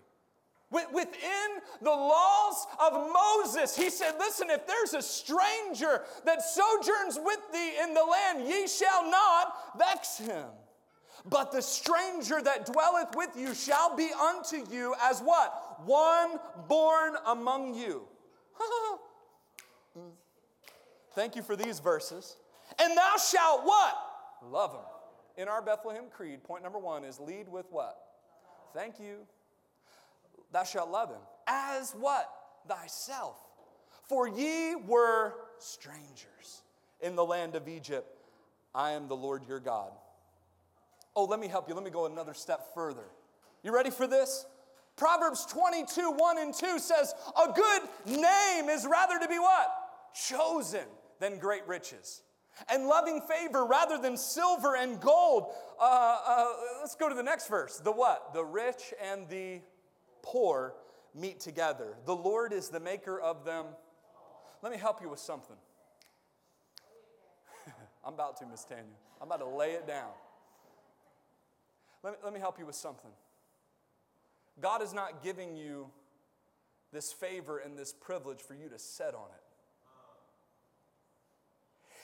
Within 0.69 1.61
the 1.81 1.89
laws 1.89 2.67
of 2.77 3.09
Moses, 3.13 3.73
he 3.75 3.89
said, 3.89 4.15
Listen, 4.19 4.49
if 4.49 4.67
there's 4.67 4.93
a 4.95 5.01
stranger 5.01 6.03
that 6.25 6.41
sojourns 6.41 7.17
with 7.23 7.39
thee 7.53 7.75
in 7.81 7.93
the 7.93 8.03
land, 8.03 8.45
ye 8.49 8.67
shall 8.67 9.09
not 9.09 9.53
vex 9.77 10.17
him. 10.17 10.47
But 11.25 11.53
the 11.53 11.61
stranger 11.61 12.41
that 12.41 12.65
dwelleth 12.65 13.15
with 13.15 13.29
you 13.37 13.53
shall 13.53 13.95
be 13.95 14.09
unto 14.11 14.65
you 14.69 14.93
as 15.01 15.21
what? 15.21 15.79
One 15.85 16.37
born 16.67 17.13
among 17.25 17.73
you. 17.75 18.05
Thank 21.13 21.37
you 21.37 21.43
for 21.43 21.55
these 21.55 21.79
verses. 21.79 22.35
And 22.79 22.95
thou 22.95 23.13
shalt 23.15 23.61
what? 23.63 23.95
Love 24.43 24.73
him. 24.73 25.41
In 25.43 25.47
our 25.47 25.61
Bethlehem 25.61 26.05
Creed, 26.11 26.43
point 26.43 26.61
number 26.61 26.77
one 26.77 27.05
is 27.05 27.21
lead 27.21 27.47
with 27.47 27.67
what? 27.71 27.97
Thank 28.73 28.99
you 28.99 29.19
thou 30.51 30.63
shalt 30.63 30.89
love 30.89 31.09
him 31.09 31.21
as 31.45 31.93
what? 31.99 32.29
Thyself. 32.67 33.37
For 34.03 34.27
ye 34.27 34.75
were 34.75 35.35
strangers 35.59 36.63
in 37.01 37.15
the 37.15 37.25
land 37.25 37.55
of 37.55 37.67
Egypt. 37.67 38.07
I 38.75 38.91
am 38.91 39.07
the 39.07 39.15
Lord 39.15 39.43
your 39.47 39.59
God. 39.59 39.91
Oh, 41.15 41.25
let 41.25 41.39
me 41.39 41.47
help 41.47 41.67
you. 41.67 41.73
Let 41.75 41.83
me 41.83 41.89
go 41.89 42.05
another 42.05 42.33
step 42.33 42.73
further. 42.75 43.05
You 43.63 43.73
ready 43.73 43.89
for 43.89 44.07
this? 44.07 44.45
Proverbs 44.97 45.45
22, 45.47 46.11
1 46.11 46.37
and 46.37 46.53
2 46.53 46.79
says, 46.79 47.13
A 47.43 47.51
good 47.51 47.81
name 48.19 48.69
is 48.69 48.85
rather 48.89 49.19
to 49.19 49.27
be 49.27 49.39
what? 49.39 49.67
Chosen 50.13 50.85
than 51.19 51.37
great 51.39 51.67
riches. 51.67 52.21
And 52.71 52.87
loving 52.87 53.21
favor 53.21 53.65
rather 53.65 53.97
than 53.97 54.15
silver 54.17 54.75
and 54.75 54.99
gold. 54.99 55.51
Uh, 55.79 56.17
uh, 56.27 56.45
let's 56.81 56.95
go 56.95 57.09
to 57.09 57.15
the 57.15 57.23
next 57.23 57.47
verse. 57.49 57.77
The 57.77 57.91
what? 57.91 58.33
The 58.33 58.43
rich 58.43 58.93
and 59.03 59.27
the 59.29 59.61
poor 60.27 60.75
meet 61.15 61.39
together. 61.39 61.95
The 62.05 62.15
Lord 62.15 62.51
is 62.51 62.67
the 62.69 62.81
maker 62.81 63.19
of 63.19 63.45
them. 63.45 63.65
Let 64.61 64.71
me 64.73 64.77
help 64.77 65.01
you 65.01 65.07
with 65.07 65.19
something. 65.19 65.55
I'm 68.05 68.13
about 68.15 68.37
to, 68.37 68.45
Miss 68.45 68.65
Tanya. 68.65 68.83
I'm 69.21 69.27
about 69.27 69.39
to 69.39 69.47
lay 69.47 69.71
it 69.71 69.87
down. 69.87 70.09
Let 72.03 72.13
me, 72.13 72.19
let 72.25 72.33
me 72.33 72.39
help 72.39 72.59
you 72.59 72.65
with 72.65 72.75
something. 72.75 73.11
God 74.59 74.81
is 74.81 74.93
not 74.93 75.23
giving 75.23 75.55
you 75.55 75.87
this 76.91 77.13
favor 77.13 77.59
and 77.59 77.77
this 77.77 77.93
privilege 77.93 78.41
for 78.41 78.53
you 78.53 78.67
to 78.69 78.79
set 78.79 79.13
on 79.15 79.27
it. 79.33 79.46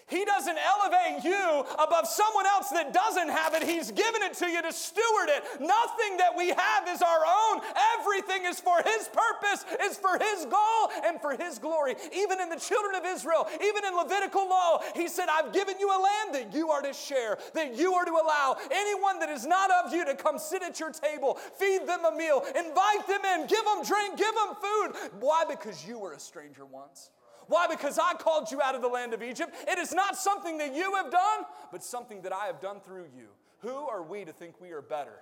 He 0.09 0.25
doesn't 0.25 0.57
elevate 0.57 1.23
you 1.23 1.63
above 1.79 2.07
someone 2.07 2.45
else 2.45 2.69
that 2.69 2.93
doesn't 2.93 3.29
have 3.29 3.53
it. 3.53 3.63
He's 3.63 3.91
given 3.91 4.21
it 4.23 4.33
to 4.35 4.47
you 4.49 4.61
to 4.61 4.71
steward 4.73 5.29
it. 5.29 5.43
Nothing 5.61 6.17
that 6.17 6.35
we 6.35 6.49
have 6.49 6.87
is 6.89 7.01
our 7.01 7.21
own. 7.25 7.61
Everything 7.99 8.45
is 8.45 8.59
for 8.59 8.77
His 8.83 9.09
purpose, 9.13 9.65
is 9.85 9.97
for 9.97 10.17
His 10.19 10.45
goal, 10.45 10.91
and 11.05 11.21
for 11.21 11.35
His 11.35 11.57
glory. 11.59 11.95
Even 12.13 12.41
in 12.41 12.49
the 12.49 12.59
children 12.59 12.95
of 12.95 13.05
Israel, 13.05 13.47
even 13.63 13.85
in 13.85 13.95
Levitical 13.95 14.47
law, 14.47 14.79
He 14.95 15.07
said, 15.07 15.27
I've 15.29 15.53
given 15.53 15.79
you 15.79 15.89
a 15.89 15.99
land 16.01 16.35
that 16.35 16.53
you 16.57 16.69
are 16.71 16.81
to 16.81 16.93
share, 16.93 17.37
that 17.53 17.77
you 17.77 17.93
are 17.93 18.05
to 18.05 18.11
allow 18.11 18.57
anyone 18.71 19.19
that 19.19 19.29
is 19.29 19.45
not 19.45 19.71
of 19.85 19.93
you 19.93 20.05
to 20.05 20.15
come 20.15 20.37
sit 20.37 20.63
at 20.63 20.79
your 20.79 20.91
table, 20.91 21.35
feed 21.57 21.87
them 21.87 22.03
a 22.05 22.11
meal, 22.15 22.43
invite 22.55 23.07
them 23.07 23.23
in, 23.25 23.47
give 23.47 23.63
them 23.63 23.83
drink, 23.85 24.17
give 24.17 24.33
them 24.35 24.55
food. 24.61 24.95
Why? 25.21 25.45
Because 25.47 25.87
you 25.87 25.99
were 25.99 26.13
a 26.13 26.19
stranger 26.19 26.65
once. 26.65 27.09
Why? 27.47 27.67
Because 27.67 27.99
I 27.99 28.13
called 28.13 28.51
you 28.51 28.61
out 28.61 28.75
of 28.75 28.81
the 28.81 28.87
land 28.87 29.13
of 29.13 29.21
Egypt. 29.23 29.53
It 29.67 29.77
is 29.77 29.93
not 29.93 30.15
something 30.17 30.57
that 30.59 30.73
you 30.75 30.95
have 30.95 31.11
done, 31.11 31.45
but 31.71 31.83
something 31.83 32.21
that 32.21 32.33
I 32.33 32.45
have 32.45 32.59
done 32.59 32.79
through 32.79 33.07
you. 33.15 33.29
Who 33.61 33.75
are 33.75 34.03
we 34.03 34.25
to 34.25 34.31
think 34.33 34.59
we 34.61 34.71
are 34.71 34.81
better 34.81 35.15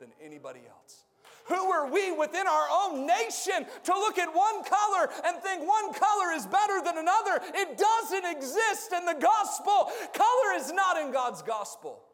than 0.00 0.08
anybody 0.22 0.60
else? 0.68 1.04
Who 1.46 1.70
are 1.72 1.86
we 1.90 2.12
within 2.12 2.46
our 2.46 2.66
own 2.70 3.06
nation 3.06 3.66
to 3.84 3.92
look 3.94 4.18
at 4.18 4.28
one 4.34 4.62
color 4.64 5.08
and 5.24 5.42
think 5.42 5.66
one 5.66 5.94
color 5.94 6.32
is 6.34 6.46
better 6.46 6.82
than 6.84 6.98
another? 6.98 7.40
It 7.54 7.78
doesn't 7.78 8.24
exist 8.36 8.92
in 8.92 9.06
the 9.06 9.14
gospel. 9.14 9.90
Color 10.14 10.54
is 10.56 10.72
not 10.72 10.98
in 10.98 11.10
God's 11.10 11.42
gospel 11.42 12.04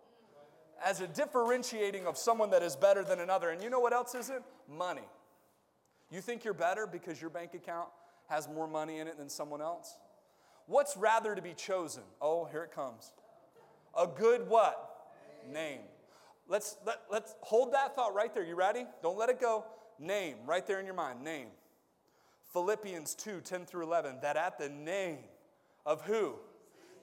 as 0.85 1.01
a 1.01 1.09
differentiating 1.09 2.07
of 2.07 2.17
someone 2.17 2.51
that 2.51 2.63
is 2.63 2.77
better 2.77 3.03
than 3.03 3.19
another. 3.19 3.51
And 3.51 3.61
you 3.63 3.71
know 3.71 3.81
what 3.81 3.93
else 3.93 4.15
isn't? 4.15 4.45
Money. 4.69 5.03
You 6.11 6.21
think 6.21 6.45
you're 6.45 6.55
better 6.55 6.87
because 6.87 7.21
your 7.21 7.31
bank 7.31 7.55
account 7.55 7.89
has 8.29 8.49
more 8.49 8.67
money 8.67 8.99
in 8.99 9.09
it 9.09 9.19
than 9.19 9.29
someone 9.29 9.61
else? 9.61 9.99
What's 10.67 10.97
rather 10.97 11.35
to 11.35 11.43
be 11.43 11.53
chosen? 11.55 12.03
Oh, 12.21 12.47
here 12.47 12.63
it 12.65 12.73
comes. 12.75 13.13
A 13.99 14.07
good 14.07 14.49
what? 14.49 14.91
Name. 15.53 15.81
Let's 16.49 16.77
let, 16.87 17.01
let's 17.11 17.35
hold 17.43 17.73
that 17.75 17.95
thought 17.95 18.15
right 18.15 18.33
there. 18.33 18.45
You 18.45 18.55
ready? 18.55 18.87
Don't 19.03 19.19
let 19.19 19.29
it 19.29 19.41
go. 19.41 19.65
Name, 19.99 20.37
right 20.47 20.67
there 20.67 20.81
in 20.81 20.87
your 20.87 20.95
mind. 20.95 21.23
Name. 21.23 21.49
Philippians 22.53 23.15
2, 23.15 23.41
10 23.41 23.65
through 23.67 23.83
11, 23.85 24.19
that 24.23 24.37
at 24.37 24.59
the 24.59 24.69
name 24.69 25.19
of 25.85 26.03
who? 26.03 26.35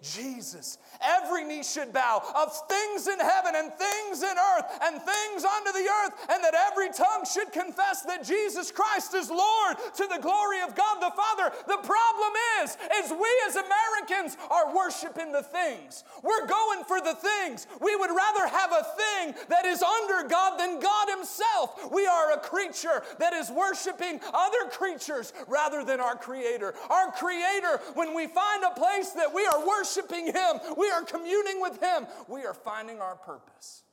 Jesus. 0.01 0.77
Every 1.03 1.43
knee 1.43 1.63
should 1.63 1.93
bow 1.93 2.21
of 2.35 2.51
things 2.67 3.07
in 3.07 3.19
heaven 3.19 3.53
and 3.55 3.71
things 3.73 4.23
in 4.23 4.33
earth 4.57 4.79
and 4.83 5.01
things 5.01 5.43
under 5.45 5.71
the 5.71 5.87
earth, 6.05 6.13
and 6.29 6.43
that 6.43 6.53
every 6.71 6.89
tongue 6.91 7.23
should 7.31 7.51
confess 7.51 8.01
that 8.03 8.25
Jesus 8.25 8.71
Christ 8.71 9.13
is 9.13 9.29
Lord 9.29 9.77
to 9.95 10.07
the 10.07 10.19
glory 10.21 10.61
of 10.61 10.75
God 10.75 10.99
the 10.99 11.13
Father. 11.15 11.51
The 11.67 11.77
problem 11.77 12.33
is, 12.63 12.77
is 13.03 13.11
we 13.11 13.31
as 13.47 13.55
Americans 13.55 14.37
are 14.49 14.75
worshiping 14.75 15.31
the 15.31 15.43
things. 15.43 16.03
We're 16.23 16.47
going 16.47 16.83
for 16.85 16.99
the 16.99 17.15
things. 17.15 17.67
We 17.79 17.95
would 17.95 18.11
rather 18.11 18.47
have 18.47 18.71
a 18.71 18.83
thing 18.83 19.35
that 19.49 19.65
is 19.65 19.81
under 19.83 20.27
God 20.27 20.57
than 20.59 20.79
God 20.79 21.09
Himself. 21.09 21.91
We 21.91 22.07
are 22.07 22.33
a 22.33 22.39
creature 22.39 23.03
that 23.19 23.33
is 23.33 23.49
worshiping 23.49 24.19
other 24.33 24.69
creatures 24.71 25.33
rather 25.47 25.83
than 25.85 25.99
our 25.99 26.15
Creator. 26.15 26.73
Our 26.89 27.11
Creator, 27.11 27.79
when 27.93 28.13
we 28.15 28.27
find 28.27 28.63
a 28.63 28.73
place 28.73 29.11
that 29.11 29.31
we 29.33 29.45
are 29.45 29.59
worshiping, 29.65 29.90
worshiping 29.95 30.27
Him. 30.27 30.59
We 30.77 30.89
are 30.89 31.03
communing 31.03 31.61
with 31.61 31.79
Him. 31.81 32.07
We 32.27 32.45
are 32.45 32.53
finding 32.53 32.99
our 33.01 33.15
purpose. 33.15 33.83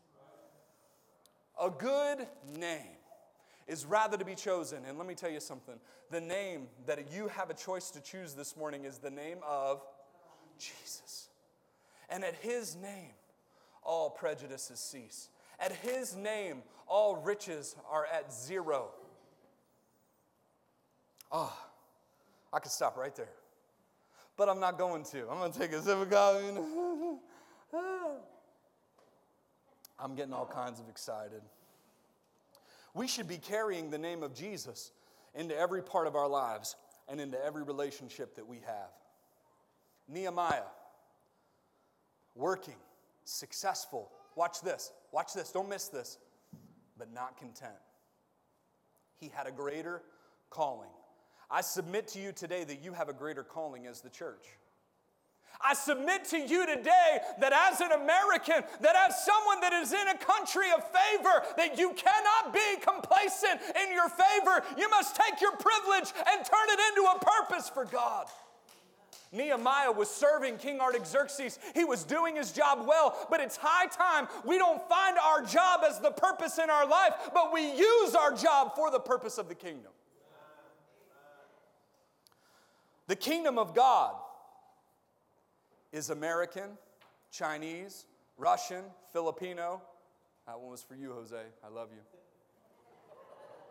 A 1.63 1.71
good 1.71 2.27
name 2.57 2.97
is 3.67 3.85
rather 3.85 4.17
to 4.17 4.25
be 4.25 4.35
chosen. 4.35 4.85
And 4.87 4.97
let 4.99 5.07
me 5.07 5.15
tell 5.15 5.31
you 5.31 5.41
something 5.41 5.75
the 6.11 6.21
name 6.21 6.69
that 6.87 7.13
you 7.13 7.29
have 7.29 7.51
a 7.51 7.55
choice 7.55 7.91
to 7.91 8.01
choose 8.01 8.35
this 8.35 8.57
morning 8.57 8.85
is 8.85 8.99
the 8.99 9.11
name 9.11 9.39
of 9.47 9.83
Jesus. 10.59 11.29
And 12.09 12.25
at 12.25 12.35
His 12.37 12.77
name, 12.77 13.13
all 13.83 14.11
prejudices 14.11 14.81
cease. 14.81 15.29
At 15.61 15.73
His 15.73 16.17
name, 16.17 16.63
all 16.87 17.17
riches 17.17 17.77
are 17.91 18.07
at 18.07 18.33
zero. 18.33 18.89
Ah, 21.31 21.53
oh, 21.53 21.67
I 22.55 22.61
could 22.61 22.73
stop 22.73 22.97
right 22.97 23.15
there 23.15 23.29
but 24.39 24.49
I'm 24.49 24.61
not 24.61 24.79
going 24.79 25.03
to. 25.07 25.29
I'm 25.29 25.39
going 25.39 25.53
to 25.53 25.59
take 25.59 25.73
a 25.73 25.83
sip 25.83 25.99
of 25.99 26.09
coffee. 26.09 26.47
And 26.47 26.59
I'm 29.99 30.15
getting 30.15 30.33
all 30.33 30.47
kinds 30.47 30.79
of 30.81 30.89
excited. 30.89 31.43
We 32.95 33.09
should 33.09 33.27
be 33.27 33.37
carrying 33.37 33.91
the 33.91 33.99
name 33.99 34.23
of 34.23 34.33
Jesus 34.35 34.93
into 35.35 35.59
every 35.59 35.83
part 35.83 36.07
of 36.07 36.15
our 36.15 36.29
lives 36.29 36.77
and 37.09 37.21
into 37.21 37.45
every 37.45 37.65
relationship 37.65 38.37
that 38.37 38.47
we 38.47 38.61
have. 38.65 38.91
Nehemiah, 40.07 40.63
working, 42.37 42.77
successful. 43.25 44.09
Watch 44.37 44.61
this, 44.61 44.93
watch 45.11 45.35
this, 45.35 45.51
don't 45.51 45.69
miss 45.69 45.89
this, 45.89 46.17
but 46.97 47.13
not 47.13 47.37
content. 47.37 47.73
He 49.21 49.31
had 49.35 49.47
a 49.49 49.53
greater 49.53 50.01
calling 50.49 50.91
I 51.51 51.63
submit 51.63 52.09
to 52.09 52.21
you 52.21 52.33
today 52.33 52.65
that 52.65 52.83
you 52.83 52.93
have 52.93 53.09
a 53.09 53.13
greater 53.13 53.43
calling 53.43 53.87
as 53.87 54.01
the 54.03 54.11
church. 54.11 54.45
I 55.61 55.75
submit 55.75 56.25
to 56.27 56.37
you 56.37 56.67
today 56.67 57.19
that 57.41 57.53
as 57.73 57.81
an 57.81 57.91
American, 57.91 58.63
that 58.81 58.95
as 59.11 59.25
someone 59.25 59.61
that 59.63 59.73
is 59.73 59.93
in 59.93 60.09
a 60.09 60.19
country 60.19 60.71
of 60.71 60.85
favor, 60.85 61.43
that 61.57 61.77
you 61.79 61.95
cannot 61.95 62.55
be 62.55 62.77
complacent 62.81 63.61
in 63.83 63.93
your 63.93 64.09
favor. 64.09 64.63
You 64.77 64.89
must 64.91 65.17
take 65.17 65.41
your 65.41 65.51
privilege 65.57 66.13
and 66.29 66.45
turn 66.45 66.67
it 66.69 66.81
into 66.97 67.11
a 67.11 67.19
purpose 67.19 67.69
for 67.71 67.87
God. 67.87 68.27
Nehemiah 69.33 69.91
was 69.91 70.09
serving 70.09 70.59
King 70.59 70.81
Artaxerxes. 70.81 71.59
He 71.75 71.85
was 71.85 72.05
doing 72.05 72.37
his 72.37 72.53
job 72.53 72.87
well, 72.87 73.19
but 73.29 73.41
it's 73.41 73.59
high 73.61 73.87
time 73.87 74.29
we 74.45 74.59
don't 74.59 74.87
find 74.89 75.17
our 75.19 75.43
job 75.43 75.81
as 75.87 75.99
the 75.99 76.13
purpose 76.13 76.59
in 76.59 76.71
our 76.71 76.87
life, 76.87 77.15
but 77.35 77.53
we 77.53 77.73
use 77.75 78.15
our 78.15 78.33
job 78.33 78.77
for 78.77 78.91
the 78.91 79.01
purpose 79.01 79.39
of 79.39 79.49
the 79.49 79.55
kingdom. 79.55 79.91
The 83.09 83.17
kingdom 83.17 83.59
of 83.59 83.75
God 83.75 84.15
is 85.93 86.11
American, 86.11 86.69
Chinese, 87.33 88.05
Russian, 88.37 88.85
Filipino. 89.15 89.81
That 90.47 90.61
one 90.61 90.71
was 90.71 90.83
for 90.83 90.95
you, 90.95 91.13
Jose. 91.15 91.37
I 91.65 91.69
love 91.69 91.89
you. 91.91 92.03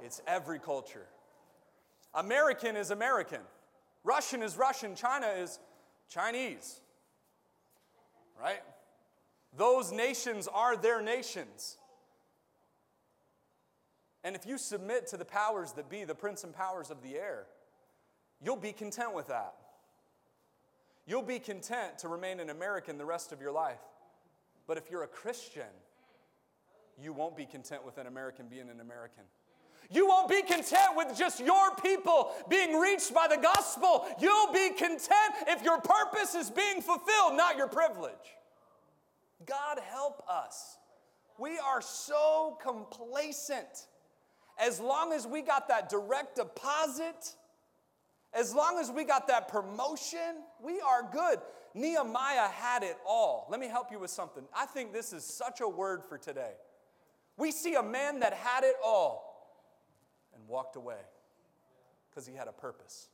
It's 0.06 0.24
every 0.26 0.58
culture. 0.58 1.06
American 2.16 2.76
is 2.76 2.90
American. 2.90 3.42
Russian 4.04 4.42
is 4.42 4.58
Russian. 4.58 4.96
China 4.96 5.28
is 5.28 5.60
Chinese. 6.10 6.82
Right? 8.42 8.64
Those 9.56 9.92
nations 9.92 10.48
are 10.52 10.76
their 10.76 11.00
nations. 11.00 11.78
And 14.24 14.36
if 14.36 14.48
you 14.48 14.58
submit 14.58 15.06
to 15.08 15.18
the 15.18 15.26
powers 15.26 15.74
that 15.74 15.90
be, 15.90 16.06
the 16.06 16.16
prince 16.16 16.44
and 16.44 16.54
powers 16.56 16.90
of 16.90 17.04
the 17.04 17.16
air, 17.16 17.46
you'll 18.44 18.56
be 18.56 18.74
content 18.74 19.14
with 19.14 19.28
that. 19.28 19.54
You'll 21.06 21.24
be 21.24 21.40
content 21.40 22.00
to 22.00 22.08
remain 22.08 22.40
an 22.40 22.50
American 22.50 22.98
the 22.98 23.06
rest 23.06 23.32
of 23.32 23.42
your 23.42 23.52
life. 23.52 23.80
But 24.68 24.78
if 24.78 24.92
you're 24.92 25.04
a 25.04 25.08
Christian, 25.08 25.68
you 27.02 27.14
won't 27.14 27.38
be 27.38 27.46
content 27.46 27.86
with 27.86 27.98
an 27.98 28.08
American 28.08 28.48
being 28.48 28.70
an 28.70 28.82
American. 28.82 29.24
You 29.90 30.06
won't 30.06 30.28
be 30.28 30.42
content 30.42 30.98
with 30.98 31.16
just 31.18 31.40
your 31.40 31.74
people 31.76 32.32
being 32.50 32.78
reached 32.78 33.14
by 33.14 33.28
the 33.30 33.38
gospel. 33.38 34.06
You'll 34.20 34.52
be 34.52 34.72
content 34.78 35.34
if 35.48 35.64
your 35.64 35.80
purpose 35.80 36.36
is 36.36 36.50
being 36.50 36.82
fulfilled, 36.82 37.38
not 37.38 37.56
your 37.56 37.70
privilege. 37.70 38.16
God 39.46 39.80
help 39.90 40.24
us. 40.30 40.78
We 41.40 41.58
are 41.58 41.82
so 41.82 42.58
complacent. 42.62 43.88
As 44.60 44.82
long 44.82 45.14
as 45.14 45.26
we 45.26 45.42
got 45.42 45.70
that 45.70 45.88
direct 45.88 46.36
deposit, 46.36 47.36
as 48.34 48.54
long 48.54 48.78
as 48.80 48.92
we 48.92 49.04
got 49.04 49.28
that 49.28 49.48
promotion, 49.48 50.44
we 50.62 50.82
are 50.82 51.04
good. 51.12 51.40
Nehemiah 51.74 52.48
had 52.50 52.84
it 52.84 52.98
all. 53.08 53.48
Let 53.50 53.60
me 53.60 53.68
help 53.68 53.92
you 53.92 54.00
with 54.00 54.10
something. 54.12 54.44
I 54.56 54.66
think 54.66 54.94
this 54.94 55.14
is 55.14 55.24
such 55.24 55.62
a 55.62 55.68
word 55.68 56.04
for 56.04 56.18
today. 56.18 56.54
We 57.38 57.52
see 57.52 57.76
a 57.76 57.84
man 57.84 58.20
that 58.22 58.34
had 58.34 58.64
it 58.64 58.76
all 58.84 59.60
and 60.36 60.48
walked 60.48 60.76
away 60.76 61.00
because 62.10 62.26
he 62.28 62.34
had 62.34 62.48
a 62.48 62.52
purpose. 62.52 63.10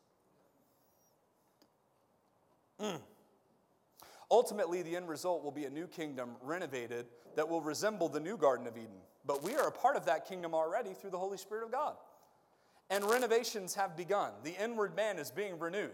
Mm. 2.79 2.99
Ultimately, 4.31 4.81
the 4.81 4.95
end 4.95 5.09
result 5.09 5.43
will 5.43 5.51
be 5.51 5.65
a 5.65 5.69
new 5.69 5.87
kingdom 5.87 6.37
renovated 6.41 7.05
that 7.35 7.47
will 7.49 7.61
resemble 7.61 8.07
the 8.07 8.19
new 8.19 8.37
Garden 8.37 8.65
of 8.65 8.77
Eden. 8.77 8.97
But 9.25 9.43
we 9.43 9.55
are 9.55 9.67
a 9.67 9.71
part 9.71 9.95
of 9.95 10.05
that 10.05 10.25
kingdom 10.25 10.53
already 10.53 10.93
through 10.93 11.11
the 11.11 11.19
Holy 11.19 11.37
Spirit 11.37 11.65
of 11.65 11.71
God 11.71 11.95
and 12.89 13.09
renovations 13.09 13.75
have 13.75 13.95
begun. 13.95 14.31
The 14.43 14.55
inward 14.61 14.95
man 14.95 15.17
is 15.17 15.31
being 15.31 15.57
renewed. 15.59 15.91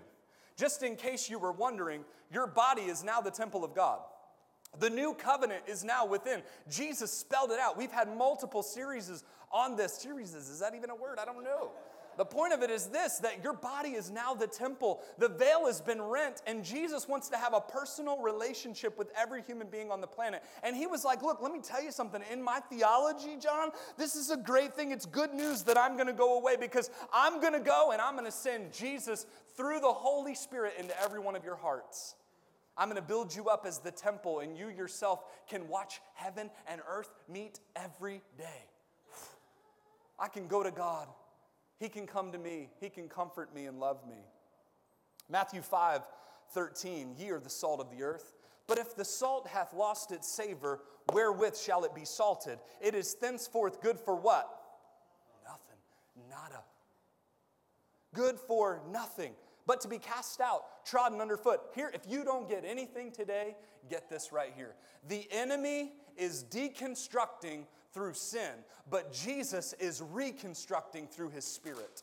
Just 0.58 0.84
in 0.84 0.96
case 0.96 1.30
you 1.30 1.40
were 1.40 1.52
wondering, 1.52 2.04
your 2.32 2.48
body 2.48 2.84
is 2.84 3.04
now 3.04 3.22
the 3.22 3.32
temple 3.32 3.64
of 3.64 3.74
God. 3.74 4.00
The 4.80 4.90
new 4.90 5.14
covenant 5.14 5.64
is 5.68 5.84
now 5.84 6.06
within. 6.06 6.42
Jesus 6.70 7.12
spelled 7.12 7.52
it 7.52 7.60
out. 7.60 7.78
We've 7.78 7.92
had 7.92 8.08
multiple 8.16 8.62
series 8.62 9.24
on 9.52 9.76
this. 9.76 9.94
Series, 9.94 10.34
is 10.36 10.60
that 10.60 10.76
even 10.76 10.90
a 10.90 10.96
word? 10.96 11.18
I 11.20 11.26
don't 11.26 11.44
know. 11.44 11.72
The 12.18 12.26
point 12.26 12.54
of 12.54 12.62
it 12.64 12.70
is 12.70 12.88
this 12.88 13.18
that 13.20 13.44
your 13.44 13.54
body 13.54 13.90
is 13.92 14.10
now 14.10 14.34
the 14.34 14.48
temple. 14.48 15.02
The 15.18 15.30
veil 15.30 15.68
has 15.68 15.82
been 15.82 16.02
rent, 16.02 16.42
and 16.48 16.64
Jesus 16.64 17.08
wants 17.08 17.30
to 17.30 17.38
have 17.38 17.54
a 17.54 17.62
personal 17.62 18.18
relationship 18.18 18.98
with 18.98 19.12
every 19.18 19.42
human 19.42 19.68
being 19.68 19.92
on 19.92 20.02
the 20.02 20.08
planet. 20.08 20.44
And 20.64 20.76
he 20.76 20.88
was 20.88 21.06
like, 21.06 21.22
Look, 21.22 21.42
let 21.42 21.52
me 21.54 21.60
tell 21.60 21.82
you 21.84 21.92
something. 21.92 22.22
In 22.32 22.42
my 22.42 22.60
theology, 22.62 23.38
John, 23.40 23.72
this 23.98 24.16
is 24.16 24.32
a 24.32 24.38
great 24.38 24.74
thing. 24.74 24.92
It's 24.92 25.06
good 25.06 25.34
news 25.34 25.64
that 25.64 25.78
I'm 25.78 25.96
going 25.96 26.08
to 26.08 26.14
go 26.14 26.38
away 26.38 26.56
because 26.60 26.90
I'm 27.14 27.40
going 27.40 27.54
to 27.54 27.60
go 27.60 27.92
and 27.92 28.02
I'm 28.02 28.14
going 28.14 28.26
to 28.26 28.32
send 28.32 28.74
Jesus 28.74 29.26
through 29.56 29.80
the 29.80 29.92
Holy 29.94 30.36
Spirit 30.36 30.74
into 30.80 31.00
every 31.02 31.20
one 31.20 31.36
of 31.36 31.44
your 31.44 31.56
hearts. 31.56 32.16
I'm 32.78 32.88
going 32.90 33.02
to 33.02 33.08
build 33.08 33.36
you 33.36 33.50
up 33.50 33.66
as 33.66 33.80
the 33.80 33.92
temple, 33.92 34.40
and 34.40 34.58
you 34.58 34.70
yourself 34.70 35.22
can 35.50 35.68
watch 35.68 36.02
heaven 36.16 36.50
and 36.68 36.82
earth 36.90 37.12
meet 37.30 37.60
every 37.76 38.22
day. 38.38 38.66
I 40.20 40.30
can 40.30 40.48
go 40.48 40.64
to 40.64 40.72
God 40.72 41.10
he 41.80 41.88
can 41.90 42.06
come 42.06 42.32
to 42.34 42.38
me. 42.38 42.70
He 42.80 42.90
can 42.90 43.08
comfort 43.08 43.54
me 43.56 43.66
and 43.66 43.80
love 43.80 44.06
me. 44.08 44.18
Matthew 45.30 45.62
5 45.62 46.02
13, 46.52 47.14
ye 47.18 47.30
are 47.30 47.40
the 47.40 47.50
salt 47.50 47.80
of 47.80 47.92
the 47.92 48.02
earth. 48.04 48.34
But 48.68 48.80
if 48.80 48.96
the 48.96 49.06
salt 49.06 49.48
hath 49.48 49.72
lost 49.74 50.12
its 50.12 50.28
savor, 50.28 50.80
wherewith 51.14 51.56
shall 51.56 51.84
it 51.86 51.94
be 51.94 52.06
salted? 52.06 52.58
It 52.82 52.96
is 52.96 53.14
thenceforth 53.16 53.82
good 53.84 54.00
for 54.00 54.16
what? 54.16 54.50
Nothing. 55.46 56.28
Nada. 56.30 56.64
Good 58.16 58.40
for 58.40 58.82
nothing, 58.92 59.34
but 59.68 59.82
to 59.82 59.88
be 59.88 60.00
cast 60.00 60.42
out, 60.42 60.64
trodden 60.86 61.22
underfoot. 61.22 61.60
Here, 61.76 61.92
if 61.94 62.02
you 62.10 62.24
don't 62.24 62.50
get 62.50 62.66
anything 62.66 63.12
today, 63.12 63.56
get 63.90 64.10
this 64.10 64.32
right 64.32 64.52
here. 64.56 64.74
The 65.08 65.28
enemy 65.32 65.92
is 66.18 66.44
deconstructing 66.44 67.66
through 67.94 68.14
sin, 68.14 68.52
but 68.90 69.12
Jesus 69.12 69.74
is 69.80 70.02
reconstructing 70.02 71.08
through 71.08 71.30
his 71.30 71.46
spirit. 71.46 72.02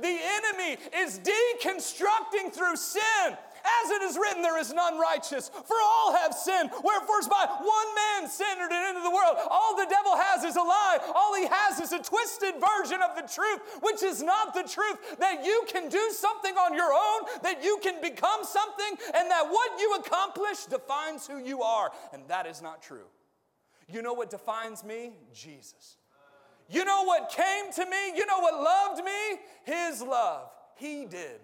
The 0.00 0.06
enemy 0.22 0.78
is 0.96 1.18
deconstructing 1.20 2.52
through 2.52 2.76
sin. 2.76 3.36
As 3.84 3.90
it 3.90 4.02
is 4.02 4.16
written, 4.16 4.42
there 4.42 4.58
is 4.58 4.72
none 4.72 4.96
righteous, 4.98 5.48
for 5.48 5.76
all 5.82 6.14
have 6.14 6.32
sinned. 6.32 6.70
Wherefore, 6.84 7.20
by 7.28 7.46
one 7.60 8.20
man 8.22 8.30
sinned 8.30 8.60
and 8.60 8.70
into 8.96 9.00
the 9.02 9.10
world. 9.10 9.36
All 9.50 9.76
the 9.76 9.86
devil 9.90 10.16
has 10.16 10.44
is 10.44 10.54
a 10.54 10.60
lie. 10.60 10.98
All 11.16 11.34
he 11.34 11.48
has 11.50 11.80
is 11.80 11.92
a 11.92 11.98
twisted 12.00 12.54
version 12.54 13.00
of 13.02 13.16
the 13.16 13.22
truth, 13.26 13.60
which 13.82 14.04
is 14.04 14.22
not 14.22 14.54
the 14.54 14.62
truth. 14.62 15.18
That 15.18 15.44
you 15.44 15.64
can 15.68 15.88
do 15.88 16.10
something 16.14 16.54
on 16.54 16.74
your 16.74 16.92
own, 16.92 17.26
that 17.42 17.64
you 17.64 17.80
can 17.82 18.00
become 18.00 18.44
something, 18.44 18.92
and 19.18 19.28
that 19.28 19.46
what 19.48 19.80
you 19.80 19.94
accomplish 20.06 20.64
defines 20.66 21.26
who 21.26 21.38
you 21.44 21.62
are. 21.62 21.90
And 22.12 22.22
that 22.28 22.46
is 22.46 22.62
not 22.62 22.80
true. 22.82 23.06
You 23.90 24.02
know 24.02 24.12
what 24.12 24.30
defines 24.30 24.84
me? 24.84 25.12
Jesus. 25.32 25.96
You 26.68 26.84
know 26.84 27.04
what 27.04 27.30
came 27.30 27.72
to 27.72 27.90
me? 27.90 28.12
You 28.14 28.26
know 28.26 28.40
what 28.40 28.60
loved 28.62 29.02
me? 29.02 29.38
His 29.64 30.02
love. 30.02 30.50
He 30.76 31.06
did. 31.06 31.40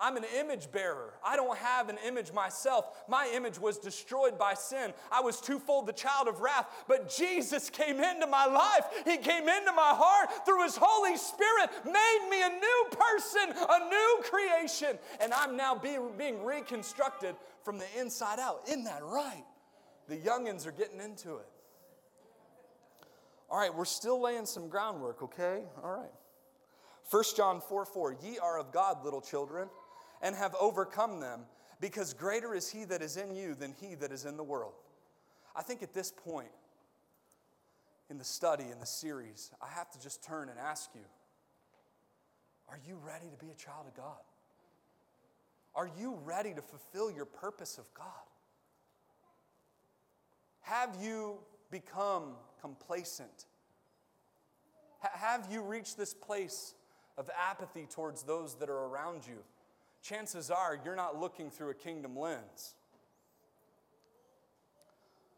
I'm 0.00 0.16
an 0.16 0.24
image 0.38 0.70
bearer. 0.70 1.14
I 1.24 1.34
don't 1.34 1.56
have 1.58 1.88
an 1.88 1.98
image 2.06 2.32
myself. 2.32 2.84
My 3.08 3.30
image 3.34 3.58
was 3.58 3.78
destroyed 3.78 4.38
by 4.38 4.54
sin. 4.54 4.92
I 5.10 5.20
was 5.20 5.40
twofold 5.40 5.86
the 5.86 5.92
child 5.92 6.28
of 6.28 6.40
wrath, 6.40 6.66
but 6.86 7.12
Jesus 7.12 7.68
came 7.68 8.00
into 8.00 8.26
my 8.28 8.46
life. 8.46 8.84
He 9.04 9.16
came 9.16 9.48
into 9.48 9.72
my 9.72 9.92
heart 9.96 10.44
through 10.46 10.62
His 10.64 10.76
Holy 10.80 11.16
Spirit, 11.16 11.70
made 11.84 12.26
me 12.30 12.42
a 12.42 12.48
new 12.48 12.88
person, 12.90 13.54
a 13.56 13.88
new 13.88 14.22
creation. 14.22 14.98
And 15.20 15.32
I'm 15.34 15.56
now 15.56 15.74
being, 15.74 16.10
being 16.16 16.44
reconstructed 16.44 17.34
from 17.64 17.78
the 17.78 17.86
inside 18.00 18.38
out. 18.38 18.62
Isn't 18.68 18.84
that 18.84 19.02
right? 19.04 19.44
The 20.08 20.16
youngins 20.16 20.64
are 20.66 20.72
getting 20.72 21.00
into 21.00 21.36
it. 21.36 21.46
All 23.50 23.56
right, 23.58 23.74
we're 23.74 23.86
still 23.86 24.20
laying 24.20 24.44
some 24.44 24.68
groundwork, 24.68 25.22
okay? 25.22 25.62
All 25.82 25.90
right. 25.90 26.10
1 27.10 27.24
John 27.34 27.62
4 27.62 27.84
4, 27.86 28.16
ye 28.22 28.38
are 28.38 28.58
of 28.58 28.72
God, 28.72 29.02
little 29.04 29.22
children, 29.22 29.70
and 30.20 30.36
have 30.36 30.54
overcome 30.60 31.20
them, 31.20 31.42
because 31.80 32.12
greater 32.12 32.54
is 32.54 32.68
he 32.70 32.84
that 32.84 33.00
is 33.00 33.16
in 33.16 33.34
you 33.34 33.54
than 33.54 33.72
he 33.80 33.94
that 33.94 34.12
is 34.12 34.26
in 34.26 34.36
the 34.36 34.44
world. 34.44 34.74
I 35.56 35.62
think 35.62 35.82
at 35.82 35.94
this 35.94 36.12
point 36.12 36.50
in 38.10 38.18
the 38.18 38.24
study, 38.24 38.64
in 38.70 38.78
the 38.80 38.84
series, 38.86 39.50
I 39.62 39.68
have 39.74 39.90
to 39.92 40.00
just 40.00 40.22
turn 40.22 40.50
and 40.50 40.58
ask 40.58 40.90
you 40.94 41.02
are 42.68 42.78
you 42.86 42.96
ready 43.02 43.30
to 43.30 43.36
be 43.42 43.50
a 43.50 43.54
child 43.54 43.86
of 43.86 43.94
God? 43.96 44.20
Are 45.74 45.88
you 45.98 46.18
ready 46.24 46.52
to 46.52 46.60
fulfill 46.60 47.10
your 47.10 47.24
purpose 47.24 47.78
of 47.78 47.84
God? 47.94 48.04
Have 50.60 50.94
you 51.00 51.38
become 51.70 52.34
complacent? 52.60 53.46
H- 55.02 55.10
have 55.14 55.48
you 55.50 55.62
reached 55.62 55.96
this 55.96 56.14
place 56.14 56.74
of 57.16 57.30
apathy 57.36 57.86
towards 57.88 58.22
those 58.22 58.56
that 58.56 58.68
are 58.68 58.84
around 58.86 59.26
you? 59.26 59.38
Chances 60.02 60.50
are 60.50 60.78
you're 60.84 60.96
not 60.96 61.18
looking 61.18 61.50
through 61.50 61.70
a 61.70 61.74
kingdom 61.74 62.16
lens. 62.18 62.74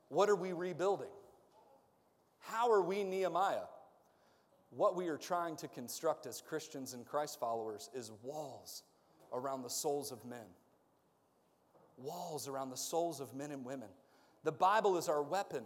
What 0.09 0.29
are 0.29 0.37
we 0.37 0.53
rebuilding? 0.53 1.09
How 2.41 2.71
are 2.71 2.83
we 2.83 3.05
Nehemiah? 3.05 3.64
What 4.77 4.97
we 4.97 5.09
are 5.09 5.16
trying 5.16 5.57
to 5.57 5.68
construct 5.68 6.27
as 6.27 6.41
Christians 6.41 6.95
and 6.95 7.05
Christ 7.05 7.41
followers 7.41 7.91
is 7.95 8.12
walls 8.23 8.83
around 9.33 9.62
the 9.62 9.71
souls 9.71 10.12
of 10.12 10.25
men. 10.25 10.47
Walls 11.97 12.49
around 12.49 12.71
the 12.71 12.77
souls 12.77 13.21
of 13.21 13.35
men 13.35 13.51
and 13.51 13.64
women. 13.64 13.89
The 14.43 14.53
Bible 14.53 14.97
is 14.97 15.09
our 15.09 15.23
weapon 15.23 15.64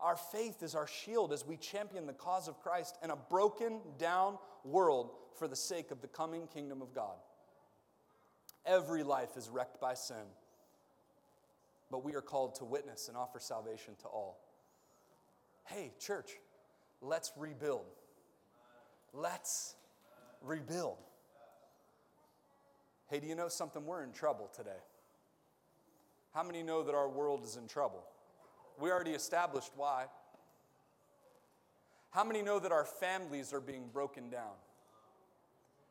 our 0.00 0.16
faith 0.16 0.62
is 0.62 0.74
our 0.74 0.86
shield 0.86 1.32
as 1.32 1.46
we 1.46 1.56
champion 1.56 2.06
the 2.06 2.12
cause 2.12 2.48
of 2.48 2.60
Christ 2.60 2.98
in 3.02 3.10
a 3.10 3.16
broken 3.16 3.80
down 3.98 4.38
world 4.64 5.10
for 5.36 5.48
the 5.48 5.56
sake 5.56 5.90
of 5.90 6.00
the 6.02 6.08
coming 6.08 6.46
kingdom 6.46 6.82
of 6.82 6.92
God. 6.94 7.16
Every 8.66 9.02
life 9.02 9.36
is 9.36 9.48
wrecked 9.48 9.80
by 9.80 9.94
sin, 9.94 10.24
but 11.90 12.04
we 12.04 12.14
are 12.14 12.20
called 12.20 12.56
to 12.56 12.64
witness 12.64 13.08
and 13.08 13.16
offer 13.16 13.38
salvation 13.38 13.94
to 14.00 14.06
all. 14.06 14.38
Hey, 15.64 15.92
church, 15.98 16.32
let's 17.00 17.32
rebuild. 17.36 17.86
Let's 19.14 19.76
rebuild. 20.42 20.98
Hey, 23.08 23.20
do 23.20 23.26
you 23.26 23.34
know 23.36 23.48
something? 23.48 23.86
We're 23.86 24.02
in 24.02 24.12
trouble 24.12 24.50
today. 24.54 24.82
How 26.34 26.42
many 26.42 26.62
know 26.62 26.82
that 26.82 26.94
our 26.94 27.08
world 27.08 27.44
is 27.44 27.56
in 27.56 27.66
trouble? 27.66 28.04
We 28.78 28.90
already 28.90 29.12
established 29.12 29.72
why. 29.76 30.04
How 32.10 32.24
many 32.24 32.42
know 32.42 32.58
that 32.58 32.72
our 32.72 32.84
families 32.84 33.52
are 33.52 33.60
being 33.60 33.88
broken 33.92 34.30
down? 34.30 34.52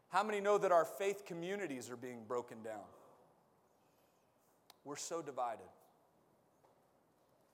How 0.09 0.23
many 0.23 0.39
know 0.39 0.57
that 0.57 0.71
our 0.71 0.85
faith 0.85 1.23
communities 1.25 1.89
are 1.89 1.95
being 1.97 2.23
broken 2.27 2.61
down? 2.63 2.83
We're 4.83 4.95
so 4.97 5.21
divided. 5.21 5.65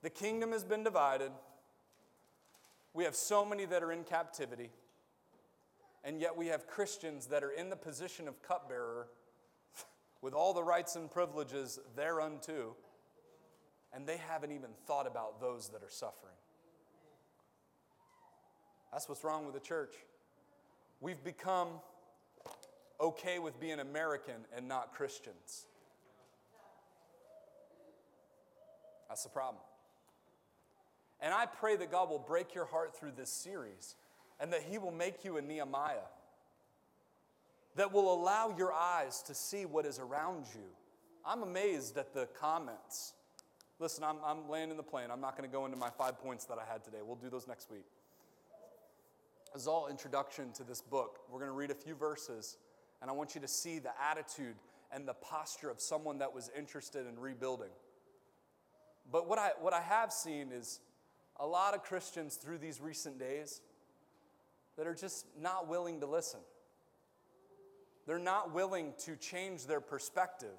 The 0.02 0.10
kingdom 0.10 0.52
has 0.52 0.64
been 0.64 0.84
divided. 0.84 1.32
We 2.92 3.04
have 3.04 3.14
so 3.16 3.44
many 3.44 3.64
that 3.66 3.82
are 3.82 3.90
in 3.92 4.04
captivity. 4.04 4.70
And 6.04 6.20
yet 6.20 6.36
we 6.36 6.48
have 6.48 6.66
Christians 6.66 7.26
that 7.28 7.42
are 7.42 7.50
in 7.52 7.70
the 7.70 7.76
position 7.76 8.28
of 8.28 8.42
cupbearer 8.42 9.08
with 10.20 10.34
all 10.34 10.52
the 10.52 10.62
rights 10.64 10.94
and 10.94 11.10
privileges 11.10 11.78
thereunto 11.96 12.76
and 13.92 14.06
they 14.06 14.16
haven't 14.16 14.52
even 14.52 14.70
thought 14.86 15.06
about 15.06 15.40
those 15.40 15.68
that 15.70 15.82
are 15.82 15.90
suffering. 15.90 16.34
That's 18.90 19.08
what's 19.08 19.24
wrong 19.24 19.44
with 19.44 19.54
the 19.54 19.60
church. 19.60 19.94
We've 21.00 21.22
become 21.22 21.68
okay 23.00 23.38
with 23.38 23.58
being 23.60 23.80
American 23.80 24.34
and 24.56 24.68
not 24.68 24.94
Christians. 24.94 25.66
That's 29.08 29.22
the 29.24 29.28
problem. 29.28 29.62
And 31.20 31.34
I 31.34 31.46
pray 31.46 31.76
that 31.76 31.90
God 31.90 32.08
will 32.08 32.18
break 32.18 32.54
your 32.54 32.64
heart 32.64 32.96
through 32.96 33.12
this 33.16 33.30
series 33.30 33.96
and 34.40 34.52
that 34.52 34.62
He 34.62 34.78
will 34.78 34.90
make 34.90 35.24
you 35.24 35.36
a 35.36 35.42
Nehemiah 35.42 35.98
that 37.76 37.92
will 37.92 38.12
allow 38.12 38.54
your 38.56 38.72
eyes 38.72 39.22
to 39.22 39.34
see 39.34 39.64
what 39.64 39.86
is 39.86 39.98
around 39.98 40.44
you. 40.54 40.60
I'm 41.24 41.42
amazed 41.42 41.96
at 41.96 42.12
the 42.12 42.28
comments 42.40 43.14
Listen, 43.82 44.04
I'm, 44.04 44.18
I'm 44.24 44.48
landing 44.48 44.76
the 44.76 44.82
plane. 44.84 45.08
I'm 45.12 45.20
not 45.20 45.36
going 45.36 45.48
to 45.48 45.52
go 45.52 45.64
into 45.64 45.76
my 45.76 45.90
five 45.90 46.16
points 46.20 46.44
that 46.44 46.56
I 46.56 46.72
had 46.72 46.84
today. 46.84 46.98
We'll 47.04 47.16
do 47.16 47.28
those 47.28 47.48
next 47.48 47.68
week. 47.68 47.82
This 49.52 49.62
is 49.62 49.66
all 49.68 49.88
introduction 49.88 50.52
to 50.52 50.62
this 50.62 50.80
book. 50.80 51.18
We're 51.28 51.40
going 51.40 51.50
to 51.50 51.54
read 51.56 51.72
a 51.72 51.74
few 51.74 51.96
verses, 51.96 52.58
and 53.00 53.10
I 53.10 53.12
want 53.12 53.34
you 53.34 53.40
to 53.40 53.48
see 53.48 53.80
the 53.80 53.90
attitude 54.00 54.54
and 54.92 55.06
the 55.06 55.14
posture 55.14 55.68
of 55.68 55.80
someone 55.80 56.18
that 56.18 56.32
was 56.32 56.48
interested 56.56 57.08
in 57.08 57.18
rebuilding. 57.18 57.70
But 59.10 59.28
what 59.28 59.40
I, 59.40 59.50
what 59.60 59.74
I 59.74 59.80
have 59.80 60.12
seen 60.12 60.52
is 60.52 60.78
a 61.40 61.46
lot 61.46 61.74
of 61.74 61.82
Christians 61.82 62.36
through 62.36 62.58
these 62.58 62.80
recent 62.80 63.18
days 63.18 63.62
that 64.78 64.86
are 64.86 64.94
just 64.94 65.26
not 65.40 65.66
willing 65.66 65.98
to 66.02 66.06
listen. 66.06 66.38
They're 68.06 68.18
not 68.20 68.54
willing 68.54 68.92
to 69.06 69.16
change 69.16 69.66
their 69.66 69.80
perspective. 69.80 70.56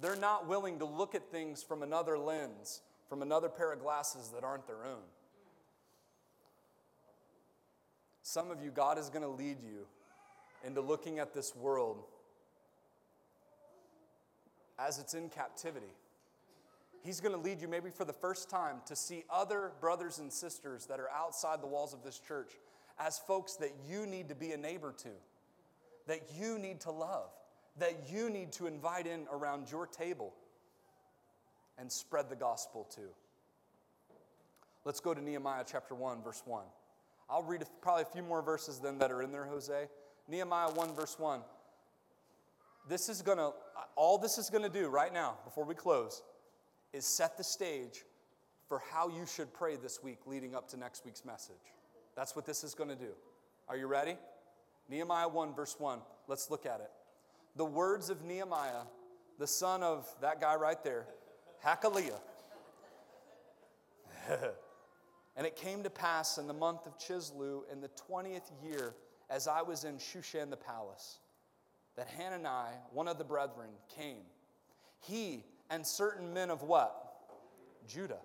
They're 0.00 0.16
not 0.16 0.46
willing 0.46 0.78
to 0.78 0.84
look 0.84 1.14
at 1.14 1.30
things 1.30 1.62
from 1.62 1.82
another 1.82 2.18
lens, 2.18 2.82
from 3.08 3.20
another 3.22 3.48
pair 3.48 3.72
of 3.72 3.80
glasses 3.80 4.28
that 4.34 4.44
aren't 4.44 4.66
their 4.66 4.84
own. 4.84 5.02
Some 8.22 8.50
of 8.50 8.62
you, 8.62 8.70
God 8.70 8.98
is 8.98 9.10
going 9.10 9.22
to 9.22 9.28
lead 9.30 9.58
you 9.60 9.86
into 10.64 10.80
looking 10.80 11.18
at 11.18 11.32
this 11.34 11.54
world 11.56 12.04
as 14.78 14.98
it's 14.98 15.14
in 15.14 15.28
captivity. 15.30 15.94
He's 17.02 17.20
going 17.20 17.34
to 17.34 17.40
lead 17.40 17.60
you, 17.60 17.68
maybe 17.68 17.90
for 17.90 18.04
the 18.04 18.12
first 18.12 18.50
time, 18.50 18.82
to 18.86 18.94
see 18.94 19.24
other 19.30 19.72
brothers 19.80 20.18
and 20.18 20.32
sisters 20.32 20.86
that 20.86 21.00
are 21.00 21.10
outside 21.10 21.62
the 21.62 21.66
walls 21.66 21.94
of 21.94 22.04
this 22.04 22.18
church 22.20 22.52
as 22.98 23.18
folks 23.18 23.54
that 23.56 23.72
you 23.88 24.06
need 24.06 24.28
to 24.28 24.34
be 24.34 24.52
a 24.52 24.56
neighbor 24.56 24.92
to, 24.98 25.08
that 26.06 26.20
you 26.38 26.58
need 26.58 26.80
to 26.82 26.90
love 26.92 27.30
that 27.78 28.10
you 28.10 28.28
need 28.30 28.52
to 28.52 28.66
invite 28.66 29.06
in 29.06 29.24
around 29.32 29.70
your 29.70 29.86
table 29.86 30.32
and 31.78 31.90
spread 31.90 32.28
the 32.28 32.36
gospel 32.36 32.84
to. 32.94 33.02
Let's 34.84 35.00
go 35.00 35.14
to 35.14 35.20
Nehemiah 35.20 35.64
chapter 35.66 35.94
1, 35.94 36.22
verse 36.22 36.42
1. 36.44 36.64
I'll 37.30 37.42
read 37.42 37.62
probably 37.82 38.02
a 38.02 38.12
few 38.12 38.22
more 38.22 38.42
verses 38.42 38.78
than 38.78 38.98
that 38.98 39.10
are 39.12 39.22
in 39.22 39.32
there, 39.32 39.44
Jose. 39.44 39.88
Nehemiah 40.28 40.70
1, 40.70 40.94
verse 40.94 41.18
1. 41.18 41.40
This 42.88 43.08
is 43.08 43.20
gonna, 43.22 43.50
all 43.96 44.18
this 44.18 44.38
is 44.38 44.50
gonna 44.50 44.70
do 44.70 44.88
right 44.88 45.12
now, 45.12 45.36
before 45.44 45.64
we 45.64 45.74
close, 45.74 46.22
is 46.92 47.04
set 47.04 47.36
the 47.36 47.44
stage 47.44 48.04
for 48.66 48.82
how 48.90 49.08
you 49.08 49.26
should 49.26 49.52
pray 49.52 49.76
this 49.76 50.02
week 50.02 50.26
leading 50.26 50.54
up 50.54 50.68
to 50.68 50.76
next 50.76 51.04
week's 51.04 51.24
message. 51.24 51.54
That's 52.16 52.34
what 52.34 52.46
this 52.46 52.64
is 52.64 52.74
gonna 52.74 52.96
do. 52.96 53.12
Are 53.68 53.76
you 53.76 53.86
ready? 53.86 54.16
Nehemiah 54.88 55.28
1, 55.28 55.54
verse 55.54 55.76
1. 55.78 56.00
Let's 56.28 56.50
look 56.50 56.64
at 56.66 56.80
it 56.80 56.90
the 57.58 57.64
words 57.66 58.08
of 58.08 58.22
Nehemiah, 58.24 58.84
the 59.40 59.46
son 59.46 59.82
of 59.82 60.08
that 60.20 60.40
guy 60.40 60.54
right 60.54 60.82
there, 60.84 61.06
Hachaliah. 61.66 62.18
and 65.36 65.44
it 65.46 65.56
came 65.56 65.82
to 65.82 65.90
pass 65.90 66.38
in 66.38 66.46
the 66.46 66.52
month 66.54 66.86
of 66.86 66.96
Chisleu, 66.98 67.62
in 67.70 67.80
the 67.80 67.90
20th 68.10 68.48
year, 68.64 68.94
as 69.28 69.48
I 69.48 69.62
was 69.62 69.82
in 69.82 69.96
Shushan 69.98 70.50
the 70.50 70.56
palace, 70.56 71.18
that 71.96 72.06
Hanani, 72.16 72.76
one 72.92 73.08
of 73.08 73.18
the 73.18 73.24
brethren, 73.24 73.70
came. 73.96 74.22
He 75.00 75.42
and 75.68 75.84
certain 75.84 76.32
men 76.32 76.50
of 76.50 76.62
what? 76.62 76.94
Judah. 77.88 78.20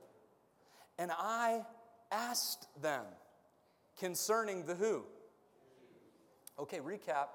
And 0.99 1.09
I 1.17 1.63
asked 2.11 2.67
them 2.84 3.03
concerning 3.97 4.63
the 4.65 4.75
who. 4.75 5.03
Okay, 6.59 6.79
recap. 6.81 7.29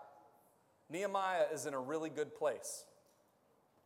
Nehemiah 0.90 1.44
is 1.52 1.66
in 1.66 1.74
a 1.74 1.78
really 1.78 2.08
good 2.08 2.34
place. 2.34 2.84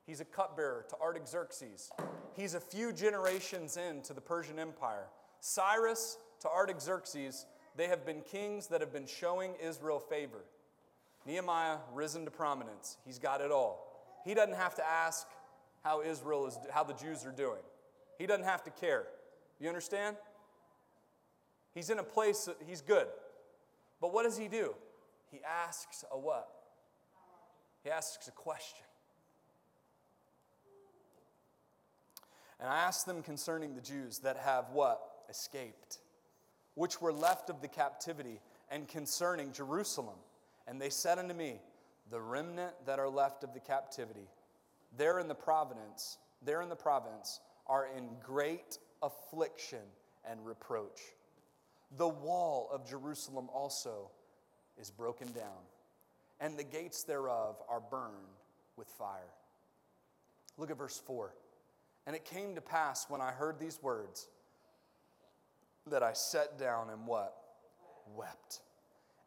He's 0.07 0.21
a 0.21 0.25
cupbearer 0.25 0.85
to 0.89 0.97
Artaxerxes. 1.03 1.91
He's 2.35 2.55
a 2.55 2.61
few 2.61 2.93
generations 2.93 3.77
into 3.77 4.13
the 4.13 4.21
Persian 4.21 4.59
Empire. 4.59 5.07
Cyrus 5.41 6.19
to 6.41 6.49
Artaxerxes, 6.49 7.47
they 7.77 7.89
have 7.89 8.05
been 8.07 8.21
kings 8.23 8.69
that 8.69 8.81
have 8.81 8.93
been 8.93 9.07
showing 9.07 9.55
Israel 9.55 9.99
favor. 9.99 10.45
Nehemiah 11.27 11.79
risen 11.93 12.25
to 12.25 12.31
prominence. 12.31 12.99
He's 13.05 13.19
got 13.19 13.41
it 13.41 13.51
all. 13.51 14.23
He 14.25 14.35
doesn't 14.35 14.55
have 14.57 14.75
to 14.77 14.87
ask 14.87 15.27
how 15.83 16.03
Israel 16.03 16.47
is 16.47 16.59
how 16.73 16.85
the 16.85 16.95
Jews 16.95 17.25
are 17.25 17.33
doing. 17.33 17.61
He 18.19 18.27
doesn't 18.27 18.45
have 18.45 18.63
to 18.65 18.71
care. 18.71 19.07
You 19.59 19.69
understand? 19.69 20.17
He's 21.75 21.91
in 21.91 21.99
a 21.99 22.03
place 22.05 22.49
he's 22.67 22.81
good. 22.81 23.07
But 24.01 24.13
what 24.13 24.25
does 24.25 24.37
he 24.37 24.47
do? 24.49 24.75
He 25.31 25.41
asks 25.45 26.05
a 26.13 26.19
what? 26.19 26.49
He 27.83 27.91
asks 27.91 28.29
a 28.29 28.33
question. 28.33 28.85
And 32.61 32.69
I 32.71 32.77
asked 32.77 33.07
them 33.07 33.23
concerning 33.23 33.75
the 33.75 33.81
Jews 33.81 34.21
that 34.21 34.37
have 34.37 34.71
what? 34.71 35.01
Escaped, 35.29 35.99
which 36.75 37.01
were 37.01 37.13
left 37.13 37.51
of 37.51 37.61
the 37.61 37.67
captivity, 37.69 38.41
and 38.71 38.87
concerning 38.87 39.53
Jerusalem. 39.53 40.19
And 40.69 40.81
they 40.81 40.91
said 40.91 41.19
unto 41.19 41.35
me, 41.35 41.61
The 42.11 42.21
remnant 42.21 42.75
that 42.87 42.99
are 43.01 43.09
left 43.09 43.43
of 43.43 43.53
the 43.53 43.61
captivity, 43.61 44.29
there 44.97 45.19
in 45.19 45.27
the 45.27 45.35
providence, 45.35 46.19
there 46.45 46.63
in 46.63 46.69
the 46.69 46.77
province, 46.77 47.41
are 47.67 47.87
in 47.97 48.09
great 48.23 48.79
affliction 49.03 49.81
and 50.29 50.45
reproach. 50.47 51.01
The 51.97 52.09
wall 52.09 52.69
of 52.73 52.89
Jerusalem 52.89 53.49
also 53.53 54.11
is 54.79 54.91
broken 54.91 55.31
down, 55.33 55.63
and 56.43 56.57
the 56.59 56.65
gates 56.65 57.05
thereof 57.05 57.57
are 57.71 57.81
burned 57.81 58.35
with 58.77 58.89
fire. 58.89 59.33
Look 60.59 60.71
at 60.71 60.77
verse 60.77 61.01
4. 61.07 61.33
And 62.07 62.17
it 62.17 62.25
came 62.25 62.57
to 62.57 62.61
pass 62.61 63.07
when 63.09 63.21
I 63.21 63.31
heard 63.31 63.61
these 63.61 63.79
words 63.81 64.27
that 65.87 66.03
I 66.03 66.13
sat 66.13 66.59
down 66.59 66.91
and 66.91 67.07
what? 67.07 67.37
Wept 68.17 68.61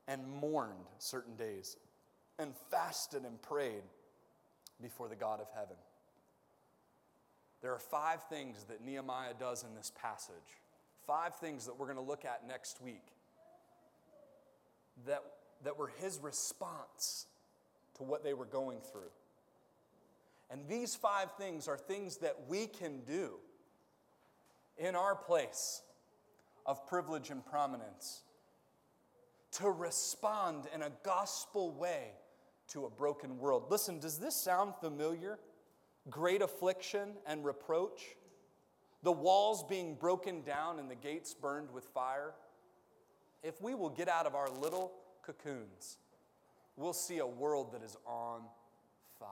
and 0.09 0.27
mourned 0.29 0.87
certain 0.99 1.37
days 1.37 1.77
and 2.37 2.53
fasted 2.69 3.23
and 3.23 3.41
prayed 3.41 3.83
before 4.81 5.07
the 5.07 5.15
God 5.15 5.39
of 5.39 5.47
heaven. 5.55 5.77
There 7.61 7.71
are 7.73 7.79
five 7.79 8.23
things 8.23 8.65
that 8.67 8.83
Nehemiah 8.83 9.33
does 9.39 9.63
in 9.63 9.73
this 9.73 9.91
passage, 10.01 10.35
five 11.07 11.33
things 11.35 11.65
that 11.65 11.79
we're 11.79 11.85
going 11.87 11.95
to 11.97 12.03
look 12.03 12.25
at 12.25 12.45
next 12.45 12.81
week 12.81 13.05
that 15.07 15.23
that 15.65 15.77
were 15.77 15.91
his 15.99 16.19
response 16.21 17.25
to 17.95 18.03
what 18.03 18.23
they 18.23 18.33
were 18.33 18.45
going 18.45 18.79
through. 18.79 19.11
And 20.51 20.61
these 20.69 20.95
five 20.95 21.29
things 21.39 21.67
are 21.67 21.77
things 21.77 22.17
that 22.17 22.35
we 22.47 22.67
can 22.67 22.99
do 23.01 23.33
in 24.77 24.95
our 24.95 25.15
place 25.15 25.81
of 26.67 26.85
privilege 26.87 27.31
and 27.31 27.43
prominence 27.43 28.21
to 29.53 29.69
respond 29.69 30.65
in 30.73 30.83
a 30.83 30.91
gospel 31.03 31.71
way 31.71 32.11
to 32.67 32.85
a 32.85 32.89
broken 32.89 33.39
world. 33.39 33.65
Listen, 33.69 33.99
does 33.99 34.19
this 34.19 34.35
sound 34.35 34.73
familiar? 34.79 35.39
Great 36.09 36.43
affliction 36.43 37.13
and 37.25 37.43
reproach, 37.43 38.05
the 39.01 39.11
walls 39.11 39.63
being 39.67 39.95
broken 39.95 40.43
down 40.43 40.77
and 40.77 40.91
the 40.91 40.95
gates 40.95 41.33
burned 41.33 41.71
with 41.71 41.85
fire. 41.85 42.33
If 43.41 43.59
we 43.61 43.73
will 43.73 43.89
get 43.89 44.07
out 44.07 44.27
of 44.27 44.35
our 44.35 44.49
little 44.49 44.91
cocoons, 45.25 45.97
we'll 46.75 46.93
see 46.93 47.19
a 47.19 47.27
world 47.27 47.71
that 47.73 47.83
is 47.83 47.97
on 48.05 48.41
fire. 49.19 49.29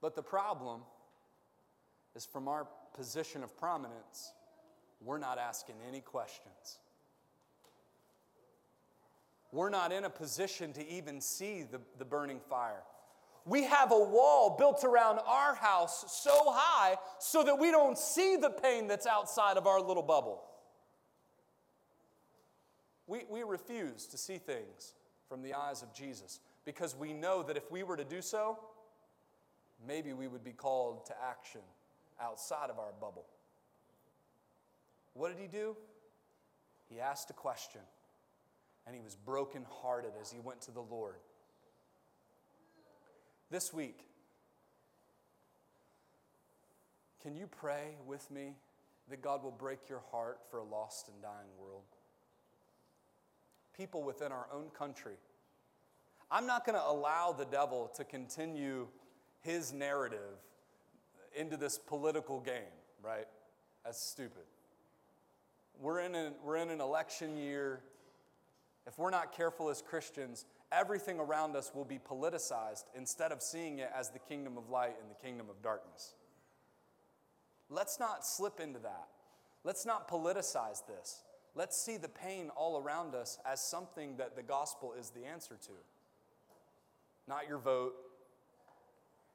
But 0.00 0.14
the 0.14 0.22
problem 0.22 0.80
is 2.16 2.24
from 2.24 2.48
our 2.48 2.66
position 2.94 3.42
of 3.44 3.56
prominence, 3.56 4.32
we're 5.04 5.18
not 5.18 5.38
asking 5.38 5.76
any 5.86 6.00
questions. 6.00 6.78
We're 9.52 9.68
not 9.70 9.92
in 9.92 10.04
a 10.04 10.10
position 10.10 10.72
to 10.74 10.86
even 10.90 11.20
see 11.20 11.64
the, 11.70 11.80
the 11.98 12.04
burning 12.04 12.40
fire. 12.48 12.82
We 13.44 13.64
have 13.64 13.90
a 13.90 13.98
wall 13.98 14.56
built 14.58 14.84
around 14.84 15.18
our 15.26 15.54
house 15.54 16.22
so 16.22 16.30
high 16.52 16.96
so 17.18 17.42
that 17.42 17.58
we 17.58 17.70
don't 17.70 17.98
see 17.98 18.36
the 18.36 18.50
pain 18.50 18.86
that's 18.86 19.06
outside 19.06 19.56
of 19.56 19.66
our 19.66 19.80
little 19.80 20.02
bubble. 20.02 20.42
We, 23.10 23.22
we 23.28 23.42
refuse 23.42 24.06
to 24.06 24.16
see 24.16 24.38
things 24.38 24.92
from 25.28 25.42
the 25.42 25.52
eyes 25.54 25.82
of 25.82 25.92
Jesus 25.92 26.38
because 26.64 26.94
we 26.96 27.12
know 27.12 27.42
that 27.42 27.56
if 27.56 27.68
we 27.68 27.82
were 27.82 27.96
to 27.96 28.04
do 28.04 28.22
so, 28.22 28.56
maybe 29.84 30.12
we 30.12 30.28
would 30.28 30.44
be 30.44 30.52
called 30.52 31.06
to 31.06 31.14
action 31.20 31.60
outside 32.22 32.70
of 32.70 32.78
our 32.78 32.92
bubble. 33.00 33.24
What 35.14 35.30
did 35.34 35.42
he 35.42 35.48
do? 35.48 35.74
He 36.88 37.00
asked 37.00 37.30
a 37.30 37.32
question 37.32 37.80
and 38.86 38.94
he 38.94 39.00
was 39.02 39.16
brokenhearted 39.16 40.12
as 40.20 40.30
he 40.30 40.38
went 40.38 40.60
to 40.62 40.70
the 40.70 40.80
Lord. 40.80 41.16
This 43.50 43.72
week, 43.72 44.04
can 47.24 47.34
you 47.34 47.48
pray 47.48 47.96
with 48.06 48.30
me 48.30 48.54
that 49.08 49.20
God 49.20 49.42
will 49.42 49.50
break 49.50 49.88
your 49.88 50.02
heart 50.12 50.38
for 50.48 50.58
a 50.58 50.64
lost 50.64 51.08
and 51.08 51.20
dying 51.20 51.48
world? 51.60 51.82
people 53.80 54.02
within 54.02 54.30
our 54.30 54.46
own 54.52 54.66
country. 54.78 55.14
I'm 56.30 56.46
not 56.46 56.66
going 56.66 56.76
to 56.76 56.84
allow 56.86 57.32
the 57.32 57.46
devil 57.46 57.90
to 57.96 58.04
continue 58.04 58.88
his 59.40 59.72
narrative 59.72 60.36
into 61.34 61.56
this 61.56 61.78
political 61.78 62.40
game, 62.40 62.74
right? 63.02 63.24
That's 63.82 63.98
stupid. 63.98 64.42
We're 65.80 66.00
in, 66.00 66.14
an, 66.14 66.34
we're 66.44 66.58
in 66.58 66.68
an 66.68 66.82
election 66.82 67.38
year. 67.38 67.80
If 68.86 68.98
we're 68.98 69.08
not 69.10 69.32
careful 69.34 69.70
as 69.70 69.80
Christians, 69.80 70.44
everything 70.70 71.18
around 71.18 71.56
us 71.56 71.70
will 71.74 71.86
be 71.86 71.98
politicized 71.98 72.84
instead 72.94 73.32
of 73.32 73.40
seeing 73.40 73.78
it 73.78 73.90
as 73.96 74.10
the 74.10 74.18
kingdom 74.18 74.58
of 74.58 74.68
light 74.68 74.96
and 75.00 75.10
the 75.10 75.26
kingdom 75.26 75.46
of 75.48 75.62
darkness. 75.62 76.16
Let's 77.70 77.98
not 77.98 78.26
slip 78.26 78.60
into 78.60 78.80
that. 78.80 79.08
Let's 79.64 79.86
not 79.86 80.06
politicize 80.06 80.82
this. 80.86 81.22
Let's 81.54 81.80
see 81.80 81.96
the 81.96 82.08
pain 82.08 82.50
all 82.56 82.78
around 82.80 83.14
us 83.14 83.38
as 83.44 83.60
something 83.60 84.16
that 84.18 84.36
the 84.36 84.42
gospel 84.42 84.92
is 84.98 85.10
the 85.10 85.24
answer 85.24 85.56
to. 85.66 85.72
Not 87.26 87.48
your 87.48 87.58
vote, 87.58 87.94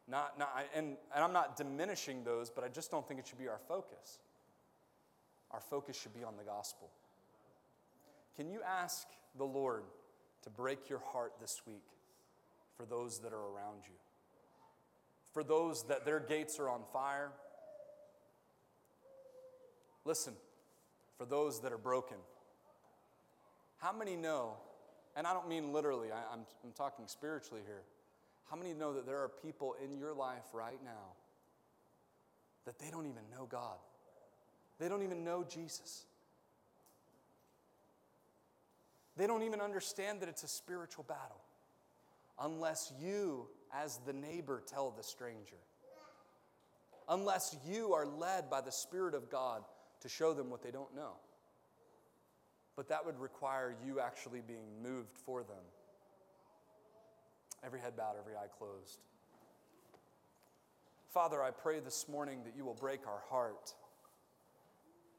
not, 0.07 0.38
not 0.39 0.49
and, 0.74 0.97
and 1.13 1.24
I'm 1.24 1.34
not 1.34 1.57
diminishing 1.57 2.24
those, 2.24 2.49
but 2.49 2.63
I 2.63 2.70
just 2.70 2.89
don't 2.91 3.07
think 3.07 3.20
it 3.20 3.28
should 3.28 3.38
be 3.38 3.47
our 3.47 3.59
focus. 3.68 4.20
Our 5.51 5.59
focus 5.59 5.99
should 5.99 6.13
be 6.13 6.24
on 6.24 6.38
the 6.38 6.43
gospel. 6.43 6.89
Can 8.36 8.49
you 8.49 8.61
ask 8.66 9.07
the 9.38 9.45
Lord 9.45 9.84
to 10.43 10.49
break 10.49 10.89
your 10.89 10.99
heart 10.99 11.34
this 11.39 11.61
week 11.66 11.86
for 12.76 12.86
those 12.86 13.20
that 13.20 13.34
are 13.34 13.38
around 13.53 13.80
you? 13.86 13.95
For 15.34 15.43
those 15.43 15.84
that 15.88 16.05
their 16.05 16.20
gates 16.20 16.59
are 16.59 16.70
on 16.70 16.82
fire? 16.93 17.32
Listen, 20.05 20.34
for 21.18 21.26
those 21.26 21.59
that 21.61 21.72
are 21.72 21.78
broken. 21.78 22.18
How 23.78 23.91
many 23.93 24.16
know, 24.16 24.55
and 25.16 25.26
I 25.26 25.34
don't 25.34 25.47
mean 25.47 25.72
literally, 25.74 26.11
I, 26.11 26.18
am 26.20 26.24
I'm, 26.34 26.39
I'm 26.63 26.72
talking 26.72 27.07
spiritually 27.07 27.61
here. 27.66 27.84
How 28.49 28.55
many 28.55 28.74
know 28.74 28.93
that 28.93 29.05
there 29.05 29.20
are 29.22 29.30
people 29.30 29.76
in 29.84 29.97
your 29.97 30.13
life 30.13 30.43
right 30.53 30.80
now 30.84 31.16
that 32.66 32.80
they 32.80 32.89
don't 32.91 33.05
even 33.05 33.24
know 33.32 33.45
God? 33.49 33.78
They 34.80 34.89
don't 34.89 35.03
even 35.03 35.24
know 35.24 35.45
Jesus. 35.47 36.05
They 39.18 39.26
don't 39.28 39.43
even 39.43 39.61
understand 39.61 40.22
that 40.22 40.30
it's 40.30 40.43
a 40.43 40.47
spiritual 40.49 41.05
battle 41.07 41.39
unless 42.39 42.91
you, 43.01 43.47
as 43.74 43.99
the 44.05 44.11
neighbor, 44.13 44.61
tell 44.68 44.91
the 44.91 45.03
stranger. 45.03 45.55
Unless 47.07 47.55
you 47.66 47.93
are 47.93 48.05
led 48.05 48.49
by 48.49 48.61
the 48.61 48.72
Spirit 48.72 49.13
of 49.16 49.30
God 49.30 49.61
to 50.05 50.09
show 50.09 50.35
them 50.35 50.51
what 50.51 50.61
they 50.61 50.69
don't 50.69 50.95
know. 50.95 51.13
But 52.75 52.89
that 52.89 53.03
would 53.03 53.19
require 53.19 53.75
you 53.83 53.99
actually 53.99 54.41
being 54.47 54.67
moved 54.83 55.17
for 55.25 55.41
them. 55.41 55.63
Every 57.65 57.79
head 57.79 57.97
bowed, 57.97 58.13
every 58.21 58.35
eye 58.35 58.45
closed. 58.59 58.99
Father, 61.09 61.41
I 61.41 61.49
pray 61.49 61.79
this 61.79 62.07
morning 62.07 62.41
that 62.45 62.55
you 62.55 62.63
will 62.63 62.75
break 62.75 63.07
our 63.07 63.23
heart 63.31 63.73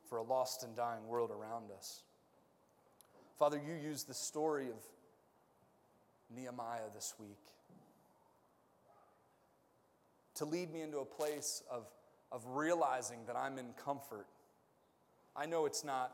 for 0.09 0.18
a 0.18 0.22
lost 0.22 0.62
and 0.62 0.76
dying 0.76 1.05
world 1.09 1.32
around 1.32 1.72
us. 1.76 2.05
Father, 3.41 3.61
you 3.66 3.74
use 3.74 4.05
the 4.05 4.14
story 4.14 4.68
of 4.68 4.76
Nehemiah 6.32 6.91
this 6.95 7.14
week 7.18 7.30
to 10.37 10.45
lead 10.45 10.72
me 10.72 10.80
into 10.82 10.99
a 10.99 11.05
place 11.05 11.64
of, 11.68 11.87
of 12.30 12.45
realizing 12.47 13.18
that 13.26 13.34
I'm 13.34 13.59
in 13.59 13.72
comfort 13.84 14.26
I 15.39 15.45
know 15.47 15.66
it's 15.66 15.84
not 15.84 16.12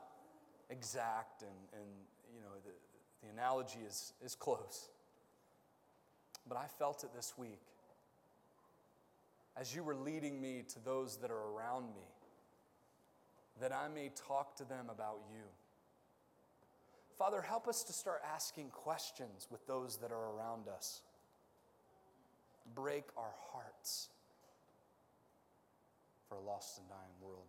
exact, 0.68 1.42
and, 1.42 1.50
and 1.80 1.86
you 2.34 2.40
know, 2.40 2.56
the, 2.64 2.72
the 3.26 3.32
analogy 3.32 3.78
is, 3.86 4.12
is 4.24 4.34
close. 4.34 4.88
But 6.48 6.58
I 6.58 6.66
felt 6.78 7.04
it 7.04 7.10
this 7.14 7.34
week. 7.38 7.60
As 9.56 9.76
you 9.76 9.84
were 9.84 9.94
leading 9.94 10.40
me 10.40 10.64
to 10.72 10.84
those 10.84 11.18
that 11.18 11.30
are 11.30 11.52
around 11.54 11.86
me, 11.94 12.02
that 13.60 13.72
I 13.72 13.86
may 13.86 14.10
talk 14.26 14.56
to 14.56 14.64
them 14.64 14.86
about 14.90 15.18
you. 15.30 15.44
Father, 17.16 17.42
help 17.42 17.68
us 17.68 17.84
to 17.84 17.92
start 17.92 18.22
asking 18.34 18.70
questions 18.70 19.46
with 19.50 19.64
those 19.68 19.98
that 19.98 20.10
are 20.10 20.30
around 20.34 20.66
us. 20.66 21.02
Break 22.74 23.04
our 23.16 23.32
hearts 23.52 24.08
for 26.28 26.36
a 26.36 26.40
lost 26.40 26.78
and 26.78 26.88
dying 26.88 27.12
world 27.20 27.44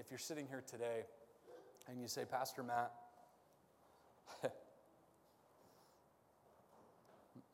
if 0.00 0.10
you're 0.10 0.18
sitting 0.18 0.46
here 0.48 0.64
today 0.66 1.04
and 1.88 2.00
you 2.00 2.08
say, 2.08 2.24
Pastor 2.24 2.62
Matt, 2.62 2.90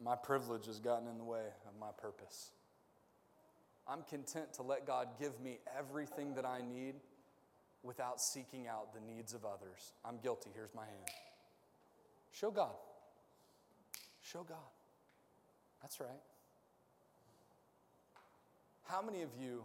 my 0.02 0.14
privilege 0.14 0.66
has 0.66 0.78
gotten 0.78 1.08
in 1.08 1.18
the 1.18 1.24
way 1.24 1.42
of 1.66 1.72
my 1.80 1.90
purpose. 1.98 2.52
I'm 3.88 4.02
content 4.08 4.52
to 4.54 4.62
let 4.62 4.84
God 4.86 5.08
give 5.20 5.40
me 5.40 5.58
everything 5.76 6.34
that 6.34 6.44
I 6.44 6.60
need 6.60 6.94
without 7.82 8.20
seeking 8.20 8.68
out 8.68 8.92
the 8.94 9.00
needs 9.12 9.34
of 9.34 9.44
others. 9.44 9.90
I'm 10.04 10.18
guilty. 10.22 10.50
Here's 10.54 10.74
my 10.74 10.84
hand. 10.84 11.08
Show 12.32 12.50
God. 12.52 12.74
Show 14.22 14.44
God. 14.44 14.56
That's 15.82 15.98
right. 16.00 16.22
How 18.88 19.02
many 19.02 19.22
of 19.22 19.30
you 19.40 19.64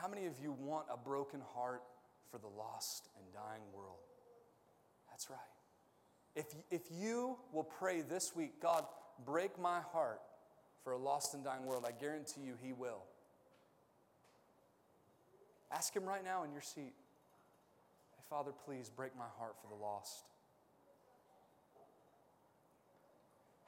how 0.00 0.08
many 0.08 0.24
of 0.24 0.32
you 0.42 0.52
want 0.58 0.86
a 0.90 0.96
broken 0.96 1.42
heart 1.54 1.82
for 2.30 2.38
the 2.38 2.46
lost 2.46 3.08
and 3.18 3.34
dying 3.34 3.60
world? 3.76 3.98
That's 5.10 5.28
right. 5.28 5.38
If, 6.34 6.46
if 6.70 6.80
you 6.90 7.36
will 7.52 7.64
pray 7.64 8.00
this 8.00 8.34
week, 8.34 8.62
God, 8.62 8.86
break 9.26 9.60
my 9.60 9.80
heart 9.92 10.22
for 10.82 10.92
a 10.94 10.98
lost 10.98 11.34
and 11.34 11.44
dying 11.44 11.66
world, 11.66 11.84
I 11.86 11.92
guarantee 11.92 12.40
you 12.40 12.54
He 12.62 12.72
will. 12.72 13.02
Ask 15.70 15.94
Him 15.94 16.04
right 16.06 16.24
now 16.24 16.44
in 16.44 16.52
your 16.52 16.62
seat 16.62 16.94
Hey, 18.16 18.22
Father, 18.30 18.52
please 18.64 18.88
break 18.88 19.14
my 19.18 19.26
heart 19.38 19.54
for 19.60 19.68
the 19.68 19.82
lost. 19.82 20.24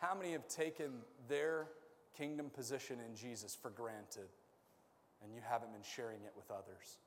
How 0.00 0.14
many 0.14 0.32
have 0.32 0.48
taken 0.48 0.92
their 1.28 1.66
kingdom 2.16 2.48
position 2.48 3.00
in 3.06 3.14
Jesus 3.14 3.54
for 3.60 3.68
granted? 3.70 4.28
and 5.22 5.34
you 5.34 5.40
haven't 5.48 5.72
been 5.72 5.82
sharing 5.96 6.22
it 6.24 6.32
with 6.36 6.50
others. 6.50 6.98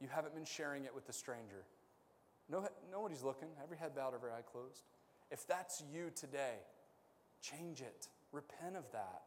You 0.00 0.08
haven't 0.10 0.34
been 0.34 0.44
sharing 0.44 0.84
it 0.84 0.94
with 0.94 1.08
a 1.08 1.12
stranger. 1.12 1.64
No, 2.50 2.66
nobody's 2.90 3.22
looking, 3.22 3.48
every 3.62 3.76
head 3.76 3.94
bowed, 3.94 4.14
every 4.14 4.30
eye 4.30 4.42
closed. 4.50 4.82
If 5.30 5.46
that's 5.46 5.82
you 5.92 6.10
today, 6.14 6.54
change 7.42 7.80
it. 7.80 8.08
Repent 8.32 8.76
of 8.76 8.84
that. 8.92 9.22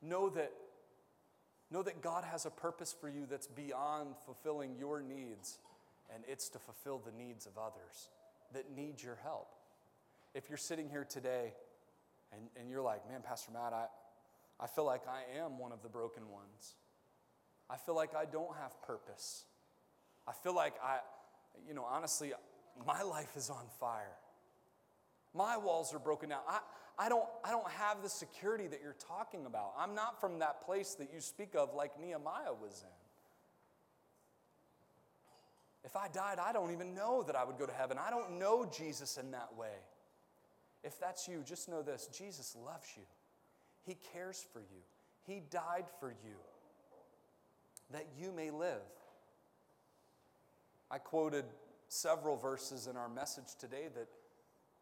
Know 0.00 0.28
that, 0.30 0.52
know 1.70 1.82
that 1.82 2.00
God 2.02 2.24
has 2.24 2.46
a 2.46 2.50
purpose 2.50 2.94
for 2.98 3.08
you 3.08 3.26
that's 3.28 3.46
beyond 3.46 4.14
fulfilling 4.24 4.76
your 4.78 5.00
needs, 5.02 5.58
and 6.14 6.22
it's 6.28 6.48
to 6.50 6.58
fulfill 6.58 7.00
the 7.04 7.12
needs 7.12 7.46
of 7.46 7.52
others 7.58 8.08
that 8.54 8.70
need 8.74 9.02
your 9.02 9.18
help. 9.22 9.50
If 10.34 10.48
you're 10.48 10.56
sitting 10.58 10.88
here 10.88 11.04
today 11.08 11.52
and, 12.32 12.42
and 12.58 12.70
you're 12.70 12.82
like, 12.82 13.06
man, 13.10 13.20
Pastor 13.22 13.50
Matt, 13.52 13.72
I, 13.74 13.86
I 14.62 14.68
feel 14.68 14.84
like 14.84 15.02
I 15.08 15.40
am 15.44 15.58
one 15.58 15.72
of 15.72 15.82
the 15.82 15.88
broken 15.88 16.30
ones. 16.30 16.76
I 17.68 17.76
feel 17.76 17.96
like 17.96 18.14
I 18.14 18.26
don't 18.26 18.54
have 18.58 18.80
purpose. 18.82 19.44
I 20.26 20.32
feel 20.32 20.54
like 20.54 20.74
I, 20.80 20.98
you 21.66 21.74
know, 21.74 21.84
honestly, 21.84 22.32
my 22.86 23.02
life 23.02 23.36
is 23.36 23.50
on 23.50 23.64
fire. 23.80 24.14
My 25.34 25.56
walls 25.56 25.92
are 25.92 25.98
broken 25.98 26.28
down. 26.28 26.40
I, 26.48 26.60
I, 26.96 27.08
don't, 27.08 27.24
I 27.42 27.50
don't 27.50 27.68
have 27.70 28.02
the 28.04 28.08
security 28.08 28.68
that 28.68 28.80
you're 28.84 28.94
talking 29.08 29.46
about. 29.46 29.72
I'm 29.76 29.96
not 29.96 30.20
from 30.20 30.38
that 30.38 30.60
place 30.60 30.94
that 31.00 31.08
you 31.12 31.20
speak 31.20 31.56
of, 31.56 31.74
like 31.74 31.98
Nehemiah 32.00 32.52
was 32.62 32.84
in. 32.84 32.98
If 35.84 35.96
I 35.96 36.06
died, 36.06 36.38
I 36.40 36.52
don't 36.52 36.70
even 36.70 36.94
know 36.94 37.24
that 37.26 37.34
I 37.34 37.42
would 37.42 37.58
go 37.58 37.66
to 37.66 37.72
heaven. 37.72 37.98
I 37.98 38.10
don't 38.10 38.38
know 38.38 38.64
Jesus 38.72 39.16
in 39.16 39.32
that 39.32 39.56
way. 39.58 39.74
If 40.84 41.00
that's 41.00 41.26
you, 41.26 41.42
just 41.44 41.68
know 41.68 41.82
this 41.82 42.08
Jesus 42.16 42.56
loves 42.64 42.86
you. 42.96 43.02
He 43.84 43.96
cares 44.12 44.44
for 44.52 44.60
you. 44.60 44.82
He 45.26 45.40
died 45.50 45.86
for 46.00 46.10
you 46.10 46.36
that 47.90 48.06
you 48.18 48.32
may 48.32 48.50
live. 48.50 48.80
I 50.90 50.98
quoted 50.98 51.44
several 51.88 52.36
verses 52.36 52.86
in 52.86 52.96
our 52.96 53.08
message 53.08 53.54
today 53.58 53.88
that, 53.94 54.08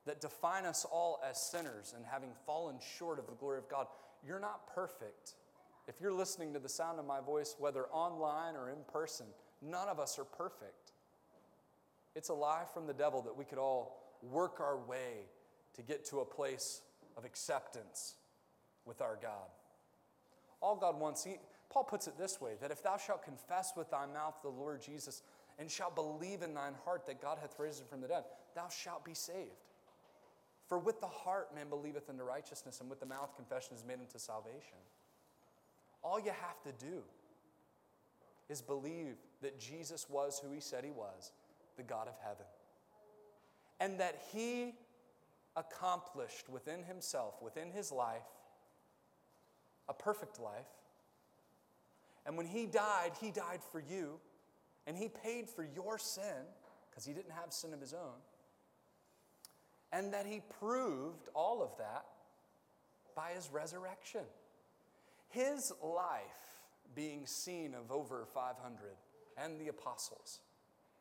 that 0.06 0.20
define 0.20 0.64
us 0.64 0.84
all 0.90 1.20
as 1.28 1.40
sinners 1.40 1.92
and 1.96 2.04
having 2.06 2.30
fallen 2.46 2.76
short 2.98 3.18
of 3.18 3.26
the 3.26 3.34
glory 3.34 3.58
of 3.58 3.68
God. 3.68 3.86
You're 4.24 4.38
not 4.38 4.66
perfect. 4.72 5.34
If 5.88 6.00
you're 6.00 6.12
listening 6.12 6.52
to 6.52 6.58
the 6.60 6.68
sound 6.68 7.00
of 7.00 7.06
my 7.06 7.20
voice, 7.20 7.56
whether 7.58 7.86
online 7.86 8.54
or 8.54 8.70
in 8.70 8.78
person, 8.92 9.26
none 9.60 9.88
of 9.88 9.98
us 9.98 10.18
are 10.18 10.24
perfect. 10.24 10.92
It's 12.14 12.28
a 12.28 12.34
lie 12.34 12.64
from 12.72 12.86
the 12.86 12.94
devil 12.94 13.22
that 13.22 13.36
we 13.36 13.44
could 13.44 13.58
all 13.58 14.14
work 14.22 14.60
our 14.60 14.76
way 14.78 15.26
to 15.74 15.82
get 15.82 16.04
to 16.06 16.20
a 16.20 16.24
place 16.24 16.82
of 17.16 17.24
acceptance 17.24 18.14
with 18.90 19.00
our 19.00 19.16
God. 19.22 19.48
All 20.60 20.74
God 20.76 20.98
wants, 20.98 21.22
he, 21.24 21.36
Paul 21.72 21.84
puts 21.84 22.06
it 22.08 22.18
this 22.18 22.38
way 22.40 22.50
that 22.60 22.70
if 22.72 22.82
thou 22.82 22.96
shalt 22.98 23.22
confess 23.24 23.72
with 23.76 23.88
thy 23.90 24.04
mouth 24.04 24.34
the 24.42 24.48
Lord 24.50 24.82
Jesus 24.82 25.22
and 25.60 25.70
shalt 25.70 25.94
believe 25.94 26.42
in 26.42 26.52
thine 26.54 26.72
heart 26.84 27.06
that 27.06 27.22
God 27.22 27.38
hath 27.40 27.54
raised 27.58 27.80
him 27.80 27.86
from 27.88 28.00
the 28.02 28.08
dead, 28.08 28.24
thou 28.56 28.68
shalt 28.68 29.02
be 29.04 29.14
saved. 29.14 29.54
For 30.68 30.76
with 30.78 31.00
the 31.00 31.06
heart 31.06 31.54
man 31.54 31.68
believeth 31.68 32.08
unto 32.10 32.22
righteousness, 32.24 32.80
and 32.80 32.88
with 32.90 32.98
the 33.00 33.06
mouth 33.06 33.34
confession 33.36 33.74
is 33.76 33.84
made 33.86 33.98
unto 34.00 34.18
salvation. 34.18 34.78
All 36.02 36.18
you 36.18 36.30
have 36.30 36.62
to 36.64 36.84
do 36.84 37.02
is 38.48 38.60
believe 38.62 39.14
that 39.42 39.56
Jesus 39.58 40.06
was 40.10 40.40
who 40.44 40.52
he 40.52 40.60
said 40.60 40.84
he 40.84 40.90
was, 40.92 41.30
the 41.76 41.82
God 41.84 42.08
of 42.08 42.14
heaven, 42.22 42.46
and 43.80 43.98
that 44.00 44.20
he 44.32 44.74
accomplished 45.56 46.48
within 46.48 46.82
himself, 46.84 47.40
within 47.42 47.70
his 47.72 47.90
life, 47.92 48.22
a 49.90 49.92
perfect 49.92 50.38
life. 50.40 50.70
And 52.24 52.36
when 52.36 52.46
he 52.46 52.64
died, 52.66 53.10
he 53.20 53.30
died 53.32 53.58
for 53.72 53.80
you, 53.80 54.18
and 54.86 54.96
he 54.96 55.08
paid 55.08 55.50
for 55.50 55.66
your 55.74 55.98
sin 55.98 56.46
because 56.88 57.04
he 57.04 57.12
didn't 57.12 57.32
have 57.32 57.52
sin 57.52 57.74
of 57.74 57.80
his 57.80 57.92
own. 57.92 58.20
And 59.92 60.14
that 60.14 60.24
he 60.26 60.40
proved 60.60 61.28
all 61.34 61.60
of 61.62 61.76
that 61.78 62.04
by 63.16 63.32
his 63.32 63.50
resurrection. 63.52 64.20
His 65.30 65.72
life 65.82 66.22
being 66.94 67.26
seen 67.26 67.74
of 67.74 67.90
over 67.90 68.24
500 68.32 68.72
and 69.36 69.60
the 69.60 69.68
apostles 69.68 70.40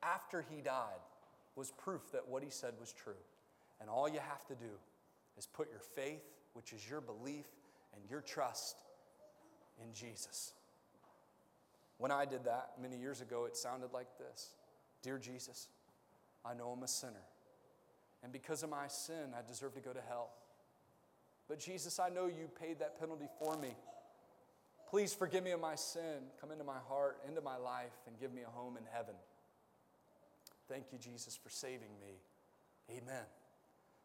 after 0.02 0.42
he 0.50 0.62
died 0.62 1.00
was 1.56 1.72
proof 1.72 2.12
that 2.14 2.28
what 2.28 2.44
he 2.44 2.50
said 2.50 2.74
was 2.80 2.92
true. 2.92 3.14
And 3.80 3.90
all 3.90 4.10
you 4.10 4.20
have 4.20 4.46
to 4.48 4.56
do 4.56 4.72
is 5.38 5.46
put 5.46 5.70
your 5.70 5.82
faith, 5.96 6.24
which 6.54 6.74
is 6.74 6.90
your 6.90 7.02
belief, 7.02 7.46
and 8.02 8.10
your 8.10 8.22
trust 8.22 8.78
in 9.82 9.94
Jesus. 9.94 10.54
When 11.98 12.12
I 12.12 12.26
did 12.26 12.46
that 12.46 12.72
many 12.82 12.98
years 12.98 13.22
ago, 13.22 13.46
it 13.46 13.56
sounded 13.58 13.92
like 13.94 14.08
this 14.18 14.52
Dear 15.02 15.18
Jesus, 15.18 15.68
I 16.46 16.54
know 16.54 16.70
I'm 16.76 16.84
a 16.84 16.88
sinner. 16.88 17.24
And 18.24 18.34
because 18.34 18.64
of 18.64 18.70
my 18.70 18.88
sin, 18.88 19.32
I 19.34 19.46
deserve 19.48 19.74
to 19.76 19.80
go 19.80 19.92
to 19.94 20.02
hell. 20.08 20.32
But 21.48 21.58
Jesus, 21.58 22.00
I 22.00 22.10
know 22.10 22.26
you 22.26 22.50
paid 22.60 22.80
that 22.80 23.00
penalty 23.00 23.28
for 23.42 23.58
me. 23.58 23.70
Please 24.90 25.14
forgive 25.14 25.42
me 25.44 25.52
of 25.52 25.62
my 25.62 25.76
sin. 25.76 26.20
Come 26.42 26.52
into 26.52 26.66
my 26.66 26.80
heart, 26.90 27.20
into 27.28 27.40
my 27.42 27.56
life, 27.56 27.94
and 28.08 28.20
give 28.20 28.34
me 28.34 28.42
a 28.42 28.50
home 28.50 28.76
in 28.76 28.84
heaven. 28.92 29.16
Thank 30.68 30.92
you, 30.92 30.98
Jesus, 30.98 31.38
for 31.42 31.50
saving 31.50 31.92
me. 32.02 32.18
Amen. 32.92 33.24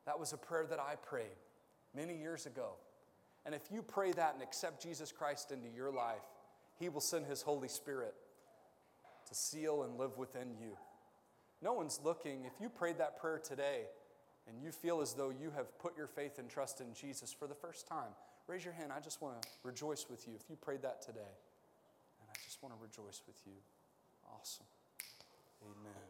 That 0.07 0.19
was 0.21 0.33
a 0.33 0.37
prayer 0.39 0.67
that 0.67 0.79
I 0.79 0.95
prayed 0.95 1.27
many 1.95 2.17
years 2.17 2.47
ago. 2.47 2.75
And 3.47 3.55
if 3.55 3.63
you 3.71 3.83
pray 3.83 4.11
that 4.13 4.33
and 4.35 4.43
accept 4.43 4.83
Jesus 4.83 5.13
Christ 5.13 5.51
into 5.53 5.69
your 5.69 5.91
life, 5.91 6.25
He 6.79 6.89
will 6.89 7.01
send 7.03 7.27
His 7.27 7.43
Holy 7.43 7.69
Spirit 7.69 8.15
to 9.29 9.35
seal 9.35 9.83
and 9.83 9.99
live 9.99 10.17
within 10.17 10.55
you. 10.59 10.77
No 11.63 11.73
one's 11.75 12.01
looking. 12.03 12.45
If 12.47 12.53
you 12.61 12.69
prayed 12.69 12.99
that 12.99 13.19
prayer 13.21 13.39
today 13.43 13.83
and 14.49 14.61
you 14.63 14.73
feel 14.73 15.01
as 15.01 15.15
though 15.15 15.31
you 15.31 15.51
have 15.55 15.79
put 15.79 15.97
your 15.97 16.07
faith 16.09 16.39
and 16.39 16.47
trust 16.49 16.81
in 16.81 16.93
Jesus 16.95 17.33
for 17.33 17.47
the 17.49 17.55
first 17.55 17.87
time, 17.87 18.11
raise 18.47 18.65
your 18.65 18.75
hand. 18.75 18.93
I 18.95 19.01
just 19.01 19.23
want 19.23 19.41
to 19.43 19.49
rejoice 19.63 20.07
with 20.11 20.27
you 20.27 20.35
if 20.39 20.49
you 20.51 20.57
prayed 20.57 20.83
that 20.83 21.01
today. 21.03 21.21
And 22.21 22.29
I 22.31 22.35
just 22.45 22.63
want 22.63 22.75
to 22.75 22.81
rejoice 22.83 23.23
with 23.27 23.37
you. 23.47 23.55
Awesome. 24.39 24.67
Amen. 25.65 26.09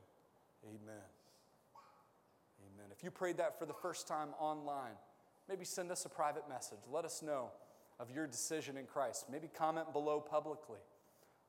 Amen. 0.66 0.78
Amen. 0.86 2.88
If 2.96 3.04
you 3.04 3.10
prayed 3.10 3.36
that 3.38 3.58
for 3.58 3.66
the 3.66 3.74
first 3.74 4.06
time 4.08 4.28
online, 4.40 4.94
Maybe 5.48 5.64
send 5.64 5.90
us 5.90 6.04
a 6.04 6.08
private 6.08 6.48
message. 6.48 6.78
Let 6.90 7.04
us 7.04 7.22
know 7.22 7.50
of 8.00 8.10
your 8.10 8.26
decision 8.26 8.76
in 8.76 8.86
Christ. 8.86 9.26
Maybe 9.30 9.48
comment 9.48 9.92
below 9.92 10.20
publicly, 10.20 10.78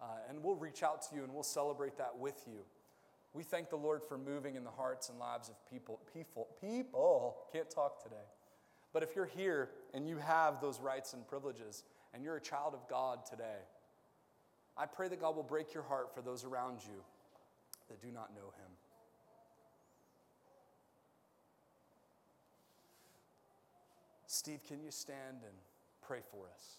uh, 0.02 0.06
and 0.30 0.44
we'll 0.44 0.56
reach 0.56 0.84
out 0.84 1.02
to 1.10 1.16
you 1.16 1.24
and 1.24 1.34
we'll 1.34 1.44
celebrate 1.44 1.98
that 1.98 2.18
with 2.18 2.44
you. 2.48 2.60
We 3.34 3.44
thank 3.44 3.70
the 3.70 3.76
Lord 3.78 4.02
for 4.04 4.18
moving 4.18 4.56
in 4.56 4.64
the 4.64 4.70
hearts 4.72 5.10
and 5.10 5.20
lives 5.20 5.50
of 5.50 5.56
people. 5.70 6.02
People, 6.14 6.48
people 6.62 7.38
can't 7.52 7.70
talk 7.70 8.02
today. 8.02 8.16
But 8.94 9.04
if 9.04 9.16
you're 9.16 9.26
here 9.26 9.72
and 9.94 10.08
you 10.08 10.18
have 10.18 10.62
those 10.62 10.80
rights 10.80 11.14
and 11.14 11.28
privileges, 11.28 11.84
and 12.14 12.24
you're 12.24 12.38
a 12.38 12.42
child 12.42 12.74
of 12.74 12.88
God 12.90 13.26
today, 13.26 13.60
I 14.78 14.86
pray 14.86 15.10
that 15.10 15.20
God 15.20 15.36
will 15.36 15.44
break 15.44 15.74
your 15.74 15.84
heart 15.84 16.14
for 16.14 16.22
those 16.22 16.46
around 16.46 16.80
you 16.84 17.02
that 17.90 18.02
do 18.02 18.10
not 18.10 18.34
know 18.34 18.52
Him. 18.58 18.72
Steve, 24.36 24.60
can 24.68 24.82
you 24.84 24.92
stand 24.92 25.38
and 25.48 25.56
pray 26.02 26.20
for 26.30 26.46
us? 26.54 26.78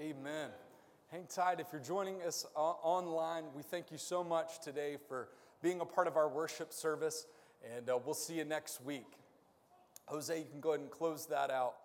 Amen. 0.00 0.48
Hang 1.08 1.26
tight. 1.28 1.60
If 1.60 1.66
you're 1.72 1.82
joining 1.82 2.22
us 2.22 2.46
uh, 2.56 2.58
online, 2.58 3.44
we 3.54 3.62
thank 3.62 3.90
you 3.92 3.98
so 3.98 4.24
much 4.24 4.58
today 4.60 4.96
for 5.08 5.28
being 5.60 5.82
a 5.82 5.84
part 5.84 6.06
of 6.06 6.16
our 6.16 6.26
worship 6.28 6.72
service, 6.72 7.26
and 7.76 7.86
uh, 7.90 7.98
we'll 8.02 8.14
see 8.14 8.32
you 8.36 8.44
next 8.46 8.82
week. 8.82 9.04
Jose, 10.06 10.34
you 10.38 10.46
can 10.50 10.60
go 10.60 10.70
ahead 10.70 10.80
and 10.80 10.90
close 10.90 11.26
that 11.26 11.50
out. 11.50 11.79